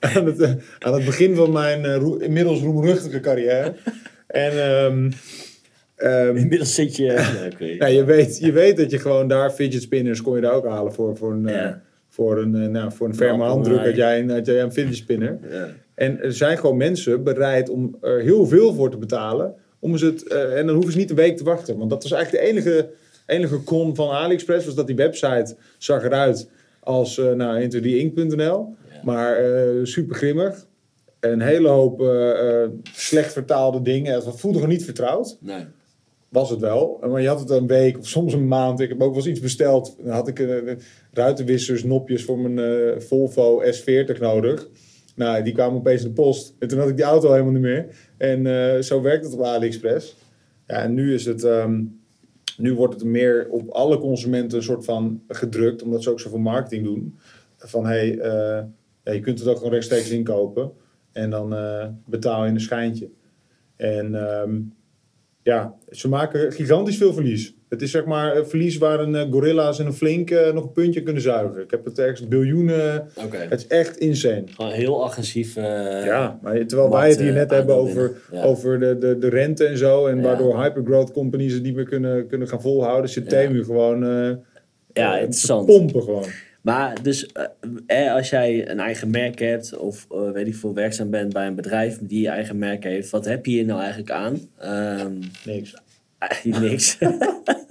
aan, 0.00 0.26
het, 0.26 0.56
aan 0.78 0.94
het 0.94 1.04
begin 1.04 1.34
van 1.34 1.52
mijn 1.52 1.84
inmiddels 2.20 2.60
roemruchtige 2.60 3.20
carrière. 3.20 3.74
En... 4.26 4.82
Um, 4.84 5.10
um, 5.96 6.36
inmiddels 6.36 6.74
zit 6.74 6.96
je... 6.96 7.12
okay. 7.52 7.76
ja, 7.80 7.86
je, 7.86 8.04
weet, 8.04 8.38
je 8.38 8.52
weet 8.52 8.76
dat 8.76 8.90
je 8.90 8.98
gewoon 8.98 9.28
daar 9.28 9.50
fidget 9.50 9.82
spinners 9.82 10.22
kon 10.22 10.34
je 10.34 10.40
daar 10.40 10.52
ook 10.52 10.66
halen 10.66 10.92
voor, 10.92 11.16
voor 11.16 11.32
een... 11.32 11.46
Ja. 11.46 11.82
Voor 12.08 12.38
een, 12.38 12.70
nou, 12.70 12.92
voor 12.92 13.08
een 13.08 13.14
ferme 13.14 13.44
handdruk 13.44 13.84
had 13.84 13.96
jij, 13.96 14.20
een, 14.20 14.30
had 14.30 14.46
jij 14.46 14.62
een 14.62 14.72
fidget 14.72 14.96
spinner. 14.96 15.38
Ja. 15.50 15.68
En 15.94 16.20
er 16.20 16.32
zijn 16.32 16.58
gewoon 16.58 16.76
mensen 16.76 17.22
bereid 17.22 17.68
om 17.68 17.96
er 18.00 18.20
heel 18.20 18.46
veel 18.46 18.74
voor 18.74 18.90
te 18.90 18.96
betalen. 18.96 19.54
Om 19.78 19.96
ze 19.96 20.06
het, 20.06 20.24
uh, 20.32 20.58
en 20.58 20.66
dan 20.66 20.74
hoeven 20.74 20.92
ze 20.92 20.98
niet 20.98 21.10
een 21.10 21.16
week 21.16 21.36
te 21.36 21.44
wachten. 21.44 21.78
Want 21.78 21.90
dat 21.90 22.02
was 22.02 22.12
eigenlijk 22.12 22.44
de 22.44 22.50
enige, 22.50 22.90
enige 23.26 23.64
con 23.64 23.94
van 23.94 24.10
AliExpress. 24.10 24.66
Was 24.66 24.74
dat 24.74 24.86
die 24.86 24.96
website 24.96 25.56
zag 25.78 26.04
eruit 26.04 26.48
als 26.80 27.18
uh, 27.18 27.32
nou, 27.32 27.68
Ja. 28.92 29.00
Maar 29.02 29.44
uh, 29.44 29.84
super 29.84 30.16
grimmig. 30.16 30.66
Een 31.20 31.40
hele 31.40 31.68
hoop 31.68 32.04
slecht 32.92 33.32
vertaalde 33.32 33.82
dingen. 33.82 34.14
Het 34.14 34.24
voelde 34.24 34.58
gewoon 34.58 34.74
niet 34.74 34.84
vertrouwd. 34.84 35.36
Nee. 35.40 35.64
Was 36.28 36.50
het 36.50 36.60
wel. 36.60 36.98
Maar 37.08 37.20
je 37.20 37.28
had 37.28 37.40
het 37.40 37.50
een 37.50 37.66
week 37.66 37.98
of 37.98 38.06
soms 38.06 38.32
een 38.32 38.48
maand. 38.48 38.80
Ik 38.80 38.88
heb 38.88 39.02
ook 39.02 39.08
wel 39.08 39.16
eens 39.16 39.26
iets 39.26 39.40
besteld. 39.40 39.96
Dan 39.98 40.14
had 40.14 40.28
ik 40.28 40.46
ruitenwissers, 41.12 41.84
nopjes 41.84 42.24
voor 42.24 42.38
mijn 42.38 43.02
Volvo 43.02 43.62
S40 43.62 44.18
nodig. 44.20 44.68
Nou, 45.14 45.42
die 45.42 45.52
kwamen 45.52 45.78
opeens 45.78 46.02
de 46.02 46.10
post. 46.10 46.54
En 46.58 46.68
toen 46.68 46.78
had 46.78 46.88
ik 46.88 46.96
die 46.96 47.04
auto 47.04 47.30
helemaal 47.30 47.52
niet 47.52 47.62
meer. 47.62 47.86
En 48.16 48.44
uh, 48.44 48.78
zo 48.78 49.02
werkt 49.02 49.24
het 49.24 49.34
op 49.34 49.42
AliExpress. 49.42 50.16
Ja, 50.66 50.74
en 50.82 50.94
nu 50.94 51.14
is 51.14 51.24
het... 51.24 51.42
Um, 51.44 52.02
nu 52.58 52.74
wordt 52.74 52.94
het 52.94 53.04
meer 53.04 53.48
op 53.50 53.68
alle 53.68 53.98
consumenten 53.98 54.58
een 54.58 54.64
soort 54.64 54.84
van 54.84 55.22
gedrukt. 55.28 55.82
Omdat 55.82 56.02
ze 56.02 56.10
ook 56.10 56.20
zoveel 56.20 56.38
marketing 56.38 56.84
doen. 56.84 57.18
Van, 57.56 57.86
hey, 57.86 58.16
ja, 59.04 59.12
je 59.12 59.20
kunt 59.20 59.38
het 59.38 59.48
ook 59.48 59.56
gewoon 59.56 59.72
rechtstreeks 59.72 60.10
inkopen. 60.10 60.72
En 61.12 61.30
dan 61.30 61.52
uh, 61.54 61.86
betaal 62.06 62.44
je 62.44 62.50
een 62.50 62.60
schijntje. 62.60 63.10
En 63.76 64.14
um, 64.14 64.74
ja, 65.42 65.74
ze 65.90 66.08
maken 66.08 66.52
gigantisch 66.52 66.96
veel 66.96 67.12
verlies. 67.12 67.54
Het 67.74 67.82
is 67.82 67.90
zeg 67.90 68.04
maar 68.04 68.36
een 68.36 68.46
verlies 68.46 68.78
waar 68.78 69.00
een 69.00 69.14
uh, 69.14 69.22
gorilla's 69.30 69.78
en 69.78 69.86
een 69.86 69.92
flink 69.92 70.30
uh, 70.30 70.52
nog 70.52 70.64
een 70.64 70.72
puntje 70.72 71.02
kunnen 71.02 71.22
zuigen. 71.22 71.62
Ik 71.62 71.70
heb 71.70 71.84
het 71.84 71.98
ergens 71.98 72.28
biljoenen. 72.28 73.08
Okay. 73.24 73.46
Het 73.48 73.60
is 73.60 73.66
echt 73.66 73.96
insane. 73.96 74.44
Gewoon 74.46 74.72
heel 74.72 75.04
agressief. 75.04 75.56
Uh, 75.56 75.64
ja, 76.04 76.38
maar 76.42 76.66
terwijl 76.66 76.90
wij 76.90 77.08
het 77.08 77.20
hier 77.20 77.32
net 77.32 77.50
hebben 77.50 77.74
over, 77.74 78.16
ja. 78.32 78.42
over 78.42 78.80
de, 78.80 78.98
de, 78.98 79.18
de 79.18 79.28
rente 79.28 79.64
en 79.64 79.78
zo. 79.78 80.06
En 80.06 80.16
ja. 80.16 80.22
waardoor 80.22 80.62
hypergrowth 80.62 81.12
companies 81.12 81.52
het 81.52 81.62
niet 81.62 81.74
meer 81.74 81.84
kunnen, 81.84 82.26
kunnen 82.26 82.48
gaan 82.48 82.60
volhouden. 82.60 83.10
Zit 83.10 83.24
ja. 83.24 83.30
Temu 83.30 83.64
gewoon 83.64 84.00
ja, 84.92 85.16
interessant. 85.16 85.66
pompen 85.66 86.02
gewoon. 86.02 86.26
Maar 86.64 87.02
dus 87.02 87.28
eh, 87.86 88.14
als 88.14 88.30
jij 88.30 88.70
een 88.70 88.80
eigen 88.80 89.10
merk 89.10 89.38
hebt 89.38 89.76
of 89.76 90.06
uh, 90.12 90.30
weet 90.30 90.46
ik 90.46 90.54
veel 90.54 90.74
werkzaam 90.74 91.10
bent 91.10 91.32
bij 91.32 91.46
een 91.46 91.54
bedrijf 91.54 91.98
die 92.00 92.20
je 92.20 92.28
eigen 92.28 92.58
merk 92.58 92.84
heeft, 92.84 93.10
wat 93.10 93.24
heb 93.24 93.46
je 93.46 93.52
hier 93.52 93.64
nou 93.64 93.80
eigenlijk 93.80 94.10
aan? 94.10 94.38
Um, 95.00 95.18
niks. 95.44 95.74
Eigenlijk 96.28 96.70
niks. 96.70 96.98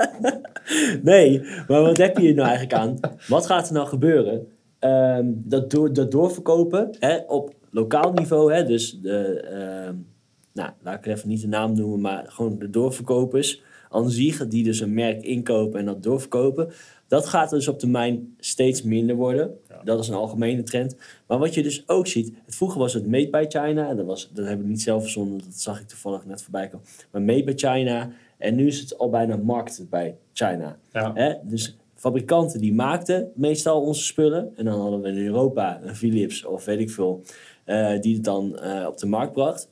nee, 1.01 1.41
maar 1.67 1.81
wat 1.81 1.97
heb 1.97 2.17
je 2.17 2.23
hier 2.23 2.33
nou 2.33 2.47
eigenlijk 2.47 2.79
aan? 2.79 2.99
Wat 3.27 3.45
gaat 3.45 3.67
er 3.67 3.73
nou 3.73 3.87
gebeuren? 3.87 4.47
Um, 4.79 5.41
dat, 5.45 5.71
door, 5.71 5.93
dat 5.93 6.11
doorverkopen 6.11 6.95
hè, 6.99 7.17
op 7.27 7.53
lokaal 7.69 8.13
niveau, 8.13 8.53
hè, 8.53 8.65
dus 8.65 8.99
de, 9.01 9.45
um, 9.87 10.05
nou, 10.53 10.69
laat 10.81 11.05
ik 11.05 11.05
even 11.05 11.29
niet 11.29 11.41
de 11.41 11.47
naam 11.47 11.73
noemen, 11.73 12.01
maar 12.01 12.25
gewoon 12.27 12.59
de 12.59 12.69
doorverkopers 12.69 13.61
aan 13.89 14.09
zich, 14.09 14.47
die 14.47 14.63
dus 14.63 14.79
een 14.79 14.93
merk 14.93 15.23
inkopen 15.23 15.79
en 15.79 15.85
dat 15.85 16.03
doorverkopen 16.03 16.71
Dat 17.07 17.25
gaat 17.25 17.49
dus 17.49 17.67
op 17.67 17.79
termijn 17.79 18.35
steeds 18.39 18.81
minder 18.81 19.15
worden. 19.15 19.59
Dat 19.83 19.99
is 19.99 20.07
een 20.07 20.15
algemene 20.15 20.63
trend. 20.63 20.95
Maar 21.27 21.37
wat 21.39 21.53
je 21.53 21.63
dus 21.63 21.83
ook 21.87 22.07
ziet, 22.07 22.33
het, 22.45 22.55
vroeger 22.55 22.79
was 22.79 22.93
het 22.93 23.07
Made 23.07 23.29
by 23.29 23.45
China. 23.47 23.89
En 23.89 23.97
dat, 23.97 24.05
was, 24.05 24.29
dat 24.33 24.45
heb 24.47 24.59
ik 24.59 24.65
niet 24.65 24.81
zelf 24.81 25.01
verzonnen, 25.01 25.37
dat 25.37 25.53
zag 25.53 25.79
ik 25.79 25.87
toevallig 25.87 26.25
net 26.25 26.41
voorbij 26.41 26.67
komen. 26.67 26.87
Maar 27.11 27.21
Made 27.21 27.43
by 27.43 27.53
China. 27.55 28.11
En 28.43 28.55
nu 28.55 28.67
is 28.67 28.79
het 28.79 28.97
al 28.97 29.09
bijna 29.09 29.35
marketed 29.35 29.89
bij 29.89 30.17
China. 30.33 30.77
Ja. 30.91 31.11
Hè? 31.13 31.33
Dus 31.43 31.77
fabrikanten 31.95 32.59
die 32.59 32.73
maakten 32.73 33.31
meestal 33.35 33.81
onze 33.81 34.03
spullen. 34.03 34.51
En 34.55 34.65
dan 34.65 34.79
hadden 34.79 35.01
we 35.01 35.07
in 35.09 35.25
Europa 35.25 35.79
een 35.83 35.95
Philips 35.95 36.45
of 36.45 36.65
weet 36.65 36.79
ik 36.79 36.91
veel, 36.91 37.21
eh, 37.63 37.99
die 37.99 38.13
het 38.13 38.23
dan 38.23 38.57
eh, 38.57 38.85
op 38.87 38.97
de 38.97 39.05
markt 39.05 39.33
bracht. 39.33 39.69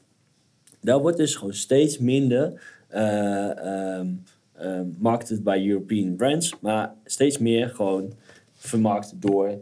Daar 0.81 0.99
wordt 0.99 1.17
dus 1.17 1.35
gewoon 1.35 1.53
steeds 1.53 1.97
minder 1.97 2.61
eh 2.87 3.97
ehm, 3.97 4.07
ehm, 4.53 4.85
marketed 4.97 5.43
bij 5.43 5.67
European 5.67 6.15
brands, 6.15 6.59
maar 6.59 6.93
steeds 7.05 7.37
meer 7.37 7.69
gewoon 7.69 8.13
vermarkt 8.53 9.21
door, 9.21 9.61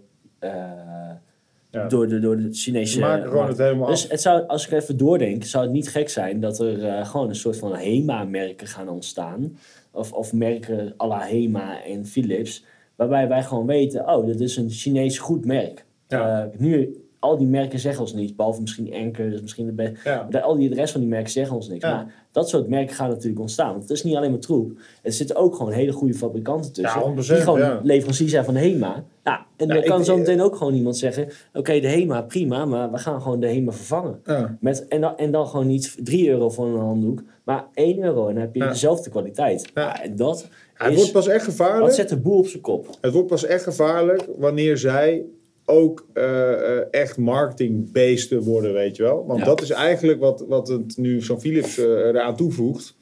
Ja. 1.71 1.87
door, 1.87 2.07
de, 2.07 2.19
door 2.19 2.37
de 2.37 2.49
Chinese 2.51 2.93
Ze 2.93 2.99
maken 2.99 3.21
gewoon 3.21 3.35
markt. 3.35 3.57
het 3.57 3.67
helemaal 3.67 3.87
Dus 3.89 4.03
af. 4.03 4.11
het 4.11 4.21
zou, 4.21 4.47
als 4.47 4.65
ik 4.67 4.71
even 4.71 4.97
doordenk, 4.97 5.43
zou 5.43 5.63
het 5.63 5.73
niet 5.73 5.89
gek 5.89 6.09
zijn 6.09 6.39
dat 6.39 6.59
er 6.59 6.85
eh, 6.85 7.05
gewoon 7.09 7.29
een 7.29 7.35
soort 7.35 7.57
van 7.57 7.75
HEMA-merken 7.75 8.67
gaan 8.67 8.89
ontstaan. 8.89 9.57
Of, 9.91 10.11
of 10.13 10.33
merken 10.33 10.93
à 11.01 11.07
la 11.07 11.21
HEMA 11.27 11.83
en 11.83 12.05
Philips. 12.05 12.63
Waarbij 12.95 13.27
wij 13.27 13.43
gewoon 13.43 13.65
weten, 13.65 14.07
oh, 14.09 14.27
dat 14.27 14.39
is 14.39 14.57
een 14.57 14.69
Chinees 14.69 15.17
goed 15.19 15.45
merk. 15.45 15.85
Ja. 16.07 16.41
Eh, 16.43 16.59
nu, 16.59 16.98
al 17.19 17.37
die 17.37 17.47
merken 17.47 17.79
zeggen 17.79 18.01
ons 18.01 18.13
niets. 18.13 18.35
Behalve 18.35 18.61
misschien 18.61 18.93
Anker, 18.93 19.39
misschien 19.41 19.65
de 19.65 19.71
beste. 19.71 19.97
Ja. 20.03 20.39
Al 20.41 20.55
die, 20.55 20.69
de 20.69 20.75
rest 20.75 20.91
van 20.91 21.01
die 21.01 21.09
merken 21.09 21.31
zeggen 21.31 21.55
ons 21.55 21.67
niks. 21.67 21.83
Ja. 21.83 21.95
Maar 21.95 22.13
dat 22.31 22.49
soort 22.49 22.67
merken 22.67 22.95
gaan 22.95 23.09
natuurlijk 23.09 23.39
ontstaan. 23.39 23.69
Want 23.69 23.81
het 23.81 23.91
is 23.91 24.03
niet 24.03 24.15
alleen 24.15 24.31
maar 24.31 24.39
troep. 24.39 24.71
Er 25.01 25.11
zitten 25.11 25.35
ook 25.35 25.55
gewoon 25.55 25.71
hele 25.71 25.91
goede 25.91 26.13
fabrikanten 26.13 26.73
tussen. 26.73 26.99
Ja, 26.99 27.11
100%, 27.11 27.15
die 27.15 27.35
gewoon 27.35 27.79
leverancier 27.83 28.29
zijn 28.29 28.45
van 28.45 28.55
HEMA. 28.55 29.03
Ja, 29.23 29.45
en 29.57 29.67
dan 29.67 29.83
kan 29.83 30.05
zo 30.05 30.17
meteen 30.17 30.41
ook 30.41 30.55
gewoon 30.55 30.73
iemand 30.73 30.97
zeggen... 30.97 31.27
Oké, 31.53 31.79
de 31.79 31.87
HEMA, 31.87 32.21
prima, 32.21 32.65
maar 32.65 32.91
we 32.91 32.97
gaan 32.97 33.21
gewoon 33.21 33.39
de 33.39 33.47
HEMA 33.47 33.71
vervangen. 33.71 34.21
Met, 34.59 34.87
en, 34.87 35.01
dan, 35.01 35.17
en 35.17 35.31
dan 35.31 35.47
gewoon 35.47 35.67
niet 35.67 35.97
3 36.03 36.29
euro 36.29 36.49
voor 36.49 36.65
een 36.65 36.79
handdoek, 36.79 37.23
maar 37.43 37.65
1 37.73 38.03
euro. 38.03 38.27
En 38.27 38.33
dan 38.33 38.43
heb 38.43 38.55
je 38.55 38.67
dezelfde 38.67 39.09
kwaliteit. 39.09 39.71
En 39.73 40.15
dat 40.15 40.47
het 40.73 40.95
wordt 40.95 41.11
pas 41.11 41.27
echt 41.27 41.43
gevaarlijk. 41.43 41.85
Wat 41.85 41.95
zet 41.95 42.09
de 42.09 42.17
boel 42.17 42.37
op 42.37 42.47
zijn 42.47 42.61
kop? 42.61 42.97
Het 43.01 43.13
wordt 43.13 43.27
pas 43.27 43.45
echt 43.45 43.63
gevaarlijk 43.63 44.27
wanneer 44.37 44.77
zij 44.77 45.25
ook 45.69 46.07
eh, 46.13 46.93
echt 46.93 47.17
marketingbeesten 47.17 48.41
worden, 48.41 48.73
weet 48.73 48.95
je 48.95 49.03
wel. 49.03 49.25
Want 49.27 49.39
Ja. 49.39 49.45
dat 49.45 49.61
is 49.61 49.69
eigenlijk 49.69 50.19
wat, 50.19 50.45
wat 50.47 50.67
het 50.67 50.97
nu 50.97 51.21
zo'n 51.21 51.39
Philips 51.39 51.77
eh, 51.77 51.85
eraan 51.85 52.35
toevoegt, 52.35 52.95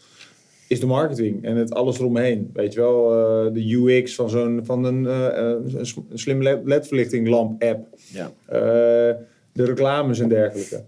is 0.67 0.79
de 0.79 0.85
marketing 0.85 1.43
en 1.43 1.55
het 1.55 1.73
alles 1.73 1.99
eromheen. 1.99 2.49
Weet 2.53 2.73
je 2.73 2.79
wel, 2.79 3.07
de 3.53 3.73
UX 3.73 4.15
van 4.15 4.29
zo'n 4.29 4.59
van 4.63 4.83
een, 4.83 5.05
een 5.05 5.85
slim 6.13 6.41
led- 6.43 6.61
ledverlichting 6.65 7.27
lamp 7.27 7.63
app. 7.63 7.87
Ja. 8.13 8.31
De 9.51 9.63
reclames 9.65 10.19
en 10.19 10.29
dergelijke. 10.29 10.83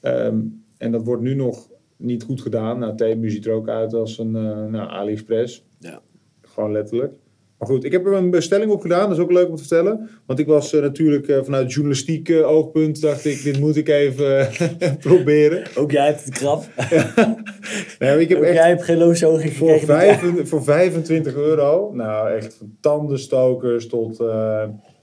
Ehm, 0.00 0.36
en 0.78 0.92
dat 0.92 1.04
wordt 1.04 1.22
nu 1.22 1.34
nog 1.34 1.68
niet 1.96 2.22
goed 2.22 2.40
gedaan. 2.40 2.78
Nou, 2.78 2.96
Temu 2.96 3.30
ziet 3.30 3.46
er 3.46 3.52
ook 3.52 3.68
uit 3.68 3.94
als 3.94 4.18
een 4.18 4.30
nou, 4.70 4.76
AliExpress. 4.90 5.64
Ja. 5.78 6.00
Gewoon 6.42 6.72
letterlijk. 6.72 7.14
Maar 7.62 7.70
goed, 7.70 7.84
ik 7.84 7.92
heb 7.92 8.06
er 8.06 8.12
een 8.12 8.30
bestelling 8.30 8.70
op 8.70 8.80
gedaan. 8.80 9.08
Dat 9.08 9.18
is 9.18 9.22
ook 9.22 9.32
leuk 9.32 9.48
om 9.48 9.54
te 9.54 9.62
vertellen. 9.62 10.10
Want 10.26 10.38
ik 10.38 10.46
was 10.46 10.72
eh, 10.72 10.80
natuurlijk 10.80 11.28
eh, 11.28 11.42
vanuit 11.42 11.72
journalistiek 11.72 12.28
eh, 12.28 12.48
oogpunt... 12.48 13.00
dacht 13.00 13.24
ik, 13.24 13.42
dit 13.42 13.60
moet 13.60 13.76
ik 13.76 13.88
even 13.88 14.48
proberen. 14.98 15.66
Ook 15.76 15.90
jij 15.90 16.06
hebt 16.06 16.24
het 16.24 16.34
krap. 16.34 16.64
Nee, 17.98 18.20
ik 18.20 18.28
heb 18.28 18.38
Ook 18.38 18.44
echt 18.44 18.54
jij 18.54 18.68
hebt 18.68 18.82
geen 18.82 18.98
loonzoging 18.98 19.52
voor, 19.52 19.78
vijf, 19.80 20.48
voor 20.48 20.64
25 20.64 21.34
euro... 21.34 21.90
Nou, 21.94 22.30
echt 22.30 22.54
van 22.54 22.76
tandenstokers 22.80 23.86
tot, 23.86 24.22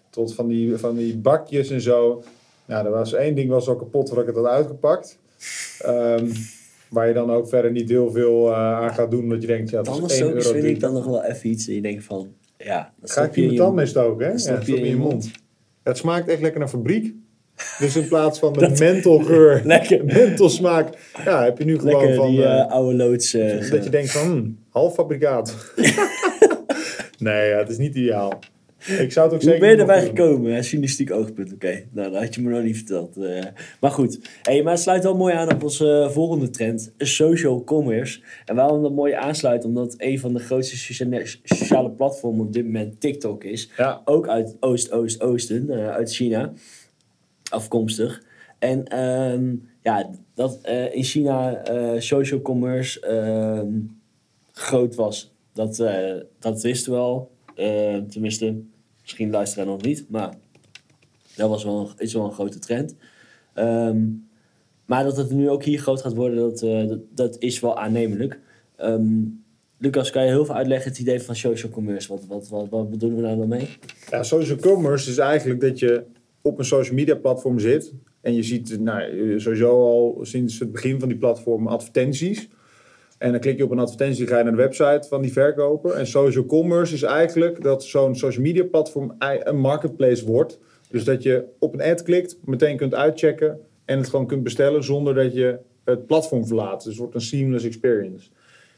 tot 0.10 0.34
van, 0.34 0.48
die, 0.48 0.78
van 0.78 0.96
die 0.96 1.18
bakjes 1.18 1.70
en 1.70 1.82
zo. 1.82 2.24
Nou, 2.66 2.86
er 2.86 2.92
was 2.92 3.14
één 3.14 3.36
ding 3.36 3.50
was 3.50 3.68
al 3.68 3.76
kapot 3.76 4.08
voordat 4.08 4.28
ik 4.28 4.36
het 4.36 4.46
had 4.46 4.54
uitgepakt. 4.54 5.20
Ehm, 5.82 6.28
waar 6.90 7.08
je 7.08 7.14
dan 7.14 7.32
ook 7.32 7.50
verder 7.50 7.72
niet 7.72 7.90
heel 7.90 8.12
veel 8.12 8.56
aan 8.56 8.94
gaat 8.94 9.12
doen. 9.12 9.24
Omdat 9.24 9.42
je 9.42 9.48
denkt, 9.48 9.70
ja, 9.70 9.82
dat 9.82 9.88
is 9.88 9.92
1 9.92 10.00
Tandenstokers 10.00 10.46
euro 10.46 10.60
vind 10.60 10.76
ik 10.76 10.80
dan 10.80 10.94
nog 10.94 11.06
wel 11.06 11.24
even 11.24 11.50
iets. 11.50 11.68
En 11.68 11.74
je 11.74 11.82
denkt 11.82 12.04
van, 12.04 12.28
ja, 12.66 12.94
dat 13.00 13.12
Ga 13.12 13.24
ik 13.24 13.36
je 13.36 13.42
in 13.42 13.52
je 13.52 13.58
tand 13.58 13.76
mee 13.76 13.86
stoken, 13.86 14.26
hè? 14.26 14.32
Dat 14.32 14.44
Ja, 14.44 14.60
je 14.66 14.76
in 14.76 14.84
je 14.84 14.90
je 14.90 14.96
mond. 14.96 15.32
Het 15.84 15.98
smaakt 15.98 16.28
echt 16.28 16.42
lekker 16.42 16.60
naar 16.60 16.70
fabriek. 16.70 17.14
Dus 17.80 17.96
in 17.96 18.08
plaats 18.08 18.40
van 18.40 18.54
de 18.54 18.76
mentholgeur, 18.80 19.62
Lekker. 19.66 20.06
mentholsmaak, 20.16 20.98
ja, 21.26 21.44
heb 21.44 21.58
je 21.58 21.66
nu 21.66 21.80
gewoon 21.80 21.94
Lekker 21.98 22.16
van... 22.16 22.30
die 22.30 22.44
eh, 22.46 22.60
eh, 22.60 22.72
oude 22.72 22.96
loods. 22.96 23.34
eh, 23.34 23.72
dat 23.72 23.84
je 23.84 23.90
denkt 23.90 24.12
van, 24.12 24.28
hm, 24.32 24.50
half 24.70 24.94
fabrikaat. 24.94 25.56
nee, 27.18 27.50
ja, 27.50 27.58
het 27.58 27.70
is 27.70 27.78
niet 27.78 27.96
ideaal. 27.96 28.40
Ik 29.06 29.12
zou 29.12 29.26
het 29.26 29.36
ook 29.36 29.42
Hoe 29.42 29.50
zeker 29.52 29.60
ben 29.60 29.70
je 29.70 29.76
erbij 29.78 30.02
gekomen? 30.06 30.52
hè? 30.52 30.60
Journalistiek 30.60 31.12
oogpunt, 31.12 31.54
oké. 31.54 31.84
Nou, 31.92 32.12
dat 32.12 32.22
had 32.22 32.36
je 32.36 32.42
me 32.42 32.50
nog 32.50 32.64
niet 32.64 32.76
verteld. 32.76 33.18
eh. 33.18 33.44
maar 33.82 33.92
goed, 33.92 34.20
hey, 34.42 34.64
maar 34.64 34.74
het 34.74 34.82
sluit 34.82 35.04
wel 35.04 35.16
mooi 35.18 35.34
aan 35.34 35.54
op 35.54 35.64
onze 35.64 36.02
eh, 36.02 36.10
volgende 36.10 36.50
trend, 36.50 36.94
social 36.98 37.64
commerce. 37.64 38.20
En 38.46 38.56
waarom 38.56 38.82
dat 38.82 38.92
mooi 38.94 39.14
aansluit, 39.14 39.66
omdat 39.66 39.94
een 39.98 40.20
van 40.20 40.34
de 40.34 40.40
grootste 40.40 40.78
sociale, 41.44 41.92
platformen 41.92 42.46
op 42.46 42.54
dit 42.54 42.66
moment 42.66 43.00
TikTok 43.02 43.44
is. 43.44 43.70
Ja, 43.78 44.02
Ook 44.06 44.28
uit 44.28 44.58
Oost-Oost-Oosten, 44.60 45.70
eh, 45.70 45.90
uit 45.90 46.14
China, 46.14 46.54
afkomstig. 47.50 48.24
En 48.60 48.86
ehm, 48.88 49.56
ja, 49.82 50.10
dat 50.34 50.60
in 50.92 51.04
China 51.04 51.62
social 52.00 52.42
commerce 52.42 53.00
ehm, 53.00 53.68
groot 54.52 54.96
was, 54.96 55.34
dat, 55.54 55.84
dat 56.40 56.62
wisten 56.62 56.92
we 56.92 56.98
al. 56.98 57.32
Tenminste, 58.10 58.62
misschien 59.10 59.32
luisteren 59.32 59.68
nog 59.68 59.82
niet, 59.82 60.06
maar 60.10 60.34
dat 61.36 61.50
was 61.50 61.64
wel, 61.64 61.92
is 61.98 62.14
wel 62.14 62.26
een 62.26 62.32
grote 62.32 62.60
trend. 62.60 62.96
Ehm, 63.54 64.08
maar 64.86 65.04
dat 65.04 65.18
het 65.18 65.32
nu 65.32 65.50
ook 65.50 65.64
hier 65.64 65.80
groot 65.80 66.02
gaat 66.02 66.16
worden, 66.16 66.38
dat, 66.38 66.62
eh, 66.62 66.98
dat, 67.14 67.36
is 67.40 67.60
wel 67.60 67.78
aannemelijk. 67.78 68.40
Ehm, 68.76 69.22
Lucas, 69.78 70.12
kan 70.12 70.24
je 70.24 70.30
heel 70.30 70.46
veel 70.46 70.56
uitleggen 70.56 70.90
het 70.90 71.00
idee 71.00 71.22
van 71.22 71.36
social 71.36 71.72
commerce? 71.72 72.08
Wat, 72.08 72.26
wat, 72.26 72.50
wat, 72.50 72.70
wat 72.70 72.90
bedoelen 72.90 73.18
we 73.18 73.24
daar 73.24 73.38
dan 73.38 73.48
mee? 73.48 73.68
Ja, 74.10 74.24
social 74.24 74.58
commerce 74.58 75.10
is 75.10 75.18
eigenlijk 75.18 75.62
dat 75.62 75.80
je 75.80 76.04
op 76.42 76.60
een 76.60 76.66
social 76.66 76.96
media 76.96 77.16
platform 77.16 77.60
zit. 77.60 77.94
En 78.22 78.34
je 78.34 78.44
ziet 78.44 78.80
nou, 78.80 79.40
sowieso 79.40 79.70
al 79.70 80.20
sinds 80.22 80.60
het 80.60 80.72
begin 80.72 81.00
van 81.00 81.10
die 81.10 81.18
platform 81.18 81.68
advertenties. 81.68 82.50
En 83.20 83.32
dan 83.32 83.40
klik 83.40 83.58
je 83.58 83.64
op 83.64 83.72
een 83.72 83.80
advertentie, 83.80 84.28
ga 84.28 84.38
je 84.38 84.44
naar 84.44 84.52
de 84.52 84.58
website 84.58 85.08
van 85.08 85.22
die 85.22 85.32
verkoper. 85.32 85.92
En 85.92 86.08
social 86.08 86.46
commerce 86.46 86.94
is 86.94 87.02
eigenlijk 87.02 87.64
dat 87.64 87.84
zo'n 87.84 88.16
social 88.16 88.44
media 88.44 88.64
platform 88.64 89.16
een 89.18 89.60
marketplace 89.60 90.26
wordt. 90.26 90.60
Dus 90.90 91.04
dat 91.04 91.24
je 91.24 91.46
op 91.60 91.74
een 91.74 91.82
ad 91.82 92.04
klikt, 92.04 92.38
meteen 92.46 92.78
kunt 92.78 92.94
uitchecken 92.94 93.60
en 93.86 93.98
het 93.98 94.10
gewoon 94.10 94.28
kunt 94.28 94.44
bestellen 94.44 94.84
zonder 94.84 95.14
dat 95.14 95.34
je 95.34 95.58
het 95.84 96.06
platform 96.06 96.48
verlaat. 96.48 96.84
Dus 96.84 96.86
het 96.86 96.98
wordt 96.98 97.16
een 97.16 97.22
seamless 97.22 97.66
experience. 97.66 98.30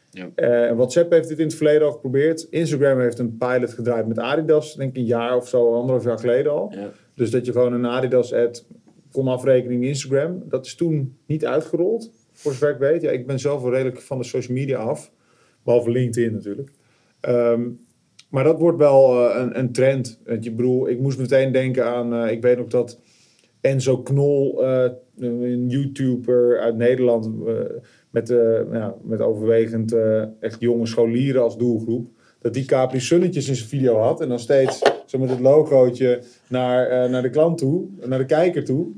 Ja. 0.10 0.30
Eh, 0.36 0.76
WhatsApp 0.76 1.12
heeft 1.12 1.28
dit 1.28 1.40
in 1.40 1.46
het 1.46 1.56
verleden 1.56 1.88
al 1.88 1.94
geprobeerd. 1.94 2.48
Instagram 2.50 3.00
heeft 3.00 3.20
een 3.20 3.38
pilot 3.38 3.74
gedraaid 3.74 4.08
met 4.08 4.20
Adidas, 4.20 4.76
denk 4.76 4.90
ik 4.90 4.98
een 4.98 5.06
jaar 5.06 5.36
of 5.36 5.48
zo, 5.48 5.74
anderhalf 5.74 6.04
jaar 6.04 6.20
geleden 6.20 6.52
al. 6.52 6.72
Ja. 6.76 6.92
Dus 7.16 7.32
dat 7.32 7.46
je 7.46 7.52
gewoon 7.52 7.74
een 7.74 7.86
Adidas-ad 7.86 8.66
kon 9.12 9.28
afrekenen 9.28 9.76
in 9.76 9.84
Instagram. 9.84 10.44
Dat 10.50 10.66
is 10.66 10.76
toen 10.76 11.18
niet 11.26 11.46
uitgerold, 11.46 12.12
voor 12.42 12.52
zover 12.52 12.70
ik 12.70 12.80
weet. 12.80 13.02
Ja, 13.02 13.12
ik 13.12 13.28
ben 13.28 13.40
zelf 13.40 13.62
wel 13.62 13.72
redelijk 13.72 14.02
van 14.02 14.18
de 14.18 14.24
social 14.24 14.58
media 14.58 14.78
af. 14.78 15.12
Behalve 15.64 15.90
LinkedIn 15.90 16.34
natuurlijk. 16.34 16.72
Ehm, 17.20 17.70
maar 18.30 18.44
dat 18.44 18.60
wordt 18.60 18.78
wel 18.78 19.30
eh, 19.30 19.42
een, 19.42 19.60
een 19.60 19.72
trend. 19.72 20.20
Want 20.26 20.44
je 20.44 20.52
bedoel, 20.52 20.90
ik 20.90 21.00
moest 21.00 21.20
meteen 21.20 21.52
denken 21.52 21.86
aan... 21.86 22.14
eh, 22.14 22.32
ik 22.32 22.42
weet 22.42 22.58
nog 22.58 22.68
dat 22.68 23.00
Enzo 23.62 23.98
Knol, 23.98 24.66
eh, 24.66 24.90
een 25.18 25.70
YouTuber 25.70 26.60
uit 26.60 26.76
Nederland... 26.76 27.30
met, 28.10 28.28
ja, 28.72 28.96
met 29.04 29.22
overwegend 29.22 29.96
echt 30.40 30.60
jonge 30.60 30.86
scholieren 30.86 31.42
als 31.42 31.58
doelgroep... 31.58 32.08
dat 32.40 32.54
die 32.54 32.66
Capri 32.66 33.00
Sunnetjes 33.00 33.48
in 33.48 33.56
zijn 33.56 33.68
video 33.68 33.98
had. 33.98 34.22
En 34.22 34.30
dan 34.30 34.40
steeds 34.40 34.82
zo 35.06 35.20
met 35.20 35.30
het 35.30 35.40
logootje 35.40 36.22
naar, 36.48 37.10
naar 37.10 37.22
de 37.22 37.30
klant 37.30 37.58
toe, 37.58 37.88
naar 38.06 38.20
de 38.20 38.26
kijker 38.26 38.64
toe. 38.64 38.92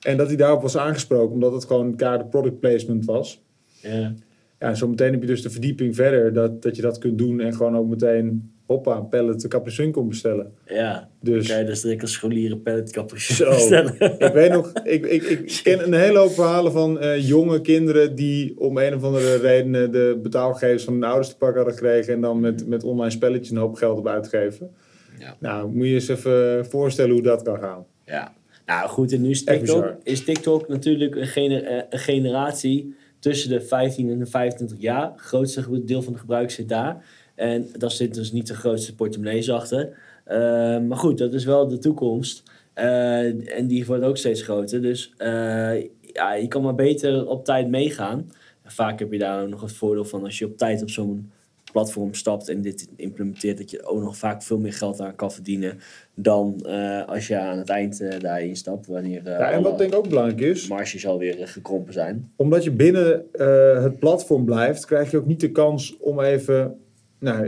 En 0.00 0.16
dat 0.16 0.26
hij 0.26 0.36
daarop 0.36 0.62
was 0.62 0.76
aangesproken, 0.76 1.34
omdat 1.34 1.52
het 1.52 1.64
gewoon 1.64 1.96
de 1.96 2.26
product 2.30 2.60
placement 2.60 3.04
was. 3.04 3.42
Ja. 3.82 4.14
Ja, 4.58 4.68
en 4.68 4.76
zo 4.76 4.88
meteen 4.88 5.12
heb 5.12 5.20
je 5.20 5.26
dus 5.26 5.42
de 5.42 5.50
verdieping 5.50 5.94
verder, 5.94 6.32
dat, 6.32 6.62
dat 6.62 6.76
je 6.76 6.82
dat 6.82 6.98
kunt 6.98 7.18
doen 7.18 7.40
en 7.40 7.54
gewoon 7.54 7.76
ook 7.76 7.88
meteen, 7.88 8.52
hoppa, 8.66 8.96
een 8.96 9.08
pallet 9.08 9.40
de 9.40 9.48
Capri 9.48 9.70
Sun 9.70 9.92
kon 9.92 10.08
bestellen. 10.08 10.52
Ja, 10.66 11.08
Dus 11.20 11.48
kan 11.48 11.58
je 11.58 11.64
dus 11.64 11.80
direct 11.80 12.02
als 12.02 12.12
scholieren 12.12 12.62
pelletkappers 12.62 13.36
Zo. 13.36 13.48
bestellen. 13.48 13.94
ik 14.28 14.32
weet 14.32 14.50
nog, 14.52 14.72
ik, 14.84 15.06
ik, 15.06 15.22
ik 15.22 15.60
ken 15.62 15.84
een 15.84 15.94
hele 15.94 16.18
hoop 16.18 16.30
verhalen 16.30 16.72
van 16.72 16.98
eh, 16.98 17.28
jonge 17.28 17.60
kinderen 17.60 18.14
die 18.14 18.60
om 18.60 18.78
een 18.78 18.94
of 18.94 19.02
andere 19.02 19.36
reden 19.36 19.92
de 19.92 20.18
betaalgegevens 20.22 20.84
van 20.84 20.92
hun 20.92 21.04
ouders 21.04 21.28
te 21.28 21.36
pakken 21.36 21.56
hadden 21.56 21.78
gekregen 21.78 22.14
en 22.14 22.20
dan 22.20 22.40
met, 22.40 22.66
met 22.66 22.84
online 22.84 23.10
spelletjes 23.10 23.50
een 23.50 23.56
hoop 23.56 23.74
geld 23.74 23.98
op 23.98 24.06
uitgeven. 24.06 24.70
Ja. 25.18 25.36
Nou, 25.40 25.74
moet 25.74 25.86
je 25.86 25.92
eens 25.94 26.08
even 26.08 26.66
voorstellen 26.66 27.12
hoe 27.12 27.22
dat 27.22 27.42
kan 27.42 27.58
gaan. 27.58 27.86
Ja. 28.04 28.32
Nou 28.68 28.88
goed, 28.88 29.12
en 29.12 29.20
nu 29.20 29.30
is 29.30 29.44
TikTok, 29.44 29.96
is 30.02 30.24
TikTok 30.24 30.68
natuurlijk 30.68 31.14
een, 31.14 31.26
gener- 31.26 31.64
eh, 31.64 31.82
een 31.90 31.98
generatie 31.98 32.94
tussen 33.18 33.50
de 33.50 33.60
15 33.60 34.10
en 34.10 34.18
de 34.18 34.26
25 34.26 34.80
jaar. 34.80 35.10
Het 35.12 35.20
grootste 35.20 35.84
deel 35.84 36.02
van 36.02 36.12
de 36.12 36.18
gebruikers 36.18 36.54
zit 36.54 36.68
daar. 36.68 37.04
En 37.34 37.68
daar 37.78 37.90
zit 37.90 38.14
dus 38.14 38.32
niet 38.32 38.46
de 38.46 38.54
grootste 38.54 38.94
portemonnees 38.94 39.50
achter. 39.50 39.98
Uh, 40.26 40.34
maar 40.80 40.96
goed, 40.96 41.18
dat 41.18 41.34
is 41.34 41.44
wel 41.44 41.68
de 41.68 41.78
toekomst. 41.78 42.42
Uh, 42.74 43.56
en 43.58 43.66
die 43.66 43.86
wordt 43.86 44.04
ook 44.04 44.16
steeds 44.16 44.42
groter. 44.42 44.82
Dus 44.82 45.12
uh, 45.18 45.80
ja, 46.12 46.34
je 46.34 46.48
kan 46.48 46.62
maar 46.62 46.74
beter 46.74 47.26
op 47.26 47.44
tijd 47.44 47.68
meegaan. 47.68 48.30
En 48.62 48.70
vaak 48.70 48.98
heb 48.98 49.12
je 49.12 49.18
daar 49.18 49.42
ook 49.42 49.48
nog 49.48 49.60
het 49.60 49.72
voordeel 49.72 50.04
van 50.04 50.24
als 50.24 50.38
je 50.38 50.46
op 50.46 50.56
tijd 50.56 50.82
op 50.82 50.90
zo'n 50.90 51.30
platform 51.78 52.14
stapt 52.14 52.48
en 52.48 52.60
dit 52.60 52.88
implementeert, 52.96 53.58
dat 53.58 53.70
je 53.70 53.84
ook 53.84 54.02
nog 54.02 54.16
vaak 54.16 54.42
veel 54.42 54.58
meer 54.58 54.72
geld 54.72 55.00
aan 55.00 55.14
kan 55.14 55.32
verdienen 55.32 55.78
dan 56.14 56.62
uh, 56.66 57.08
als 57.08 57.26
je 57.26 57.38
aan 57.38 57.58
het 57.58 57.68
eind 57.68 58.00
uh, 58.00 58.20
daarin 58.20 58.56
stapt. 58.56 58.86
Wanneer, 58.86 59.20
uh, 59.20 59.24
ja, 59.24 59.50
en 59.50 59.62
wat 59.62 59.78
denk 59.78 59.92
ik 59.92 59.98
ook 59.98 60.08
belangrijk 60.08 60.40
is. 60.40 60.68
Marges 60.68 61.06
alweer 61.06 61.48
gekrompen 61.48 61.92
zijn. 61.92 62.32
Omdat 62.36 62.64
je 62.64 62.70
binnen 62.70 63.24
het 63.82 63.98
platform 63.98 64.44
blijft, 64.44 64.86
krijg 64.86 65.10
je 65.10 65.16
ook 65.16 65.26
niet 65.26 65.40
de 65.40 65.52
kans 65.52 65.96
om 66.00 66.20
even. 66.20 66.78
Nou, 67.18 67.46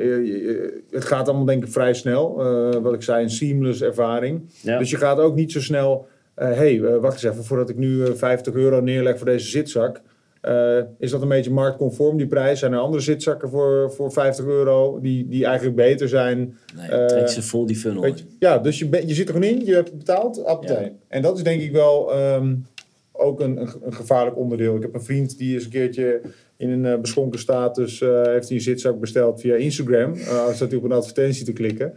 het 0.91 1.05
gaat 1.05 1.28
allemaal 1.28 1.47
denk 1.47 1.64
ik 1.64 1.72
vrij 1.72 1.95
snel. 1.95 2.35
wat 2.83 2.95
ik 2.95 3.03
zei, 3.03 3.22
een 3.22 3.31
seamless 3.31 3.83
ervaring. 3.83 4.43
Ja. 4.62 4.78
Dus 4.78 4.91
je 4.91 4.97
gaat 4.97 5.18
ook 5.18 5.35
niet 5.35 5.53
zo 5.53 5.61
snel. 5.61 6.07
Hé, 6.35 6.47
hey, 6.47 6.81
wacht 6.81 7.14
eens 7.14 7.33
even, 7.33 7.45
voordat 7.45 7.68
ik 7.68 7.76
nu 7.76 8.16
50 8.16 8.55
euro 8.55 8.81
neerleg 8.81 9.16
voor 9.16 9.26
deze 9.26 9.49
zitzak 9.49 10.01
uh, 10.43 10.82
is 10.99 11.11
dat 11.11 11.22
een 11.22 11.28
beetje 11.28 11.51
marktconform, 11.51 12.16
die 12.16 12.26
prijs? 12.26 12.59
Zijn 12.59 12.72
er 12.72 12.78
andere 12.78 13.03
zitzakken 13.03 13.49
voor, 13.49 13.93
voor 13.93 14.12
50 14.12 14.45
euro 14.45 15.01
die, 15.01 15.28
die 15.28 15.45
eigenlijk 15.45 15.76
beter 15.76 16.09
zijn? 16.09 16.57
Nee, 16.76 17.01
uh, 17.01 17.07
trek 17.07 17.28
ze 17.28 17.43
vol 17.43 17.66
die 17.66 17.76
funnel. 17.76 18.07
Je, 18.07 18.14
ja, 18.38 18.59
dus 18.59 18.78
je, 18.78 18.88
ben, 18.88 19.09
je 19.09 19.14
zit 19.14 19.28
er 19.28 19.34
gewoon 19.34 19.49
in, 19.49 19.64
je 19.64 19.74
hebt 19.74 19.99
betaald, 19.99 20.45
appetijt. 20.45 20.86
Ja. 20.86 20.99
En 21.09 21.22
dat 21.22 21.36
is 21.36 21.43
denk 21.43 21.62
ik 21.62 21.72
wel 21.72 22.18
um, 22.18 22.66
ook 23.12 23.41
een, 23.41 23.61
een, 23.61 23.68
een, 23.82 23.95
gevaarlijk 23.95 24.36
onderdeel. 24.36 24.76
Ik 24.76 24.82
heb 24.82 24.95
een 24.95 25.03
vriend 25.03 25.38
die 25.38 25.55
eens 25.55 25.64
een 25.64 25.70
keertje 25.70 26.20
in 26.57 26.70
een 26.70 26.84
uh, 26.84 27.01
beschonken 27.01 27.41
status 27.41 28.01
heeft 28.01 28.49
hij 28.49 28.57
een 28.57 28.61
zitzak 28.61 29.01
besteld 29.01 29.41
via 29.41 29.55
Instagram. 29.55 30.14
Uh, 30.14 30.53
staat 30.53 30.68
hij 30.68 30.78
op 30.78 30.84
een 30.84 30.93
advertentie 30.93 31.45
te 31.45 31.53
klikken. 31.53 31.93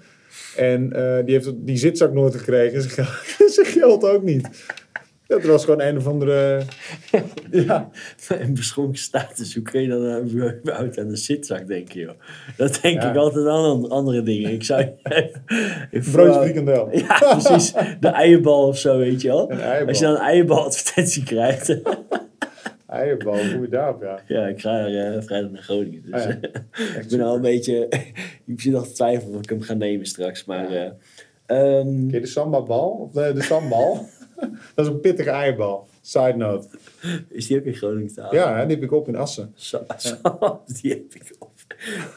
En 0.55 0.89
die 1.25 1.33
heeft 1.33 1.51
die 1.55 1.77
zitzak 1.77 2.13
nooit 2.13 2.35
gekregen, 2.35 2.81
zijn 3.53 3.65
geld 3.65 4.03
ook 4.03 4.23
niet. 4.23 4.49
Dat 5.41 5.51
was 5.51 5.63
gewoon 5.63 5.81
een 5.81 5.97
of 5.97 6.07
andere. 6.07 6.61
ja. 7.51 7.89
Een 8.27 8.53
beschonken 8.53 8.99
status. 8.99 9.53
Hoe 9.53 9.63
kun 9.63 9.81
je 9.81 9.87
dan 9.87 10.19
überhaupt 10.61 10.99
aan 10.99 11.07
de 11.07 11.15
zitzak 11.15 11.67
denken, 11.67 11.99
joh? 11.99 12.13
Dat 12.57 12.79
denk 12.81 13.03
ik 13.03 13.15
altijd 13.15 13.47
aan 13.47 13.89
andere 13.89 14.23
dingen. 14.23 14.51
Ik 14.51 14.63
zou. 14.63 14.85
Broodje 16.11 16.41
frikandel. 16.41 16.89
Ja, 16.97 17.37
precies. 17.37 17.73
De 17.99 18.07
eierbal 18.07 18.67
of 18.67 18.77
zo, 18.77 18.97
weet 18.97 19.21
je 19.21 19.27
wel. 19.27 19.51
Als 19.87 19.99
je 19.99 20.05
dan 20.05 20.13
een 20.13 20.21
eierbal-advertentie 20.21 21.23
krijgt. 21.23 21.81
eierbal, 22.87 23.45
hoe 23.55 23.67
daarop, 23.69 24.01
ja. 24.01 24.19
Ja, 24.27 24.47
ik 24.47 24.61
ga 24.61 24.87
uh, 24.87 25.21
vrijdag 25.21 25.51
naar 25.51 25.61
Groningen. 25.61 26.01
Dus, 26.05 26.25
oh 26.25 26.29
ja. 26.29 26.99
ik 26.99 27.07
ben 27.09 27.21
al 27.21 27.35
een 27.35 27.41
beetje. 27.41 27.87
ik 28.45 28.61
zit 28.61 28.71
nog 28.71 28.87
te 28.87 28.93
twijfelen 28.93 29.35
of 29.35 29.41
ik 29.41 29.49
hem 29.49 29.61
ga 29.61 29.73
nemen 29.73 30.05
straks. 30.05 30.45
Maar. 30.45 30.71
Ja. 30.71 30.95
Uh, 31.47 31.77
um, 31.77 32.07
Ken 32.07 32.11
je 32.11 32.19
de 32.19 32.27
sambabal? 32.27 32.89
Of 32.89 33.11
de, 33.11 33.31
de 33.33 33.41
sambal? 33.41 34.05
dat 34.75 34.85
is 34.85 34.91
een 34.91 34.99
pittige 34.99 35.29
eierbal. 35.29 35.87
Side 36.01 36.35
note. 36.35 36.67
Is 37.29 37.47
die 37.47 37.57
ook 37.57 37.63
in 37.63 37.73
Groningen 37.73 38.13
taal? 38.13 38.35
Ja, 38.35 38.65
die 38.65 38.75
heb 38.75 38.83
ik 38.83 38.91
op 38.91 39.07
in 39.07 39.15
Assen. 39.15 39.51
Sa 39.55 39.85
die 40.81 40.91
heb 40.91 41.13
ik 41.13 41.35
op. 41.39 41.51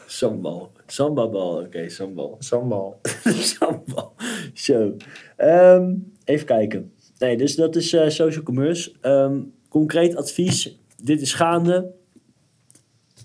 Sambal. 0.05 0.71
Sambabal, 0.85 1.55
oké, 1.55 1.65
okay, 1.65 1.89
sambal. 1.89 2.35
Sambal. 2.39 2.99
sambal. 3.57 4.13
Zo. 4.53 4.95
Um, 5.37 6.13
even 6.23 6.45
kijken. 6.45 6.91
Nee, 7.19 7.37
dus 7.37 7.55
dat 7.55 7.75
is 7.75 7.93
uh, 7.93 8.09
social 8.09 8.43
commerce. 8.43 8.91
Um, 9.01 9.53
concreet 9.69 10.15
advies. 10.15 10.79
Dit 11.03 11.21
is 11.21 11.33
gaande. 11.33 11.91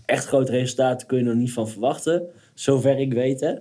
Echt 0.05 0.27
grote 0.27 0.51
resultaten 0.51 1.07
kun 1.07 1.19
je 1.19 1.25
nog 1.25 1.35
niet 1.35 1.53
van 1.53 1.69
verwachten. 1.69 2.27
Zover 2.55 2.99
ik 2.99 3.13
weet, 3.13 3.41
hè. 3.41 3.55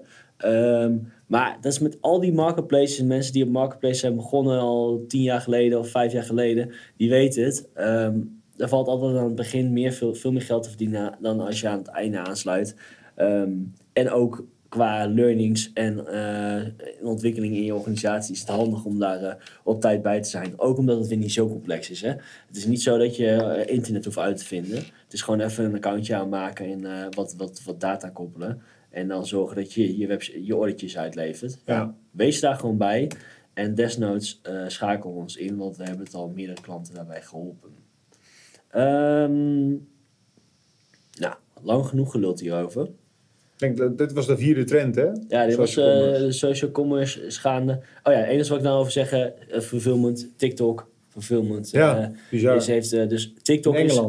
Um, 0.84 1.12
maar 1.32 1.58
dat 1.62 1.72
is 1.72 1.80
met 1.80 1.98
al 2.02 2.20
die 2.20 2.34
marketplaces, 2.34 3.02
mensen 3.02 3.34
die 3.34 3.44
op 3.44 3.50
marketplaces 3.50 4.00
zijn 4.00 4.16
begonnen 4.16 4.60
al 4.60 5.04
tien 5.08 5.22
jaar 5.22 5.42
geleden 5.42 5.80
of 5.80 5.90
vijf 5.90 6.12
jaar 6.12 6.24
geleden, 6.24 6.72
die 6.98 7.10
weten 7.10 7.44
het. 7.44 7.70
Um, 7.78 8.42
er 8.58 8.68
valt 8.68 8.88
altijd 8.88 9.18
aan 9.18 9.26
het 9.26 9.36
begin 9.36 9.74
meer, 9.74 9.92
veel, 9.92 10.16
veel 10.16 10.32
meer 10.32 10.42
geld 10.42 10.64
te 10.64 10.70
verdienen 10.70 11.18
dan 11.20 11.40
als 11.40 11.62
je 11.62 11.68
aan 11.68 11.78
het 11.78 11.88
einde 11.88 12.20
aansluit. 12.20 12.76
Um, 13.18 13.74
en 13.94 14.10
ook 14.10 14.46
qua 14.70 15.08
learnings 15.08 15.72
en 15.74 16.06
uh, 16.10 17.08
ontwikkeling 17.10 17.56
in 17.56 17.64
je 17.64 17.76
organisatie 17.76 18.34
is 18.34 18.40
het 18.40 18.50
handig 18.50 18.86
om 18.86 19.00
daar 19.00 19.24
uh, 19.24 19.34
op 19.64 19.82
tijd 19.82 20.02
bij 20.02 20.22
te 20.22 20.30
zijn. 20.30 20.54
Ook 20.56 20.78
omdat 20.78 20.98
het 20.98 21.08
weer 21.08 21.18
niet 21.18 21.34
zo 21.34 21.48
complex 21.48 21.90
is. 21.90 22.02
Hè? 22.02 22.10
Het 22.48 22.56
is 22.56 22.66
niet 22.66 22.82
zo 22.82 22.98
dat 22.98 23.16
je 23.16 23.64
uh, 23.68 23.74
internet 23.74 24.06
hoeft 24.06 24.18
uit 24.18 24.38
te 24.38 24.46
vinden. 24.46 24.78
Het 24.78 25.14
is 25.14 25.22
gewoon 25.22 25.40
even 25.40 25.66
een 25.66 25.76
accountje 25.76 26.16
aanmaken 26.16 26.66
en 26.66 27.10
wat, 27.16 27.34
wat, 27.38 27.62
wat 27.66 27.80
data 27.80 28.10
koppelen. 28.10 28.62
En 28.92 29.08
dan 29.08 29.26
zorgen 29.26 29.56
dat 29.56 29.74
je 29.74 29.98
je, 29.98 30.08
web, 30.08 30.22
je 30.22 30.92
uitlevert. 30.96 31.62
Ja. 31.66 31.96
Wees 32.12 32.40
daar 32.40 32.56
gewoon 32.56 32.78
bij. 32.78 33.12
En 33.54 33.76
desnoods 33.76 34.42
uh, 34.50 34.64
schakel 34.68 35.12
ons 35.12 35.36
in, 35.36 35.58
want 35.58 35.78
we 35.78 35.84
hebben 35.84 36.06
het 36.06 36.14
al 36.14 36.30
meerdere 36.30 36.62
klanten 36.62 36.94
daarbij 36.94 37.22
geholpen. 37.22 37.70
Um, 38.76 39.88
nou, 41.20 41.36
lang 41.62 41.86
genoeg 41.86 42.12
geluld 42.12 42.40
hierover. 42.40 42.90
Ik 43.58 43.78
denk, 43.78 43.98
dit 43.98 44.14
was 44.14 44.28
de 44.28 44.38
vierde 44.38 44.64
trend, 44.64 44.96
hè? 44.96 45.10
Ja, 45.28 45.46
dit 45.46 45.56
was 45.56 45.78
uh, 45.78 46.30
social 46.30 46.72
commerce 46.72 47.30
schaande. 47.30 47.74
Oh 48.04 48.14
ja, 48.14 48.20
het 48.20 48.28
enige 48.28 48.50
wat 48.50 48.58
ik 48.58 48.64
nou 48.64 48.80
over 48.80 48.92
zeggen, 48.92 49.34
uh, 49.52 49.60
fulfillment, 49.60 50.30
TikTok, 50.36 50.91
fulfillment. 51.12 51.70
Ja, 51.72 52.14
uh, 52.32 52.54
dus, 52.54 52.68
heeft, 52.68 52.94
uh, 52.94 53.08
dus 53.08 53.34
TikTok 53.42 53.76
is, 53.76 54.02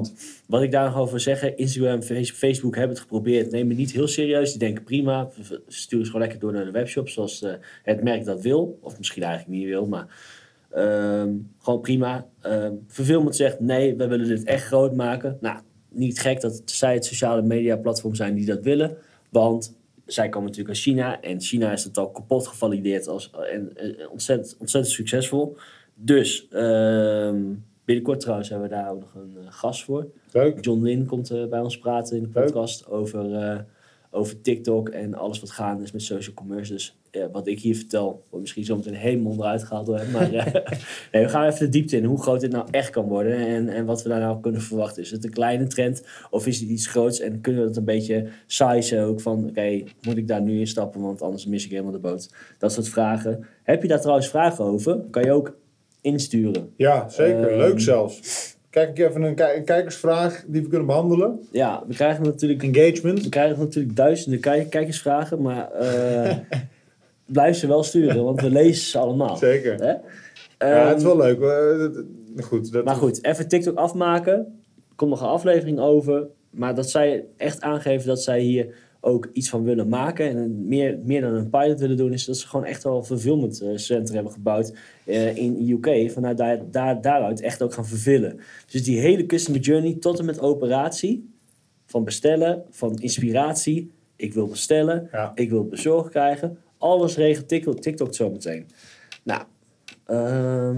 wat 0.46 0.62
ik 0.62 0.70
daar 0.70 0.84
nog 0.84 0.98
over 0.98 1.20
zeggen, 1.20 1.57
Instagram, 1.57 2.03
Facebook 2.24 2.74
hebben 2.74 2.92
het 2.96 3.00
geprobeerd. 3.00 3.50
Neem 3.50 3.68
het 3.68 3.78
niet 3.78 3.92
heel 3.92 4.09
serieus. 4.09 4.50
Die 4.50 4.59
denken 4.59 4.84
prima, 4.84 5.28
stuur 5.66 5.98
ze 5.98 6.07
gewoon 6.07 6.20
lekker 6.20 6.38
door 6.38 6.53
naar 6.53 6.64
de 6.64 6.70
webshop 6.70 7.09
zoals 7.09 7.42
uh, 7.42 7.53
het 7.82 8.03
merk 8.03 8.24
dat 8.24 8.42
wil. 8.42 8.78
Of 8.80 8.98
misschien 8.98 9.22
eigenlijk 9.22 9.59
niet 9.59 9.68
wil, 9.68 9.86
maar 9.86 10.07
um, 10.76 11.50
gewoon 11.59 11.80
prima. 11.80 12.26
Um, 12.46 13.32
zegt 13.32 13.61
nee, 13.61 13.96
we 13.96 14.07
willen 14.07 14.28
dit 14.28 14.44
echt 14.44 14.64
groot 14.64 14.94
maken. 14.94 15.38
Nou, 15.40 15.59
niet 15.88 16.20
gek 16.20 16.40
dat 16.40 16.62
zij 16.64 16.94
het 16.94 17.05
sociale 17.05 17.42
media 17.42 17.76
platform 17.76 18.14
zijn 18.14 18.34
die 18.34 18.46
dat 18.46 18.62
willen. 18.62 18.96
Want 19.28 19.76
zij 20.07 20.28
komen 20.28 20.48
natuurlijk 20.48 20.74
uit 20.74 20.84
China 20.84 21.20
en 21.20 21.40
China 21.40 21.72
is 21.72 21.84
het 21.84 21.98
al 21.98 22.11
kapot 22.11 22.46
gevalideerd 22.46 23.09
als 23.09 23.30
en, 23.30 23.70
en 23.74 24.09
ontzettend, 24.09 24.57
ontzettend 24.59 24.94
succesvol. 24.94 25.57
Dus 26.05 26.48
uh, 26.50 27.32
binnenkort 27.84 28.20
trouwens 28.20 28.48
hebben 28.48 28.68
we 28.68 28.74
daar 28.74 28.90
ook 28.90 29.00
nog 29.00 29.14
een 29.14 29.36
uh, 29.38 29.44
gast 29.48 29.84
voor. 29.84 30.07
Leuk. 30.32 30.64
John 30.64 30.82
Lin 30.82 31.07
komt 31.07 31.30
uh, 31.30 31.46
bij 31.46 31.61
ons 31.61 31.78
praten 31.78 32.16
in 32.16 32.22
de 32.22 32.28
podcast 32.28 32.88
over, 32.88 33.30
uh, 33.30 33.59
over 34.11 34.40
TikTok 34.40 34.88
en 34.88 35.14
alles 35.14 35.40
wat 35.40 35.50
gaande 35.50 35.82
is 35.82 35.92
met 35.92 36.03
social 36.03 36.34
commerce. 36.34 36.72
Dus 36.72 36.96
wat 37.32 37.46
ik 37.46 37.61
hier 37.61 37.76
vertel, 37.76 38.07
wordt 38.07 38.40
misschien 38.40 38.64
zometeen 38.64 38.94
helemaal 38.94 39.30
onderuit 39.30 39.64
gehaald 39.64 39.86
door 39.86 39.98
hem. 39.98 40.11
Maar 40.11 40.30
nee, 41.12 41.22
we 41.22 41.28
gaan 41.28 41.46
even 41.46 41.59
de 41.59 41.68
diepte 41.68 41.96
in 41.96 42.05
hoe 42.05 42.22
groot 42.22 42.40
dit 42.40 42.53
nou 42.53 42.68
echt 42.70 42.90
kan 42.90 43.05
worden 43.05 43.36
en, 43.36 43.68
en 43.68 43.84
wat 43.84 44.03
we 44.03 44.09
daar 44.09 44.20
nou 44.20 44.40
kunnen 44.40 44.61
verwachten. 44.61 45.03
Is 45.03 45.11
het 45.11 45.24
een 45.24 45.30
kleine 45.30 45.66
trend 45.66 46.03
of 46.30 46.46
is 46.46 46.61
het 46.61 46.68
iets 46.68 46.86
groots 46.86 47.20
en 47.20 47.40
kunnen 47.40 47.61
we 47.61 47.66
dat 47.66 47.76
een 47.76 47.84
beetje 47.84 48.28
sizen 48.46 49.03
ook 49.03 49.20
van 49.20 49.48
oké, 49.48 49.82
moet 50.03 50.16
ik 50.16 50.28
daar 50.28 50.42
nu 50.42 50.59
in 50.59 50.66
stappen, 50.66 51.00
want 51.00 51.22
anders 51.22 51.46
mis 51.46 51.64
ik 51.64 51.70
helemaal 51.70 51.92
de 51.92 51.98
boot. 51.98 52.34
Dat 52.59 52.72
soort 52.72 52.88
vragen. 52.88 53.46
Heb 53.62 53.82
je 53.82 53.88
daar 53.88 54.00
trouwens 54.00 54.28
vragen 54.28 54.64
over? 54.64 55.00
Kan 55.11 55.22
je 55.22 55.32
ook 55.32 55.61
insturen. 56.03 56.72
Ja, 56.76 57.09
zeker. 57.09 57.50
Uh, 57.50 57.57
Leuk 57.57 57.80
zelfs. 57.80 58.50
Kijk 58.70 58.98
ik 58.98 59.09
even 59.09 59.22
een, 59.22 59.57
een 59.57 59.64
kijkersvraag 59.64 60.44
die 60.46 60.62
we 60.62 60.68
kunnen 60.68 60.86
behandelen. 60.86 61.40
Ja, 61.50 61.84
we 61.86 61.94
krijgen 61.94 62.24
natuurlijk... 62.24 62.62
Engagement. 62.62 63.22
We 63.22 63.28
krijgen 63.28 63.59
natuurlijk 63.59 63.96
duizenden 63.96 64.40
kijk 64.40 64.70
kijkersvragen, 64.70 65.42
maar 65.42 65.70
uh, 65.80 66.36
blijf 67.26 67.57
ze 67.57 67.66
wel 67.66 67.82
sturen, 67.82 68.24
want 68.24 68.40
we 68.40 68.50
lezen 68.50 68.84
ze 68.84 68.98
allemaal. 68.98 69.36
Zeker. 69.36 69.74
Hè? 69.74 69.94
Ja, 70.68 70.82
um, 70.82 70.88
het 70.88 70.96
is 70.96 71.05
wel 71.05 71.16
leuk. 71.16 71.38
Goed, 72.44 72.72
dat 72.72 72.84
maar 72.84 72.94
goed, 72.94 73.24
even 73.24 73.48
TikTok 73.48 73.76
afmaken. 73.76 74.34
Er 74.88 74.96
komt 74.96 75.11
nog 75.11 75.20
een 75.20 75.26
aflevering 75.26 75.78
over. 75.78 76.26
Maar 76.50 76.74
dat 76.74 76.90
zij 76.90 77.24
echt 77.36 77.61
aangeven 77.61 78.07
dat 78.07 78.22
zij 78.22 78.40
hier 78.40 78.74
ook 79.05 79.28
iets 79.32 79.48
van 79.48 79.64
willen 79.64 79.88
maken 79.88 80.28
en 80.28 80.68
meer, 80.68 80.98
meer 81.05 81.20
dan 81.20 81.34
een 81.34 81.50
pilot 81.50 81.80
willen 81.80 81.96
doen, 81.96 82.12
is 82.12 82.24
dat 82.24 82.36
ze 82.36 82.48
gewoon 82.48 82.64
echt 82.64 82.82
wel 82.82 82.96
een 82.96 83.05
fulfillment 83.05 83.62
uh, 83.62 83.76
center 83.76 84.14
hebben 84.14 84.32
gebouwd 84.32 84.74
uh, 85.05 85.36
in 85.36 85.68
UK. 85.70 86.11
Vanuit 86.11 86.36
daar, 86.36 86.70
daar, 86.70 87.00
daaruit 87.00 87.40
echt 87.40 87.62
ook 87.62 87.74
gaan 87.74 87.86
vervullen. 87.86 88.40
Dus 88.70 88.84
die 88.84 89.00
hele 89.00 89.26
customer 89.26 89.61
journey 89.61 89.94
tot 89.94 90.18
en 90.18 90.24
met 90.24 90.40
operatie, 90.40 91.30
van 91.86 92.05
bestellen, 92.05 92.64
van 92.70 92.98
inspiratie, 92.98 93.90
ik 94.16 94.34
wil 94.34 94.46
bestellen, 94.46 95.09
ja. 95.12 95.32
ik 95.34 95.50
wil 95.50 95.66
bezorgd 95.66 96.11
krijgen, 96.11 96.59
alles 96.78 97.16
regelt 97.16 97.48
TikTok, 97.48 97.80
TikTok 97.80 98.14
zo 98.14 98.30
meteen. 98.30 98.66
Nou, 99.22 99.42
uh, 100.07 100.76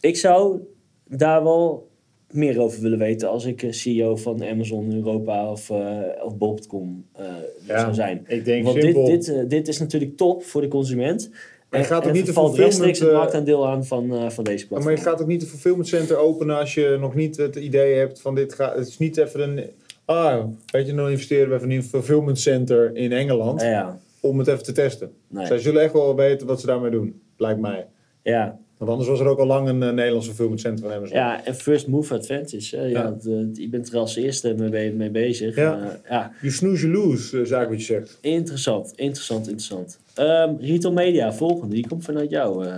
ik 0.00 0.16
zou 0.16 0.60
daar 1.08 1.42
wel 1.42 1.90
meer 2.34 2.60
over 2.60 2.82
willen 2.82 2.98
weten 2.98 3.28
als 3.28 3.44
ik 3.44 3.66
CEO 3.70 4.16
van 4.16 4.44
Amazon 4.44 4.94
Europa 4.94 5.50
of, 5.50 5.70
uh, 5.70 5.98
of 6.24 6.36
Bob.com 6.36 7.04
uh, 7.20 7.26
ja, 7.66 7.78
zou 7.78 7.94
zijn. 7.94 8.24
Ik 8.26 8.44
denk 8.44 8.64
Want 8.64 8.82
simpel. 8.82 9.04
dit, 9.04 9.26
dit, 9.26 9.36
uh, 9.36 9.42
dit 9.48 9.68
is 9.68 9.78
natuurlijk 9.78 10.16
top 10.16 10.44
voor 10.44 10.60
de 10.60 10.68
consument. 10.68 11.30
Maar 11.70 11.80
je 11.80 11.86
gaat 11.86 12.06
ook 12.06 12.12
niet 12.12 12.26
de 12.26 12.32
valt 12.32 12.56
rechtstreeks 12.56 12.98
het 12.98 13.12
marktaandeel 13.12 13.68
aan 13.68 13.84
van, 13.84 14.32
van 14.32 14.44
deze 14.44 14.66
platform. 14.66 14.84
Maar 14.84 15.02
je 15.02 15.10
gaat 15.10 15.20
ook 15.20 15.26
niet 15.26 15.42
een 15.42 15.48
fulfillment 15.48 15.88
center 15.88 16.16
openen 16.16 16.58
als 16.58 16.74
je 16.74 16.96
nog 17.00 17.14
niet 17.14 17.36
het 17.36 17.56
idee 17.56 17.94
hebt 17.94 18.20
van 18.20 18.34
dit 18.34 18.52
gaat. 18.52 18.76
Het 18.76 18.88
is 18.88 18.98
niet 18.98 19.16
even 19.16 19.40
een 19.40 19.70
Ah, 20.04 20.44
weet 20.72 20.86
je, 20.86 20.94
dan 20.94 21.10
investeren 21.10 21.48
we 21.48 21.54
even 21.54 21.70
in 21.70 21.76
een 21.76 21.84
fulfillment 21.84 22.38
center 22.38 22.96
in 22.96 23.12
Engeland. 23.12 23.60
Ja. 23.60 23.98
Om 24.20 24.38
het 24.38 24.48
even 24.48 24.62
te 24.62 24.72
testen. 24.72 25.12
Nee. 25.28 25.46
Zij 25.46 25.58
zullen 25.58 25.82
echt 25.82 25.92
wel 25.92 26.16
weten 26.16 26.46
wat 26.46 26.60
ze 26.60 26.66
daarmee 26.66 26.90
doen. 26.90 27.22
Lijkt 27.36 27.60
mij. 27.60 27.86
ja. 28.22 28.58
Want 28.82 28.94
anders 28.94 29.10
was 29.10 29.20
er 29.20 29.26
ook 29.32 29.38
al 29.38 29.46
lang 29.46 29.68
een 29.68 29.82
eh, 29.82 29.90
Nederlandse 29.90 30.28
fulfillment 30.28 30.60
center 30.60 30.84
van 30.84 30.92
Amazon. 30.96 31.16
Ja, 31.16 31.44
en 31.44 31.54
first 31.54 31.86
move 31.86 32.14
advantage. 32.14 32.76
Hè? 32.76 32.84
Ja. 32.84 33.10
De- 33.22 33.50
je 33.52 33.68
bent 33.68 33.92
er 33.92 33.98
als 33.98 34.16
eerste 34.16 34.54
mee, 34.54 34.92
mee 34.92 35.10
bezig. 35.10 35.56
Ja. 35.56 35.78
Eh, 35.80 36.10
ja, 36.10 36.32
You 36.40 36.52
snooze, 36.52 36.88
you 36.88 36.92
lose, 36.98 37.36
eh, 37.36 37.42
is 37.42 37.50
eigenlijk 37.50 37.70
wat 37.70 37.78
je 37.80 37.84
zegt. 37.94 38.18
interessant, 38.20 38.92
interessant, 38.96 39.40
interessant. 39.46 39.98
Ehm, 40.14 40.54
retail 40.60 40.94
media, 40.94 41.32
volgende, 41.32 41.74
die 41.74 41.88
komt 41.88 42.04
vanuit 42.04 42.30
jou. 42.30 42.66
eh. 42.66 42.76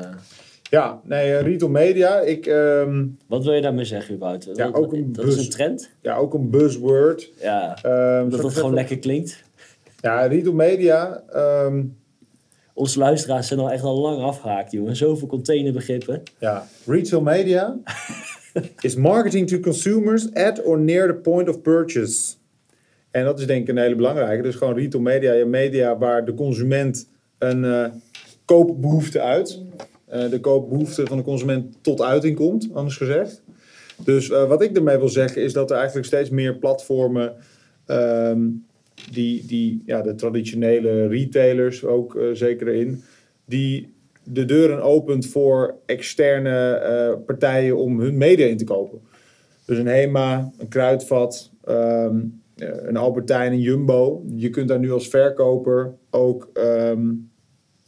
Ja, 0.70 1.00
nee, 1.04 1.32
eh, 1.36 1.42
retail 1.42 1.70
media. 1.70 2.20
Ik, 2.20 2.46
ehm, 2.46 3.06
wat 3.26 3.44
wil 3.44 3.52
je 3.52 3.60
daarmee 3.60 3.84
zeggen, 3.84 4.14
überhaupt? 4.14 4.44
Ja, 4.44 4.52
Dat- 4.52 4.74
ook 4.74 4.92
een 4.92 5.12
dat 5.12 5.24
is 5.26 5.36
een 5.36 5.50
trend. 5.50 5.90
ja, 6.02 6.16
ook 6.16 6.34
een 6.34 6.50
buzzword. 6.50 7.30
Ja, 7.40 7.78
Ehm, 7.82 8.14
dat 8.16 8.26
ik 8.26 8.30
het 8.32 8.40
even- 8.40 8.50
gewoon 8.52 8.74
lekker 8.74 8.98
klinkt. 8.98 9.42
Ja, 10.00 10.26
retail 10.26 10.54
media. 10.54 11.22
Onze 12.74 12.98
luisteraars 12.98 13.46
zijn 13.48 13.60
al 13.60 13.70
echt 13.70 13.82
al 13.82 14.00
lang 14.00 14.22
afgehaakt, 14.22 14.72
jongen. 14.72 14.96
Zoveel 14.96 15.28
containerbegrippen. 15.28 16.22
ja, 16.38 16.66
retail 16.86 17.22
media 17.22 17.76
is 18.80 18.94
marketing 18.96 19.48
to 19.48 19.58
consumers 19.58 20.34
at 20.34 20.62
or 20.64 20.78
near 20.78 21.06
the 21.06 21.14
point 21.14 21.48
of 21.48 21.60
purchase. 21.62 22.34
En 23.10 23.24
dat 23.24 23.40
is 23.40 23.46
denk 23.46 23.62
ik 23.62 23.68
een 23.68 23.82
hele 23.82 23.94
belangrijke. 23.94 24.42
Dus 24.42 24.54
gewoon 24.54 24.74
retail 24.74 25.02
media, 25.02 25.32
ja, 25.32 25.46
media 25.46 25.98
waar 25.98 26.24
de 26.24 26.34
consument 26.34 27.08
een 27.38 27.64
eh, 27.64 27.86
koopbehoefte 28.44 29.20
uit. 29.20 29.60
eh, 30.06 30.30
de 30.30 30.40
koopbehoefte 30.40 31.06
van 31.06 31.16
de 31.16 31.22
consument 31.22 31.76
tot 31.80 32.00
uiting 32.02 32.36
komt, 32.36 32.68
anders 32.72 32.96
gezegd. 32.96 33.42
Dus 34.04 34.30
eh, 34.30 34.48
wat 34.48 34.62
ik 34.62 34.76
ermee 34.76 34.98
wil 34.98 35.08
zeggen 35.08 35.42
is 35.42 35.52
dat 35.52 35.70
er 35.70 35.76
eigenlijk 35.76 36.06
steeds 36.06 36.30
meer 36.30 36.54
platformen 36.56 37.34
ehm, 37.86 38.40
die, 39.10 39.46
die 39.46 39.82
ja, 39.86 40.02
de 40.02 40.14
traditionele 40.14 41.06
retailers 41.06 41.84
ook 41.84 42.16
eh, 42.16 42.28
zeker 42.32 42.68
in, 42.68 43.02
die 43.44 43.92
de 44.24 44.44
deuren 44.44 44.82
opent 44.82 45.26
voor 45.26 45.74
externe 45.86 46.70
eh, 46.70 47.24
partijen 47.26 47.76
om 47.76 48.00
hun 48.00 48.16
media 48.16 48.46
in 48.46 48.56
te 48.56 48.64
kopen. 48.64 49.00
Dus 49.66 49.78
een 49.78 49.86
HEMA, 49.86 50.50
een 50.58 50.68
Kruidvat, 50.68 51.50
ehm, 51.64 52.20
eh, 52.56 52.68
een 52.82 52.96
Albertijn, 52.96 53.52
een 53.52 53.60
Jumbo. 53.60 54.24
Je 54.34 54.50
kunt 54.50 54.68
daar 54.68 54.78
nu 54.78 54.92
als 54.92 55.08
verkoper 55.08 55.94
ook 56.10 56.50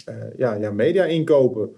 eh, 0.06 0.14
ja, 0.36 0.54
ja, 0.54 0.70
media 0.70 1.04
inkopen. 1.04 1.70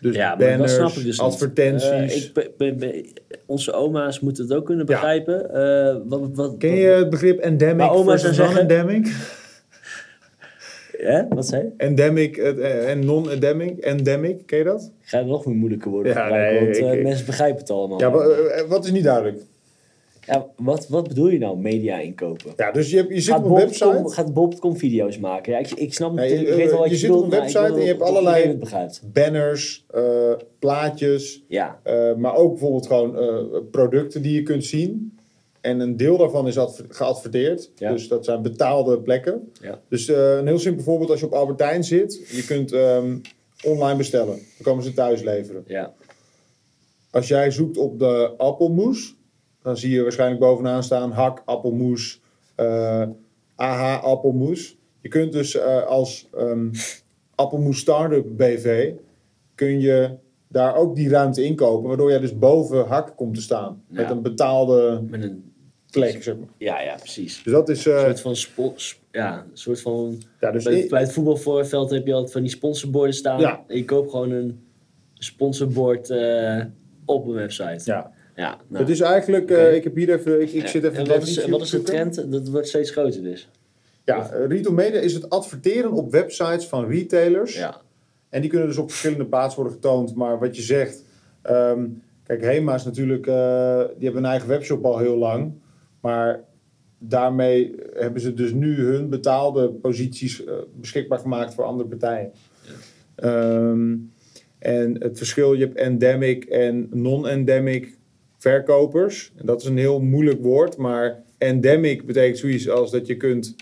Dus 0.00 0.14
Ja, 0.16 0.28
maar 0.28 0.38
dat 0.38 0.48
banners, 0.48 0.74
snap 0.74 0.88
ik 0.88 0.94
dus 0.94 1.04
niet. 1.04 1.18
advertenties. 1.20 1.88
Eh, 1.88 2.16
ik 2.16 2.30
be- 2.32 2.52
be- 2.56 2.74
be- 2.74 3.12
onze 3.46 3.72
oma's 3.72 4.20
moeten 4.20 4.44
het 4.44 4.52
ook 4.52 4.64
kunnen 4.66 4.86
Ja. 4.88 4.92
begrijpen. 4.92 5.54
Eh, 5.54 5.96
wat, 6.04 6.20
wat, 6.34 6.54
Ken 6.58 6.74
je 6.74 6.86
het 6.86 7.10
begrip 7.10 7.38
endemic 7.40 7.90
versus 7.92 8.36
non-endemic? 8.38 9.06
Hè? 10.98 11.28
Wat 11.28 11.46
zei 11.46 11.62
je? 11.62 11.68
Endemic 11.76 12.36
eh, 12.36 12.90
en 12.90 13.04
non-endemic. 13.04 13.78
Endemic, 13.78 14.46
ken 14.46 14.58
je 14.58 14.64
dat? 14.64 14.92
Ik 15.02 15.08
ga 15.08 15.20
nog 15.20 15.46
meer 15.46 15.54
moeilijker 15.56 15.90
worden 15.90 16.12
Ja, 16.12 16.28
nee, 16.28 16.60
want 16.64 16.76
eh, 16.76 16.92
ik- 16.92 17.02
mensen 17.02 17.26
begrijpen 17.26 17.58
het 17.60 17.70
allemaal. 17.70 18.00
Ja, 18.00 18.10
wa- 18.10 18.24
eh, 18.24 18.68
wat 18.68 18.84
is 18.84 18.90
niet 18.90 19.04
duidelijk? 19.04 19.42
Ja, 20.26 20.46
wat, 20.56 20.88
wat 20.88 21.08
bedoel 21.08 21.28
je 21.28 21.38
nou, 21.38 21.58
media 21.58 21.98
inkopen? 21.98 22.52
Ja, 22.56 22.72
dus 22.72 22.90
je, 22.90 23.06
je 23.08 23.20
zit 23.20 23.34
Gaat 23.34 23.44
op 23.44 23.50
een 23.50 23.54
website. 23.56 24.02
gaat 24.04 24.34
Bob.com 24.34 24.76
video's 24.76 25.18
maken? 25.18 25.52
Ja, 25.52 25.58
ik, 25.58 25.70
ik 25.70 25.94
snap 25.94 26.18
ik 26.18 26.28
je- 26.28 26.54
weet 26.54 26.70
wel 26.70 26.78
wat 26.78 26.86
je 26.88 26.92
je, 26.92 26.98
zit 27.00 27.10
op 27.10 27.22
een 27.22 27.30
website 27.30 27.58
en 27.58 27.80
je 27.80 27.86
hebt 27.86 28.02
allerlei-. 28.02 28.58
Banners, 29.12 29.84
eh, 29.90 30.32
plaatjes, 30.58 31.42
Ja, 31.48 31.80
eh, 31.82 32.14
maar 32.14 32.34
ook 32.34 32.50
bijvoorbeeld 32.50 32.86
gewoon 32.86 33.18
eh, 33.18 33.60
producten 33.70 34.22
die 34.22 34.32
je 34.34 34.42
kunt 34.42 34.64
zien. 34.64 35.18
En 35.60 35.80
een 35.80 35.96
deel 35.96 36.16
daarvan 36.16 36.46
is 36.46 36.58
adver- 36.58 36.84
geadverteerd. 36.88 37.70
Ja. 37.76 37.92
Dus 37.92 38.08
dat 38.08 38.24
zijn 38.24 38.42
betaalde 38.42 39.00
plekken. 39.00 39.52
Ja. 39.60 39.80
Dus 39.88 40.08
eh, 40.08 40.36
een 40.36 40.46
heel 40.46 40.58
simpel 40.58 40.84
voorbeeld, 40.84 41.10
als 41.10 41.20
je 41.20 41.26
op 41.26 41.32
Albertijn 41.32 41.84
zit, 41.84 42.28
je 42.28 42.44
kunt 42.44 42.72
ehm, 42.72 43.16
online 43.64 43.96
bestellen. 43.96 44.34
Dan 44.34 44.62
komen 44.62 44.84
ze 44.84 44.92
thuis 44.94 45.22
leveren. 45.22 45.64
ja, 45.66 45.94
Als 47.10 47.28
jij 47.28 47.50
zoekt 47.50 47.76
op 47.76 47.98
de 47.98 48.34
appelmoes, 48.36 49.14
dan 49.64 49.76
zie 49.76 49.90
je 49.90 50.02
waarschijnlijk 50.02 50.40
bovenaan 50.40 50.82
staan 50.82 51.10
hak 51.12 51.42
appelmoes, 51.44 52.20
eh 52.54 53.02
AH 53.56 54.04
appelmoes. 54.04 54.76
Je 55.00 55.08
kunt 55.08 55.32
dus 55.32 55.56
eh, 55.56 55.82
als 55.86 56.28
ehm, 56.34 56.68
appelmoes 57.34 57.78
Startup 57.78 58.26
BV, 58.36 58.92
kun 59.54 59.80
je 59.80 60.10
daar 60.48 60.74
ook 60.76 60.96
die 60.96 61.08
ruimte 61.08 61.44
inkopen, 61.44 61.88
waardoor 61.88 62.10
jij 62.10 62.18
dus 62.20 62.38
boven 62.38 62.86
hak 62.86 63.16
komt 63.16 63.34
te 63.34 63.40
staan. 63.42 63.82
Met 63.88 64.10
een 64.10 64.22
betaalde 64.22 65.02
met 65.08 65.22
een, 65.22 65.52
plek, 65.90 66.22
zeg 66.22 66.36
maar. 66.36 66.48
ja, 66.58 66.80
ja, 66.80 66.94
precies. 66.94 67.42
Dus 67.42 67.52
dat 67.52 67.68
is... 67.68 67.86
eh, 67.86 68.06
Een 68.06 68.16
soort 68.16 68.20
van, 68.20 68.34
ja, 69.12 69.38
een 69.50 69.56
soort 69.56 69.80
van 69.80 70.22
ja, 70.40 70.50
dus 70.50 70.88
bij, 70.88 71.00
het 71.00 71.12
voetbalveld 71.12 71.90
heb 71.90 72.06
je 72.06 72.12
altijd 72.12 72.32
van 72.32 72.40
die 72.42 72.50
sponsorborden 72.50 73.14
staan. 73.14 73.40
Ja. 73.40 73.64
En 73.66 73.76
je 73.76 73.84
koopt 73.84 74.10
gewoon 74.10 74.30
een 74.30 74.64
sponsorbord 75.14 76.10
op 77.04 77.26
een 77.26 77.32
website. 77.34 77.82
ja. 77.84 78.12
Ja, 78.34 78.60
nou. 78.68 78.82
Het 78.82 78.92
is 78.92 79.00
eigenlijk, 79.00 79.50
eh, 79.50 79.74
ik 79.74 79.84
heb 79.84 79.94
hier 79.94 80.12
even, 80.12 80.42
ik, 80.42 80.52
ik 80.52 80.66
zit 80.66 80.84
even 80.84 80.96
en 80.96 81.04
de 81.04 81.10
wat 81.10 81.22
is, 81.22 81.46
wat 81.46 81.60
is 81.60 81.70
de 81.70 81.82
trend? 81.82 82.30
Dat 82.32 82.48
wordt 82.48 82.68
steeds 82.68 82.90
groter 82.90 83.22
dus. 83.22 83.50
Ja, 84.04 84.30
eh, 84.30 84.46
retail 84.46 84.74
media 84.74 85.00
is 85.00 85.14
het 85.14 85.30
adverteren 85.30 85.92
op 85.92 86.10
websites 86.10 86.66
van 86.66 86.86
retailers. 86.86 87.56
Ja, 87.56 87.80
En 88.28 88.40
die 88.40 88.50
kunnen 88.50 88.68
dus 88.68 88.76
op 88.76 88.88
verschillende 88.90 89.26
plaatsen 89.26 89.60
worden 89.62 89.80
getoond. 89.80 90.14
Maar 90.14 90.38
wat 90.38 90.56
je 90.56 90.62
zegt, 90.62 91.04
ehm, 91.42 91.86
kijk, 92.26 92.42
Hema 92.42 92.74
is 92.74 92.84
natuurlijk, 92.84 93.26
eh, 93.26 93.78
die 93.78 94.04
hebben 94.04 94.24
een 94.24 94.30
eigen 94.30 94.48
webshop 94.48 94.84
al 94.84 94.98
heel 94.98 95.16
lang. 95.16 95.52
Maar 96.00 96.44
daarmee 96.98 97.74
hebben 97.92 98.20
ze 98.20 98.34
dus 98.34 98.52
nu 98.52 98.80
hun 98.80 99.08
betaalde 99.08 99.68
posities 99.70 100.42
beschikbaar 100.74 101.18
gemaakt 101.18 101.54
voor 101.54 101.64
andere 101.64 101.88
partijen. 101.88 102.32
Ehm, 103.14 103.96
en 104.58 105.02
het 105.02 105.18
verschil, 105.18 105.52
je 105.52 105.64
hebt 105.64 105.76
endemic 105.76 106.44
en 106.44 106.88
non-endemic 106.90 107.96
verkopers. 108.50 109.32
En 109.36 109.46
dat 109.46 109.60
is 109.60 109.66
een 109.68 109.76
heel 109.78 110.00
moeilijk 110.00 110.42
woord, 110.42 110.76
maar 110.76 111.22
endemic 111.38 112.06
betekent 112.06 112.38
zoiets 112.38 112.68
als 112.68 112.90
dat 112.90 113.06
je 113.06 113.16
kunt 113.16 113.54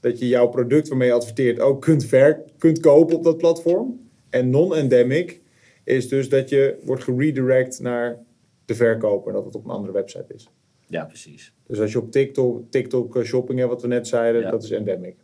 dat 0.00 0.18
je 0.18 0.28
jouw 0.28 0.48
product 0.48 0.88
waarmee 0.88 1.08
je 1.08 1.14
adverteert 1.14 1.60
ook 1.60 1.80
kunt, 1.80 2.04
ver, 2.04 2.42
kunt 2.58 2.80
kopen 2.80 3.16
op 3.16 3.24
dat 3.24 3.36
platform. 3.36 4.08
En 4.30 4.50
non-endemic 4.50 5.40
is 5.84 6.08
dus 6.08 6.28
dat 6.28 6.48
je 6.48 6.78
wordt 6.84 7.02
geredirect 7.04 7.80
naar 7.80 8.18
de 8.64 8.74
verkoper, 8.74 9.32
dat 9.32 9.44
het 9.44 9.54
op 9.54 9.64
een 9.64 9.70
andere 9.70 9.92
website 9.92 10.34
is. 10.34 10.48
ja 10.88 11.04
precies. 11.04 11.52
Dus 11.66 11.80
als 11.80 11.92
je 11.92 11.98
op 11.98 12.10
TikTok, 12.12 12.62
TikTok 12.70 13.16
eh, 13.16 13.22
shopping 13.22 13.58
hebt, 13.58 13.70
wat 13.70 13.82
we 13.82 13.88
net 13.88 14.06
zeiden, 14.08 14.40
Ja. 14.40 14.50
dat 14.50 14.62
is 14.62 14.70
endemic. 14.70 15.16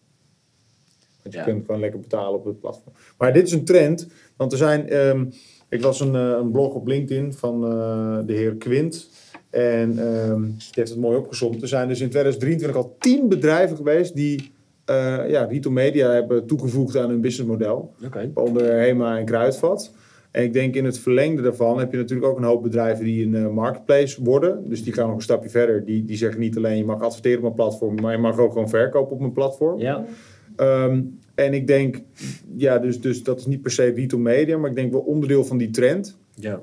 Want 1.22 1.34
je 1.34 1.38
Ja. 1.38 1.44
kunt 1.44 1.64
gewoon 1.64 1.80
lekker 1.80 2.00
betalen 2.00 2.38
op 2.38 2.44
het 2.44 2.60
platform. 2.60 2.94
Maar 3.18 3.32
dit 3.32 3.46
is 3.46 3.52
een 3.52 3.64
trend, 3.64 4.06
want 4.36 4.52
er 4.52 4.58
zijn, 4.58 4.88
ehm, 4.88 5.24
ik 5.68 5.82
las 5.82 6.00
een, 6.00 6.14
eh, 6.14 6.36
een 6.40 6.50
blog 6.50 6.74
op 6.74 6.86
LinkedIn 6.86 7.32
van 7.32 7.64
eh, 7.64 8.18
de 8.26 8.32
heer 8.32 8.54
Quint. 8.54 9.10
En 9.50 9.98
ehm, 9.98 10.42
die 10.42 10.70
heeft 10.70 10.90
het 10.90 10.98
mooi 10.98 11.16
opgezomd. 11.16 11.62
Er 11.62 11.68
zijn 11.68 11.88
dus 11.88 12.00
in 12.00 12.10
2023 12.10 12.76
al 12.82 12.96
tien 12.98 13.28
bedrijven 13.28 13.76
geweest 13.76 14.14
die 14.14 14.54
eh 14.84 15.28
ja, 15.28 15.44
retail 15.44 15.74
media 15.74 16.10
hebben 16.10 16.46
toegevoegd 16.46 16.96
aan 16.96 17.08
hun 17.08 17.20
businessmodel. 17.20 17.94
Onder 18.34 18.72
Hema 18.72 19.18
en 19.18 19.24
Kruidvat. 19.24 19.94
En 20.30 20.42
ik 20.42 20.52
denk 20.52 20.74
in 20.74 20.84
het 20.84 20.98
verlengde 20.98 21.42
daarvan 21.42 21.78
heb 21.78 21.90
je 21.92 21.96
natuurlijk 21.96 22.26
ook 22.28 22.36
een 22.36 22.44
hoop 22.44 22.62
bedrijven 22.62 23.04
die 23.04 23.36
een 23.36 23.52
marketplace 23.52 24.24
worden. 24.24 24.68
Dus 24.68 24.84
die 24.84 24.92
gaan 24.92 25.06
nog 25.06 25.16
een 25.16 25.22
stapje 25.22 25.50
verder. 25.50 25.84
Die, 25.84 26.04
die 26.04 26.16
zeggen 26.16 26.40
niet 26.40 26.56
alleen 26.56 26.76
je 26.76 26.84
mag 26.84 27.02
adverteren 27.02 27.36
op 27.36 27.42
mijn 27.42 27.54
platform, 27.54 28.00
maar 28.00 28.12
je 28.12 28.18
mag 28.18 28.38
ook 28.38 28.52
gewoon 28.52 28.68
verkopen 28.68 29.12
op 29.12 29.20
mijn 29.20 29.32
platform. 29.32 29.78
Ja, 29.78 30.04
Ehm, 30.56 31.02
en 31.36 31.54
ik 31.54 31.66
denk, 31.66 32.00
ja, 32.56 32.78
dus, 32.78 33.00
dus 33.00 33.22
dat 33.22 33.38
is 33.38 33.46
niet 33.46 33.62
per 33.62 33.70
se 33.70 33.82
retail 33.84 34.22
media, 34.22 34.58
maar 34.58 34.70
ik 34.70 34.76
denk 34.76 34.92
wel 34.92 35.00
onderdeel 35.00 35.44
van 35.44 35.56
die 35.58 35.70
trend. 35.70 36.16
ja. 36.34 36.60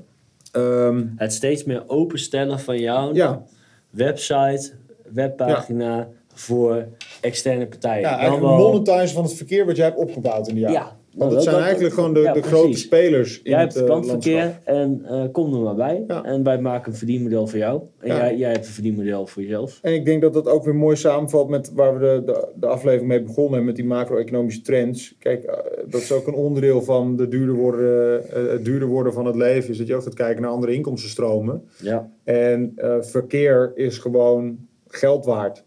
Ehm, 0.52 1.04
Het 1.16 1.34
steeds 1.34 1.64
meer 1.64 1.84
openstellen 1.90 2.60
van 2.60 2.80
jouw 2.80 3.14
ja, 3.14 3.44
website, 3.90 4.72
webpagina 5.12 6.10
voor 6.34 6.88
externe 7.22 7.68
partijen. 7.68 8.02
ja, 8.02 8.40
wel- 8.40 8.58
monetizen 8.58 9.10
van 9.16 9.24
het 9.24 9.34
verkeer 9.34 9.66
wat 9.66 9.76
jij 9.76 9.86
hebt 9.86 9.98
opgebouwd 9.98 10.48
in 10.48 10.54
de 10.54 10.60
jaren. 10.60 10.76
Ja, 10.76 10.98
Want 11.16 11.32
het 11.32 11.44
zijn 11.44 11.62
eigenlijk 11.62 11.94
gewoon 11.94 12.14
de, 12.14 12.20
ja, 12.20 12.34
de 12.34 12.42
grote 12.42 12.78
spelers 12.78 13.42
in 13.42 13.52
Jij 13.52 13.62
het 13.62 13.74
hebt 13.74 13.86
eh, 13.86 13.92
klantverkeer 13.92 14.60
en 14.64 15.02
eh, 15.06 15.24
kom 15.32 15.54
er 15.54 15.60
maar 15.60 15.76
bij. 15.76 16.04
Ja. 16.08 16.24
En 16.24 16.44
wij 16.44 16.62
maken 16.62 16.92
een 16.92 16.98
verdienmodel 16.98 17.48
voor 17.48 17.60
jou. 17.60 17.82
En 18.00 18.08
Ja. 18.08 18.18
jij, 18.18 18.38
jij 18.38 18.52
hebt 18.52 18.66
een 18.66 18.72
verdienmodel 18.72 19.28
voor 19.28 19.42
jezelf. 19.42 19.80
En 19.82 19.94
ik 19.94 20.06
denk 20.06 20.22
dat 20.22 20.34
dat 20.34 20.48
ook 20.48 20.66
weer 20.66 20.76
mooi 20.76 20.96
samenvalt 20.96 21.50
met 21.50 21.72
waar 21.74 21.94
we 21.94 22.00
de, 22.00 22.22
de, 22.26 22.48
de 22.56 22.68
aflevering 22.68 23.08
mee 23.08 23.22
begonnen 23.22 23.50
hebben, 23.54 23.66
met 23.66 23.76
die 23.76 23.86
macro-economische 23.86 24.62
trends. 24.62 25.16
Kijk, 25.20 25.44
eh, 25.44 25.58
dat 25.88 26.02
is 26.02 26.12
ook 26.12 26.28
een 26.28 26.34
onderdeel 26.34 26.82
van 26.82 27.16
de 27.16 27.28
duurder 27.28 27.56
worden, 27.56 28.24
het 28.52 28.66
duurder 28.66 28.88
worden 28.88 29.14
van 29.14 29.26
het 29.26 29.36
leven, 29.36 29.70
is 29.70 29.78
dat 29.78 29.88
je 29.88 29.96
ook 29.96 30.04
gaat 30.04 30.14
kijken 30.14 30.42
naar 30.42 30.52
andere 30.52 30.74
inkomstenstromen. 30.74 31.64
Ja. 31.82 32.12
En 32.24 32.74
verkeer 33.02 33.72
is 33.76 33.98
gewoon 33.98 34.58
geld 34.88 35.26
waard. 35.26 35.64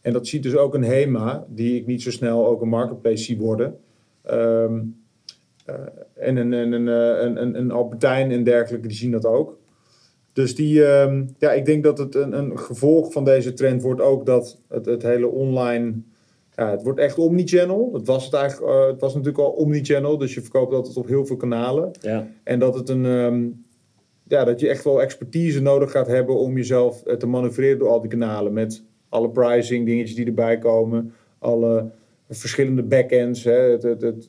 En 0.00 0.12
dat 0.12 0.26
ziet 0.26 0.42
dus 0.42 0.56
ook 0.56 0.74
een 0.74 0.84
HEMA, 0.84 1.46
die 1.48 1.76
ik 1.76 1.86
niet 1.86 2.02
zo 2.02 2.10
snel 2.10 2.46
ook 2.46 2.62
een 2.62 2.68
marketplace 2.68 3.24
zie 3.24 3.38
worden. 3.38 3.78
Ehm, 4.22 4.80
eh, 5.64 5.74
en 6.14 6.36
een, 6.36 6.52
en 6.52 6.72
een, 6.72 6.88
eh, 6.88 7.24
een, 7.24 7.42
een, 7.42 7.58
een 7.58 7.70
Albertijn 7.70 8.30
en 8.30 8.44
dergelijke, 8.44 8.88
die 8.88 8.96
zien 8.96 9.10
dat 9.10 9.26
ook. 9.26 9.60
Dus 10.32 10.54
die, 10.54 10.84
ehm, 10.84 11.24
ja, 11.38 11.52
ik 11.52 11.64
denk 11.64 11.84
dat 11.84 11.98
het 11.98 12.14
een, 12.14 12.38
een 12.38 12.58
gevolg 12.58 13.12
van 13.12 13.24
deze 13.24 13.52
trend 13.52 13.82
wordt 13.82 14.00
ook 14.00 14.26
dat 14.26 14.58
het, 14.68 14.86
het 14.86 15.02
hele 15.02 15.26
online, 15.26 15.94
ja, 16.54 16.70
het 16.70 16.82
wordt 16.82 16.98
echt 16.98 17.18
omnichannel. 17.18 17.90
Het 17.92 18.06
was 18.06 18.24
het 18.24 18.34
eigenlijk, 18.34 18.72
eh, 18.72 18.86
het 18.86 19.00
was 19.00 19.14
natuurlijk 19.14 19.44
al 19.44 19.50
omnichannel, 19.50 20.18
dus 20.18 20.34
je 20.34 20.40
verkoopt 20.40 20.74
altijd 20.74 20.96
op 20.96 21.06
heel 21.06 21.26
veel 21.26 21.36
kanalen. 21.36 21.90
Ja. 22.00 22.28
En 22.42 22.58
dat 22.58 22.74
het 22.74 22.88
een, 22.88 23.06
ehm, 23.06 23.46
ja, 24.26 24.44
dat 24.44 24.60
je 24.60 24.68
echt 24.68 24.84
wel 24.84 25.02
expertise 25.02 25.62
nodig 25.62 25.90
gaat 25.90 26.06
hebben 26.06 26.36
om 26.36 26.56
jezelf 26.56 27.02
te 27.18 27.26
manoeuvreren 27.26 27.78
door 27.78 27.88
al 27.88 28.00
die 28.00 28.10
kanalen. 28.10 28.52
Met 28.52 28.82
alle 29.08 29.30
pricing, 29.30 29.86
dingetjes 29.86 30.16
die 30.16 30.26
erbij 30.26 30.58
komen, 30.58 31.12
alle 31.38 31.90
verschillende 32.36 32.82
backends, 32.82 33.44
hè, 33.44 33.52
het, 33.70 33.82
het, 33.82 34.00
het, 34.02 34.28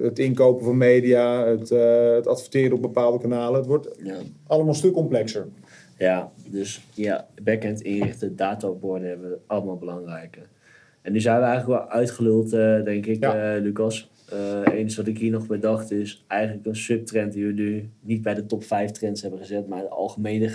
het 0.00 0.18
inkopen 0.18 0.64
van 0.64 0.76
media, 0.76 1.46
het, 1.46 1.70
eh, 1.70 2.14
het 2.14 2.26
adverteren 2.26 2.72
op 2.76 2.82
bepaalde 2.82 3.18
kanalen. 3.18 3.58
Het 3.58 3.66
wordt 3.68 3.88
Ja. 4.02 4.16
allemaal 4.46 4.68
een 4.68 4.74
stuk 4.78 4.92
complexer. 4.92 5.46
Ja, 5.98 6.32
dus 6.50 6.86
ja, 6.94 7.28
backend 7.42 7.80
inrichten, 7.80 8.36
dataopborden 8.36 9.08
hebben 9.08 9.30
we 9.30 9.38
allemaal 9.46 9.76
belangrijke. 9.76 10.40
En 11.02 11.12
nu 11.12 11.20
zijn 11.20 11.38
we 11.40 11.44
eigenlijk 11.44 11.80
wel 11.80 11.88
uitgeluld, 11.90 12.52
eh, 12.52 12.82
denk 12.84 13.06
ik, 13.06 13.22
Ja. 13.22 13.54
eh, 13.54 13.62
Lucas. 13.62 14.10
Het 14.30 14.72
enige 14.72 14.96
wat 14.96 15.06
ik 15.06 15.18
hier 15.18 15.30
nog 15.30 15.46
bedacht 15.46 15.90
is 15.90 16.24
eigenlijk 16.26 16.66
een 16.66 16.76
subtrend 16.76 17.32
die 17.32 17.46
we 17.46 17.52
nu 17.52 17.90
niet 18.00 18.22
bij 18.22 18.34
de 18.34 18.46
top 18.46 18.64
5 18.64 18.90
trends 18.90 19.22
hebben 19.22 19.40
gezet, 19.40 19.66
maar 19.68 19.80
de 19.80 19.88
algemene 19.88 20.50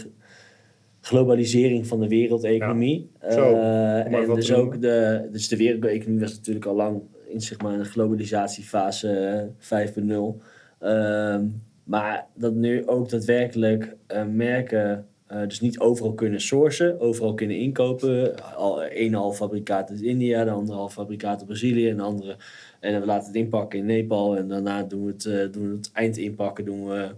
globalisering 1.01 1.87
van 1.87 1.99
de 1.99 2.07
wereldeconomie. 2.07 3.09
Zo, 3.29 3.53
Eh, 3.53 4.13
en 4.13 4.33
dus 4.33 4.53
ook 4.53 4.81
de, 4.81 5.27
dus 5.31 5.47
de 5.47 5.57
wereldeconomie 5.57 6.19
was 6.19 6.35
natuurlijk 6.35 6.65
al 6.65 6.75
lang 6.75 7.01
in 7.27 7.41
zeg 7.41 7.61
maar, 7.61 7.73
een 7.73 7.85
globalisatiefase 7.85 9.09
eh, 9.09 9.47
5.0. 9.57 10.41
Ehm, 10.79 11.45
maar 11.83 12.27
dat 12.35 12.53
nu 12.53 12.87
ook 12.87 13.09
daadwerkelijk 13.09 13.95
eh, 14.07 14.25
merken 14.25 15.05
eh, 15.31 15.47
dus 15.47 15.61
niet 15.61 15.79
overal 15.79 16.13
kunnen 16.13 16.41
sourcen, 16.41 16.99
overal 16.99 17.33
kunnen 17.33 17.57
inkopen. 17.57 18.35
Al, 18.55 18.83
een 18.83 19.13
half 19.13 19.35
fabrikaat 19.37 19.89
uit 19.89 20.01
India, 20.01 20.43
de 20.43 20.51
andere 20.51 20.77
half 20.77 20.93
fabrikaat 20.93 21.37
uit 21.37 21.45
Brazilië 21.45 21.89
en 21.89 21.97
de 21.97 22.03
andere. 22.03 22.35
En 22.79 22.99
we 22.99 23.05
laten 23.05 23.27
het 23.27 23.35
inpakken 23.35 23.79
in 23.79 23.85
Nepal 23.85 24.37
en 24.37 24.47
daarna 24.47 24.83
doen 24.83 25.05
we 25.05 25.11
het, 25.11 25.25
eh, 25.25 25.51
doen 25.51 25.69
we 25.69 25.75
het 25.75 25.91
eind 25.93 26.17
inpakken 26.17 26.65
doen 26.65 26.85
we 26.85 27.09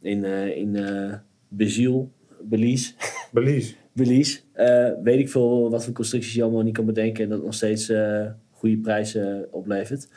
in, 0.00 0.24
eh 0.24 0.56
in 0.56 0.76
eh 0.76 1.12
Brazil, 1.48 2.10
Belize. 2.42 2.92
Belize. 3.30 3.74
Belize. 3.92 4.40
Eh, 4.52 4.90
weet 5.02 5.18
ik 5.18 5.28
veel 5.28 5.70
wat 5.70 5.84
voor 5.84 5.92
constructies 5.92 6.34
je 6.34 6.42
allemaal 6.42 6.62
niet 6.62 6.74
kan 6.74 6.86
bedenken 6.86 7.24
en 7.24 7.30
dat 7.30 7.42
nog 7.42 7.54
steeds 7.54 7.88
eh, 7.88 8.26
goede 8.50 8.78
prijzen 8.78 9.48
oplevert. 9.50 10.08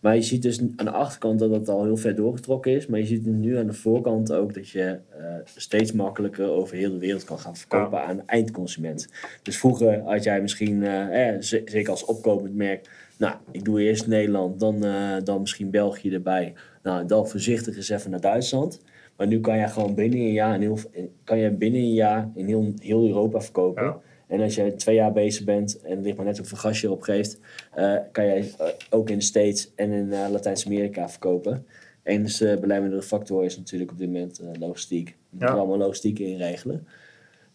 Maar 0.00 0.14
je 0.14 0.22
ziet 0.22 0.42
dus 0.42 0.60
aan 0.60 0.84
de 0.84 0.90
achterkant 0.90 1.38
dat 1.38 1.50
het 1.50 1.68
al 1.68 1.84
heel 1.84 1.96
ver 1.96 2.14
doorgetrokken 2.14 2.72
is. 2.72 2.86
Maar 2.86 2.98
je 2.98 3.06
ziet 3.06 3.26
nu 3.26 3.56
aan 3.56 3.66
de 3.66 3.72
voorkant 3.72 4.32
ook 4.32 4.54
dat 4.54 4.68
je 4.68 4.98
eh, 5.18 5.34
steeds 5.44 5.92
makkelijker 5.92 6.50
over 6.50 6.76
heel 6.76 6.90
de 6.92 6.98
wereld 6.98 7.24
kan 7.24 7.38
gaan 7.38 7.56
verkopen 7.56 8.04
aan 8.04 8.16
de 8.16 8.22
eindconsument. 8.26 9.08
Dus 9.42 9.58
vroeger 9.58 10.00
had 10.00 10.24
jij 10.24 10.40
misschien, 10.40 10.82
eh, 10.82 11.34
zeker 11.40 11.90
als 11.90 12.04
opkomend 12.04 12.54
merk, 12.54 12.90
nou, 13.18 13.34
ik 13.50 13.64
doe 13.64 13.80
eerst 13.80 14.06
Nederland, 14.06 14.60
dan, 14.60 14.84
dan 15.24 15.40
misschien 15.40 15.70
België 15.70 16.10
erbij. 16.10 16.54
Nou, 16.82 17.06
dan 17.06 17.28
voorzichtig 17.28 17.76
eens 17.76 17.88
even 17.88 18.10
naar 18.10 18.20
Duitsland. 18.20 18.80
Maar 19.16 19.26
nu 19.26 19.40
kan 19.40 19.58
je 19.58 19.68
gewoon 19.68 19.94
binnen 19.94 20.18
een 20.18 20.32
jaar, 20.32 20.54
in 20.54 20.60
heel, 20.60 20.78
kan 21.24 21.38
je 21.38 21.50
binnen 21.50 21.80
een 21.80 21.92
jaar 21.94 22.30
in 22.34 22.46
heel, 22.46 22.72
heel 22.78 23.06
Europa 23.06 23.40
verkopen. 23.40 23.82
Ja. 23.84 24.00
En 24.26 24.40
als 24.40 24.54
je 24.54 24.74
twee 24.74 24.94
jaar 24.94 25.12
bezig 25.12 25.44
bent, 25.44 25.80
en 25.80 25.90
het 25.96 26.04
ligt 26.04 26.16
maar 26.16 26.26
net 26.26 26.38
hoeveel 26.38 26.58
gas 26.58 26.80
je 26.80 26.86
erop 26.86 27.02
geeft, 27.02 27.38
eh, 27.74 27.96
kan 28.12 28.24
jij 28.26 28.38
eh, 28.58 28.66
ook 28.90 29.10
in 29.10 29.18
de 29.18 29.24
States 29.24 29.72
en 29.74 29.90
in 29.90 30.12
eh, 30.12 30.26
Latijns-Amerika 30.30 31.08
verkopen. 31.08 31.66
En 32.02 32.22
dus 32.22 32.36
de 32.36 32.58
belemmerde 32.60 33.02
factor 33.02 33.44
is 33.44 33.56
natuurlijk 33.56 33.90
op 33.90 33.98
dit 33.98 34.06
moment 34.06 34.40
logistiek. 34.58 35.08
Je 35.08 35.14
moet 35.30 35.40
Ja. 35.40 35.46
er 35.48 35.54
allemaal 35.58 35.78
logistiek 35.78 36.18
inregelen. 36.18 36.86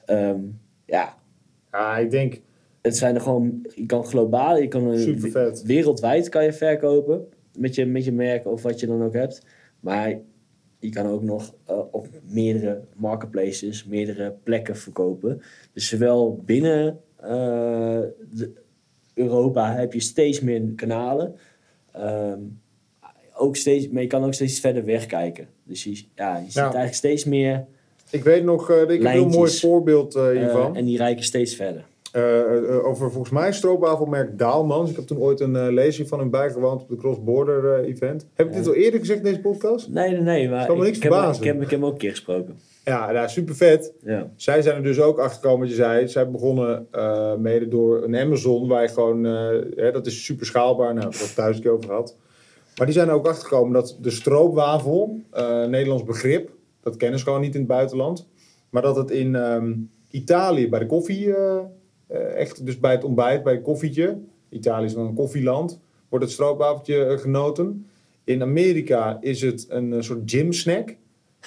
Ehm, 0.06 0.40
ja, 0.86 1.18
Ja, 1.72 1.98
ik 1.98 2.12
denk 2.12 2.40
het 2.82 2.98
zijn 2.98 3.16
er 3.16 3.22
gewoon, 3.22 3.66
je 3.76 3.86
kan 3.86 4.06
globaal, 4.06 4.58
je 4.58 4.68
kan 4.68 4.90
wereldwijd 5.64 6.30
kan 6.30 6.44
je 6.44 6.54
verkopen 6.54 7.28
met 7.58 7.76
je, 7.76 7.86
met 7.86 8.06
je 8.06 8.12
merk 8.12 8.48
of 8.48 8.62
wat 8.62 8.80
je 8.80 8.88
dan 8.88 9.04
ook 9.04 9.14
hebt. 9.14 9.46
Maar 9.80 10.20
je 10.80 10.90
kan 10.90 11.08
ook 11.08 11.24
nog 11.24 11.54
eh, 11.66 11.80
op 11.92 12.08
meerdere 12.28 12.82
marketplaces, 12.96 13.86
meerdere 13.86 14.36
plekken 14.44 14.78
verkopen. 14.78 15.42
Dus 15.74 15.88
zowel 15.88 16.42
binnen 16.46 17.00
eh, 17.16 18.00
Europa 19.14 19.74
heb 19.76 19.94
je 19.94 20.00
steeds 20.00 20.40
meer 20.40 20.62
kanalen. 20.76 21.36
Ehm, 21.92 22.40
ook 23.36 23.56
steeds, 23.56 23.90
maar 23.90 24.02
je 24.02 24.08
kan 24.08 24.24
ook 24.24 24.34
steeds 24.34 24.60
verder 24.60 24.86
wegkijken. 24.86 25.48
Dus 25.64 25.84
je, 25.84 26.04
ja, 26.16 26.38
je 26.38 26.44
ziet 26.44 26.54
Ja. 26.54 26.62
eigenlijk 26.64 26.94
steeds 26.94 27.26
meer 27.26 27.66
Ik 28.10 28.24
weet 28.24 28.44
nog, 28.44 28.70
eh, 28.70 28.82
ik 28.82 28.88
heb 28.90 29.00
een 29.00 29.08
heel 29.08 29.28
mooi 29.28 29.52
voorbeeld 29.52 30.14
hiervan. 30.14 30.76
en 30.76 30.86
die 30.86 30.98
reiken 30.98 31.24
steeds 31.24 31.56
verder. 31.56 31.86
Eh, 32.12 32.58
eh, 32.58 32.86
over 32.86 33.12
volgens 33.12 33.34
mij 33.34 33.52
stroopwafelmerk 33.52 34.38
Daalmans. 34.38 34.90
Ik 34.90 34.96
heb 34.96 35.06
toen 35.06 35.18
ooit 35.18 35.40
een 35.40 35.56
eh, 35.56 35.68
lezing 35.72 36.08
van 36.08 36.20
hem 36.20 36.30
bijgewoond 36.30 36.82
op 36.82 36.90
de 36.90 36.96
Cross 36.96 37.24
Border 37.24 37.74
eh, 37.74 37.90
event. 37.90 38.28
Heb 38.34 38.48
ik 38.48 38.54
dit 38.54 38.68
al 38.68 38.74
eerder 38.74 39.00
gezegd 39.00 39.20
in 39.20 39.26
deze 39.26 39.40
podcast? 39.40 39.90
Nee, 39.90 40.12
nee, 40.12 40.22
nee. 40.22 40.50
Maar 40.50 40.70
ik, 40.70 40.78
niks 40.78 40.98
ik, 40.98 41.04
heb, 41.04 41.12
ik, 41.14 41.44
heb, 41.44 41.56
ik 41.56 41.70
heb 41.70 41.70
hem 41.70 41.86
ook 41.86 41.92
een 41.92 41.98
keer 41.98 42.10
gesproken. 42.10 42.60
Ja, 42.84 43.12
nou, 43.12 43.30
super 43.30 43.56
vet. 43.56 43.94
Ja. 44.04 44.32
Zij 44.36 44.62
zijn 44.62 44.76
er 44.76 44.84
dus 44.84 45.00
ook 45.00 45.20
achter 45.20 45.42
gekomen, 45.42 45.60
wat 45.60 45.70
je 45.70 45.76
zei. 45.76 46.08
Zij 46.08 46.32
begonnen 46.32 46.88
eh, 46.92 47.36
mede 47.36 47.68
door 47.68 48.04
een 48.04 48.16
Amazon, 48.16 48.68
waar 48.68 48.82
je 48.82 48.88
gewoon, 48.88 49.26
eh, 49.26 49.34
hè, 49.76 49.92
dat 49.92 50.06
is 50.06 50.26
super 50.26 50.46
schaalbaar. 50.46 50.94
Nou, 50.94 50.96
daar 50.96 51.04
hebben 51.04 51.20
we 51.20 51.26
het 51.26 51.36
thuis 51.36 51.56
een 51.56 51.62
keer 51.62 51.72
over 51.72 51.90
gehad. 51.90 52.16
Maar 52.80 52.88
die 52.88 52.96
zijn 52.96 53.08
er 53.08 53.14
ook 53.14 53.28
achter 53.28 53.48
gekomen 53.48 53.74
dat 53.74 53.98
de 54.02 54.10
stroopwafel, 54.10 55.20
eh, 55.32 55.66
Nederlands 55.66 56.04
begrip, 56.04 56.52
dat 56.82 56.98
kennen 56.98 57.20
ze 57.20 57.26
gewoon 57.26 57.42
niet 57.42 57.54
in 57.54 57.60
het 57.60 57.70
buitenland. 57.70 58.28
Maar 58.70 58.82
dat 58.82 58.96
het 58.96 59.12
in 59.12 59.36
ehm, 59.36 59.74
Italië 60.12 60.70
bij 60.70 60.80
de 60.80 60.86
koffie, 60.86 61.36
eh, 61.36 61.56
eh, 61.56 61.64
echt 62.36 62.66
dus 62.66 62.80
bij 62.80 62.92
het 62.92 63.04
ontbijt, 63.04 63.44
bij 63.44 63.54
het 63.54 63.62
koffietje. 63.64 64.18
Italië 64.50 64.86
is 64.86 64.94
dan 64.94 65.06
een 65.06 65.14
koffieland, 65.14 65.80
wordt 66.10 66.26
het 66.26 66.34
stroopwafeltje 66.34 67.06
eh, 67.06 67.18
genoten. 67.18 67.88
In 68.24 68.42
Amerika 68.42 69.18
is 69.22 69.42
het 69.42 69.66
een 69.70 69.94
eh, 69.94 70.02
soort 70.02 70.32
gym 70.32 70.54
snack. 70.54 70.96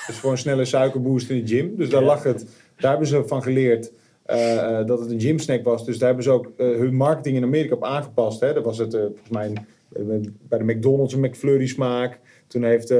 Dus 0.06 0.16
voor 0.16 0.30
een 0.30 0.38
snelle 0.38 0.64
suikerboost 0.64 1.30
in 1.30 1.44
de 1.44 1.46
gym. 1.46 1.76
Dus 1.76 1.90
daar 1.90 2.02
lag 2.02 2.22
het. 2.22 2.46
Daar 2.76 2.90
hebben 2.90 3.08
ze 3.08 3.24
van 3.26 3.42
geleerd 3.42 3.92
eh, 4.22 4.78
eh, 4.78 4.86
dat 4.86 5.00
het 5.00 5.10
een 5.10 5.20
gym 5.20 5.38
snack 5.38 5.64
was. 5.64 5.84
Dus 5.84 5.98
daar 5.98 6.06
hebben 6.06 6.24
ze 6.24 6.30
ook 6.30 6.52
eh, 6.56 6.66
hun 6.66 6.94
marketing 6.94 7.36
in 7.36 7.42
Amerika 7.42 7.74
op 7.74 7.84
aangepast. 7.84 8.40
Hè. 8.40 8.52
Dat 8.52 8.64
was 8.64 8.78
het 8.78 8.94
eh, 8.94 9.00
volgens 9.00 9.30
mij 9.30 9.52
eh, 9.92 10.04
bij 10.48 10.58
de 10.58 10.64
McDonald's 10.64 11.14
een 11.14 11.20
McFlurry 11.20 11.66
smaak. 11.66 12.20
Toen 12.46 12.64
heeft 12.64 12.90
eh, 12.90 12.98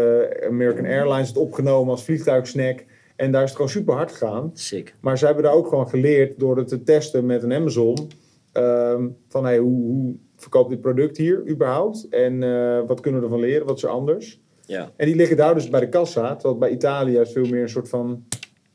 American 0.48 0.84
Airlines 0.84 1.28
het 1.28 1.36
opgenomen 1.36 1.90
als 1.90 2.04
vliegtuigsnack. 2.04 2.84
En 3.16 3.32
daar 3.32 3.42
is 3.42 3.48
het 3.48 3.56
gewoon 3.56 3.70
super 3.70 3.94
hard 3.94 4.12
gegaan. 4.12 4.50
Sick. 4.54 4.94
Maar 5.00 5.18
ze 5.18 5.26
hebben 5.26 5.44
daar 5.44 5.52
ook 5.52 5.68
gewoon 5.68 5.88
geleerd 5.88 6.38
door 6.38 6.56
het 6.56 6.68
te 6.68 6.82
testen 6.82 7.26
met 7.26 7.42
een 7.42 7.52
Amazon. 7.52 8.08
ehm, 8.52 9.08
van 9.28 9.44
hey, 9.44 9.58
hoe, 9.58 9.82
hoe 9.84 10.14
verkoopt 10.36 10.70
dit 10.70 10.80
product 10.80 11.16
hier 11.16 11.48
überhaupt? 11.48 12.08
En 12.08 12.42
eh, 12.42 12.80
wat 12.86 13.00
kunnen 13.00 13.20
we 13.20 13.26
ervan 13.26 13.40
leren? 13.40 13.66
Wat 13.66 13.76
is 13.76 13.82
er 13.82 13.88
anders? 13.88 14.40
Ja. 14.66 14.90
En 14.96 15.06
die 15.06 15.16
liggen 15.16 15.36
daar 15.36 15.54
dus 15.54 15.68
bij 15.68 15.80
de 15.80 15.88
kassa. 15.88 16.34
Terwijl 16.34 16.58
bij 16.58 16.70
Italië 16.70 17.18
is 17.18 17.32
veel 17.32 17.46
meer 17.48 17.62
een 17.62 17.68
soort 17.68 17.88
van 17.88 18.24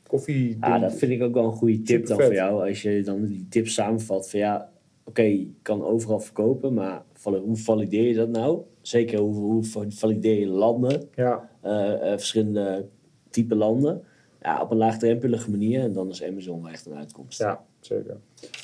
koffie. 0.07 0.57
Ah, 0.59 0.81
dat 0.81 0.95
vind 0.95 1.11
ik 1.11 1.23
ook 1.23 1.33
wel 1.33 1.43
een 1.43 1.51
goede 1.51 1.81
tip 1.81 2.05
dan 2.07 2.21
voor 2.21 2.33
jou. 2.33 2.67
Als 2.67 2.81
je 2.81 3.01
dan 3.03 3.25
die 3.25 3.45
tips 3.49 3.73
samenvat 3.73 4.29
van 4.29 4.39
ja, 4.39 4.69
oké, 5.05 5.21
je 5.21 5.51
kan 5.61 5.83
overal 5.83 6.19
verkopen, 6.19 6.73
maar 6.73 7.03
hoe 7.23 7.57
valideer 7.57 8.07
je 8.07 8.13
dat 8.13 8.29
nou? 8.29 8.61
Zeker 8.81 9.19
hoe, 9.19 9.35
hoe 9.35 9.63
valideer 9.89 10.39
je 10.39 10.47
landen, 10.47 11.09
Ja, 11.15 11.49
eh, 11.61 11.93
eh, 11.93 11.99
verschillende 12.17 12.85
type 13.29 13.55
landen. 13.55 14.03
Ja, 14.47 14.61
op 14.61 14.71
een 14.71 14.77
laagdrempelige 14.77 15.49
manier 15.49 15.81
en 15.81 15.93
dan 15.93 16.09
is 16.09 16.23
Amazon 16.23 16.61
wel 16.61 16.71
echt 16.71 16.85
een 16.85 16.95
uitkomst. 16.95 17.39
ja, 17.39 17.63
zeker. 17.79 18.17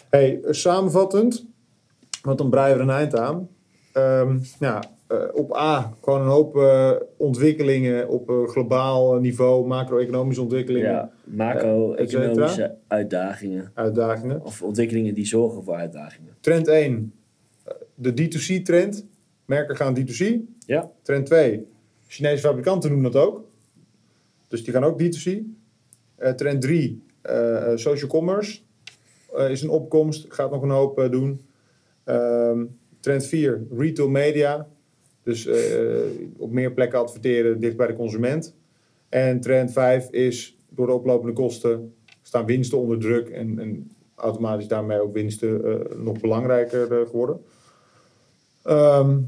Hey, 0.09 0.39
samenvattend, 0.49 1.45
want 2.21 2.37
dan 2.37 2.49
breien 2.49 2.73
we 2.77 2.83
er 2.83 2.89
een 2.89 2.95
eind 2.95 3.15
aan. 3.15 3.49
Ehm, 3.93 4.39
ja, 4.59 4.83
eh, 5.07 5.17
op 5.33 5.55
A, 5.55 5.93
gewoon 6.01 6.21
een 6.21 6.27
hoop 6.27 6.55
eh, 6.57 6.91
ontwikkelingen 7.17 8.09
op 8.09 8.29
eh, 8.29 8.47
globaal 8.47 9.19
niveau, 9.19 9.67
macro-economische 9.67 10.41
ontwikkelingen, 10.41 10.91
Ja, 10.91 11.11
macro-economische 11.23 12.75
uitdagingen. 12.87 13.71
uitdagingen. 13.73 14.45
Of 14.45 14.61
ontwikkelingen 14.61 15.13
die 15.13 15.25
zorgen 15.25 15.63
voor 15.63 15.75
uitdagingen. 15.75 16.35
Trend 16.39 16.67
1, 16.67 17.13
eh, 17.63 17.73
de 17.95 18.13
D2C-trend. 18.13 19.05
Merken 19.45 19.75
gaan 19.75 19.93
D2C. 19.95 20.39
Ja, 20.65 20.91
Trend 21.01 21.25
2, 21.25 21.65
Chinese 22.07 22.41
fabrikanten 22.47 22.89
doen 22.89 23.03
dat 23.03 23.15
ook. 23.15 23.43
Dus 24.47 24.63
die 24.63 24.73
gaan 24.73 24.83
ook 24.83 25.01
D2C. 25.01 25.41
Eh, 26.23 26.31
trend 26.31 26.61
3, 26.61 27.03
eh, 27.21 27.71
eh, 27.71 27.77
social 27.77 28.09
commerce 28.09 28.61
is 29.49 29.61
een 29.61 29.69
opkomst, 29.69 30.25
gaat 30.29 30.51
nog 30.51 30.61
een 30.61 30.69
hoop 30.69 31.07
doen. 31.11 31.41
Ehm, 32.03 32.65
trend 32.99 33.25
4, 33.25 33.65
retail 33.77 34.09
media. 34.09 34.67
Dus 35.23 35.49
op 36.37 36.51
meer 36.51 36.73
plekken 36.73 36.99
adverteren 36.99 37.59
dicht 37.59 37.77
bij 37.77 37.87
de 37.87 37.93
consument. 37.93 38.55
En 39.09 39.39
trend 39.39 39.71
5 39.71 40.09
is 40.09 40.57
door 40.69 40.87
de 40.87 40.93
oplopende 40.93 41.33
kosten 41.33 41.93
staan 42.21 42.45
winsten 42.45 42.77
onder 42.77 42.99
druk 42.99 43.29
en, 43.29 43.59
en 43.59 43.91
automatisch 44.15 44.67
daarmee 44.67 45.01
ook 45.01 45.13
winsten 45.13 45.81
nog 46.03 46.19
belangrijker 46.19 47.07
geworden. 47.07 47.41
Ehm, 48.63 49.19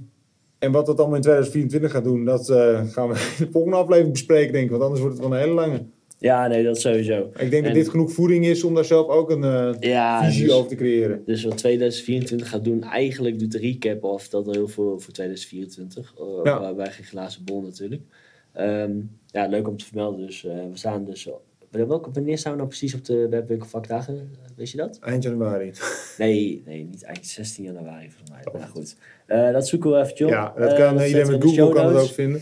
en 0.59 0.71
wat 0.71 0.85
dat 0.85 0.97
allemaal 0.99 1.15
in 1.15 1.21
2024 1.21 1.91
gaat 1.91 2.03
doen, 2.03 2.25
dat 2.25 2.45
gaan 2.91 3.09
we 3.09 3.13
in 3.39 3.45
de 3.45 3.51
volgende 3.51 3.77
aflevering 3.77 4.11
bespreken, 4.11 4.53
denk 4.53 4.65
ik. 4.65 4.71
Want 4.71 4.83
anders 4.83 5.01
wordt 5.01 5.17
het 5.17 5.27
wel 5.27 5.33
een 5.33 5.43
hele 5.43 5.53
lange. 5.53 5.85
Ja, 6.17 6.47
nee, 6.47 6.63
dat 6.63 6.79
sowieso. 6.79 7.31
Ik 7.37 7.49
denk 7.51 7.63
dat 7.65 7.73
dit 7.73 7.89
genoeg 7.89 8.11
voeding 8.11 8.45
is 8.45 8.63
om 8.63 8.73
daar 8.75 8.85
zelf 8.85 9.07
ook 9.07 9.29
een 9.29 9.43
eh, 9.43 9.73
Ja, 9.79 10.23
visie 10.25 10.43
dus- 10.45 10.53
over 10.53 10.69
te 10.69 10.75
creëren. 10.75 11.21
Dus 11.25 11.43
wat 11.43 11.57
2024 11.57 12.49
gaat 12.49 12.63
doen, 12.63 12.83
eigenlijk 12.83 13.39
doet 13.39 13.51
de 13.51 13.57
recap 13.59 14.03
al 14.03 14.19
vertelt 14.19 14.47
al 14.47 14.53
heel 14.53 14.67
veel 14.67 14.99
voor 14.99 15.13
2024. 15.13 16.13
eh, 16.19 16.25
Ja. 16.43 16.73
Bij 16.73 16.91
geen 16.91 17.05
glazen 17.05 17.43
bol 17.43 17.61
natuurlijk. 17.61 18.01
Ehm, 18.53 18.91
ja, 19.27 19.47
leuk 19.47 19.67
om 19.67 19.77
te 19.77 19.85
vermelden. 19.85 20.25
Dus 20.25 20.45
eh, 20.45 20.53
we 20.53 20.77
staan 20.77 21.05
dus. 21.05 21.29
Welke, 21.69 22.09
wanneer 22.11 22.37
staan 22.37 22.51
we 22.51 22.57
nou 22.57 22.69
precies 22.69 22.93
op 22.93 23.05
de 23.05 23.27
webwinkel 23.29 23.67
vakdagen? 23.67 24.29
Weet 24.55 24.69
je 24.69 24.77
dat? 24.77 24.99
Eind 24.99 25.23
januari. 25.23 25.71
Nee, 26.17 26.61
nee, 26.65 26.83
niet 26.83 27.03
eind 27.03 27.25
16 27.25 27.63
januari 27.63 28.09
volgens 28.09 28.29
mij. 28.29 28.59
Maar 28.59 28.67
goed. 28.69 28.95
Eh, 29.25 29.51
dat 29.51 29.67
zoeken 29.67 29.91
we 29.91 29.97
even, 29.99 30.15
John. 30.15 30.31
Ja, 30.31 30.53
dat 30.57 30.71
Eh, 30.71 30.77
kan 30.77 31.01
iedereen 31.01 31.31
met 31.31 31.43
Google 31.43 31.73
kan 31.73 31.87
het 31.87 32.03
ook 32.03 32.09
vinden. 32.09 32.41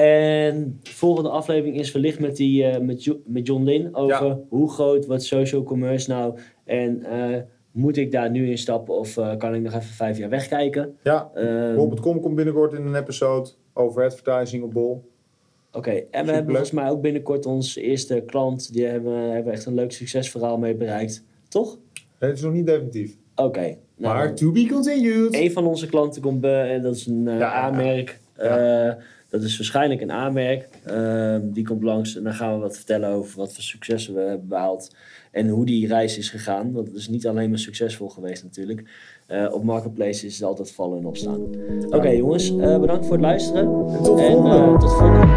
En 0.00 0.78
de 0.82 0.90
volgende 0.90 1.28
aflevering 1.30 1.78
is 1.78 1.92
wellicht 1.92 2.18
met, 2.20 2.36
die, 2.36 2.64
eh, 2.64 2.80
met, 2.80 3.04
Jo- 3.04 3.20
met 3.26 3.46
John 3.46 3.62
Lin 3.64 3.94
over 3.94 4.26
Ja. 4.26 4.38
hoe 4.48 4.70
groot 4.70 5.06
wordt 5.06 5.22
social 5.22 5.62
commerce 5.62 6.10
nou 6.10 6.38
en 6.64 7.02
eh, 7.04 7.40
moet 7.72 7.96
ik 7.96 8.12
daar 8.12 8.30
nu 8.30 8.50
in 8.50 8.58
stappen 8.58 8.98
of 8.98 9.16
eh, 9.16 9.36
kan 9.36 9.54
ik 9.54 9.62
nog 9.62 9.72
even 9.72 9.94
vijf 9.94 10.18
jaar 10.18 10.28
wegkijken? 10.28 10.96
Ja, 11.02 11.30
Ehm, 11.34 11.74
Bol.com 11.74 12.20
komt 12.20 12.34
binnenkort 12.34 12.72
in 12.72 12.86
een 12.86 12.94
episode 12.94 13.50
over 13.74 14.04
advertising 14.04 14.64
op 14.64 14.72
Bol. 14.72 15.04
Oké, 15.72 15.90
en 16.10 16.26
we 16.26 16.32
hebben 16.32 16.50
volgens 16.50 16.70
mij 16.70 16.90
ook 16.90 17.00
binnenkort 17.00 17.46
onze 17.46 17.80
eerste 17.80 18.22
klant, 18.26 18.72
die 18.72 18.86
hebben, 18.86 19.30
hebben 19.32 19.52
echt 19.52 19.66
een 19.66 19.74
leuk 19.74 19.92
succesverhaal 19.92 20.58
mee 20.58 20.74
bereikt, 20.74 21.24
toch? 21.48 21.78
Het 22.18 22.36
is 22.36 22.42
nog 22.42 22.52
niet 22.52 22.66
definitief. 22.66 23.16
Oké, 23.34 23.60
nou, 23.96 24.14
maar 24.14 24.34
to 24.34 24.52
be 24.52 24.66
continued. 24.70 25.34
een 25.34 25.52
van 25.52 25.66
onze 25.66 25.86
klanten 25.86 26.22
komt 26.22 26.44
en 26.44 26.82
dat 26.82 26.94
is 26.94 27.06
een 27.06 27.28
eh, 27.28 27.38
Ja. 27.38 27.52
A-merk. 27.64 28.20
Ja. 28.36 28.98
Dat 29.34 29.42
is 29.42 29.56
waarschijnlijk 29.56 30.00
een 30.00 30.10
A-merk. 30.10 30.68
Ehm, 30.84 31.40
die 31.42 31.64
komt 31.64 31.82
langs 31.82 32.16
en 32.16 32.24
dan 32.24 32.34
gaan 32.34 32.54
we 32.54 32.60
wat 32.60 32.76
vertellen 32.76 33.08
over 33.08 33.38
wat 33.38 33.52
voor 33.52 33.62
successen 33.62 34.14
we 34.14 34.20
hebben 34.20 34.48
behaald. 34.48 34.96
En 35.30 35.48
hoe 35.48 35.66
die 35.66 35.86
reis 35.86 36.18
is 36.18 36.30
gegaan. 36.30 36.72
Want 36.72 36.86
het 36.86 36.96
is 36.96 37.08
niet 37.08 37.26
alleen 37.26 37.48
maar 37.48 37.58
succesvol 37.58 38.08
geweest 38.08 38.42
natuurlijk. 38.42 38.84
Eh, 39.26 39.46
op 39.52 39.64
Marketplace 39.64 40.26
is 40.26 40.34
het 40.34 40.48
altijd 40.48 40.72
vallen 40.72 40.98
en 40.98 41.06
opstaan. 41.06 41.40
Oké 41.90 42.08
jongens, 42.08 42.56
eh, 42.56 42.80
bedankt 42.80 43.06
voor 43.06 43.14
het 43.14 43.24
luisteren. 43.24 43.62
En 43.62 44.02
tot 44.02 44.18
eh, 44.18 44.26
volgende. 44.26 45.33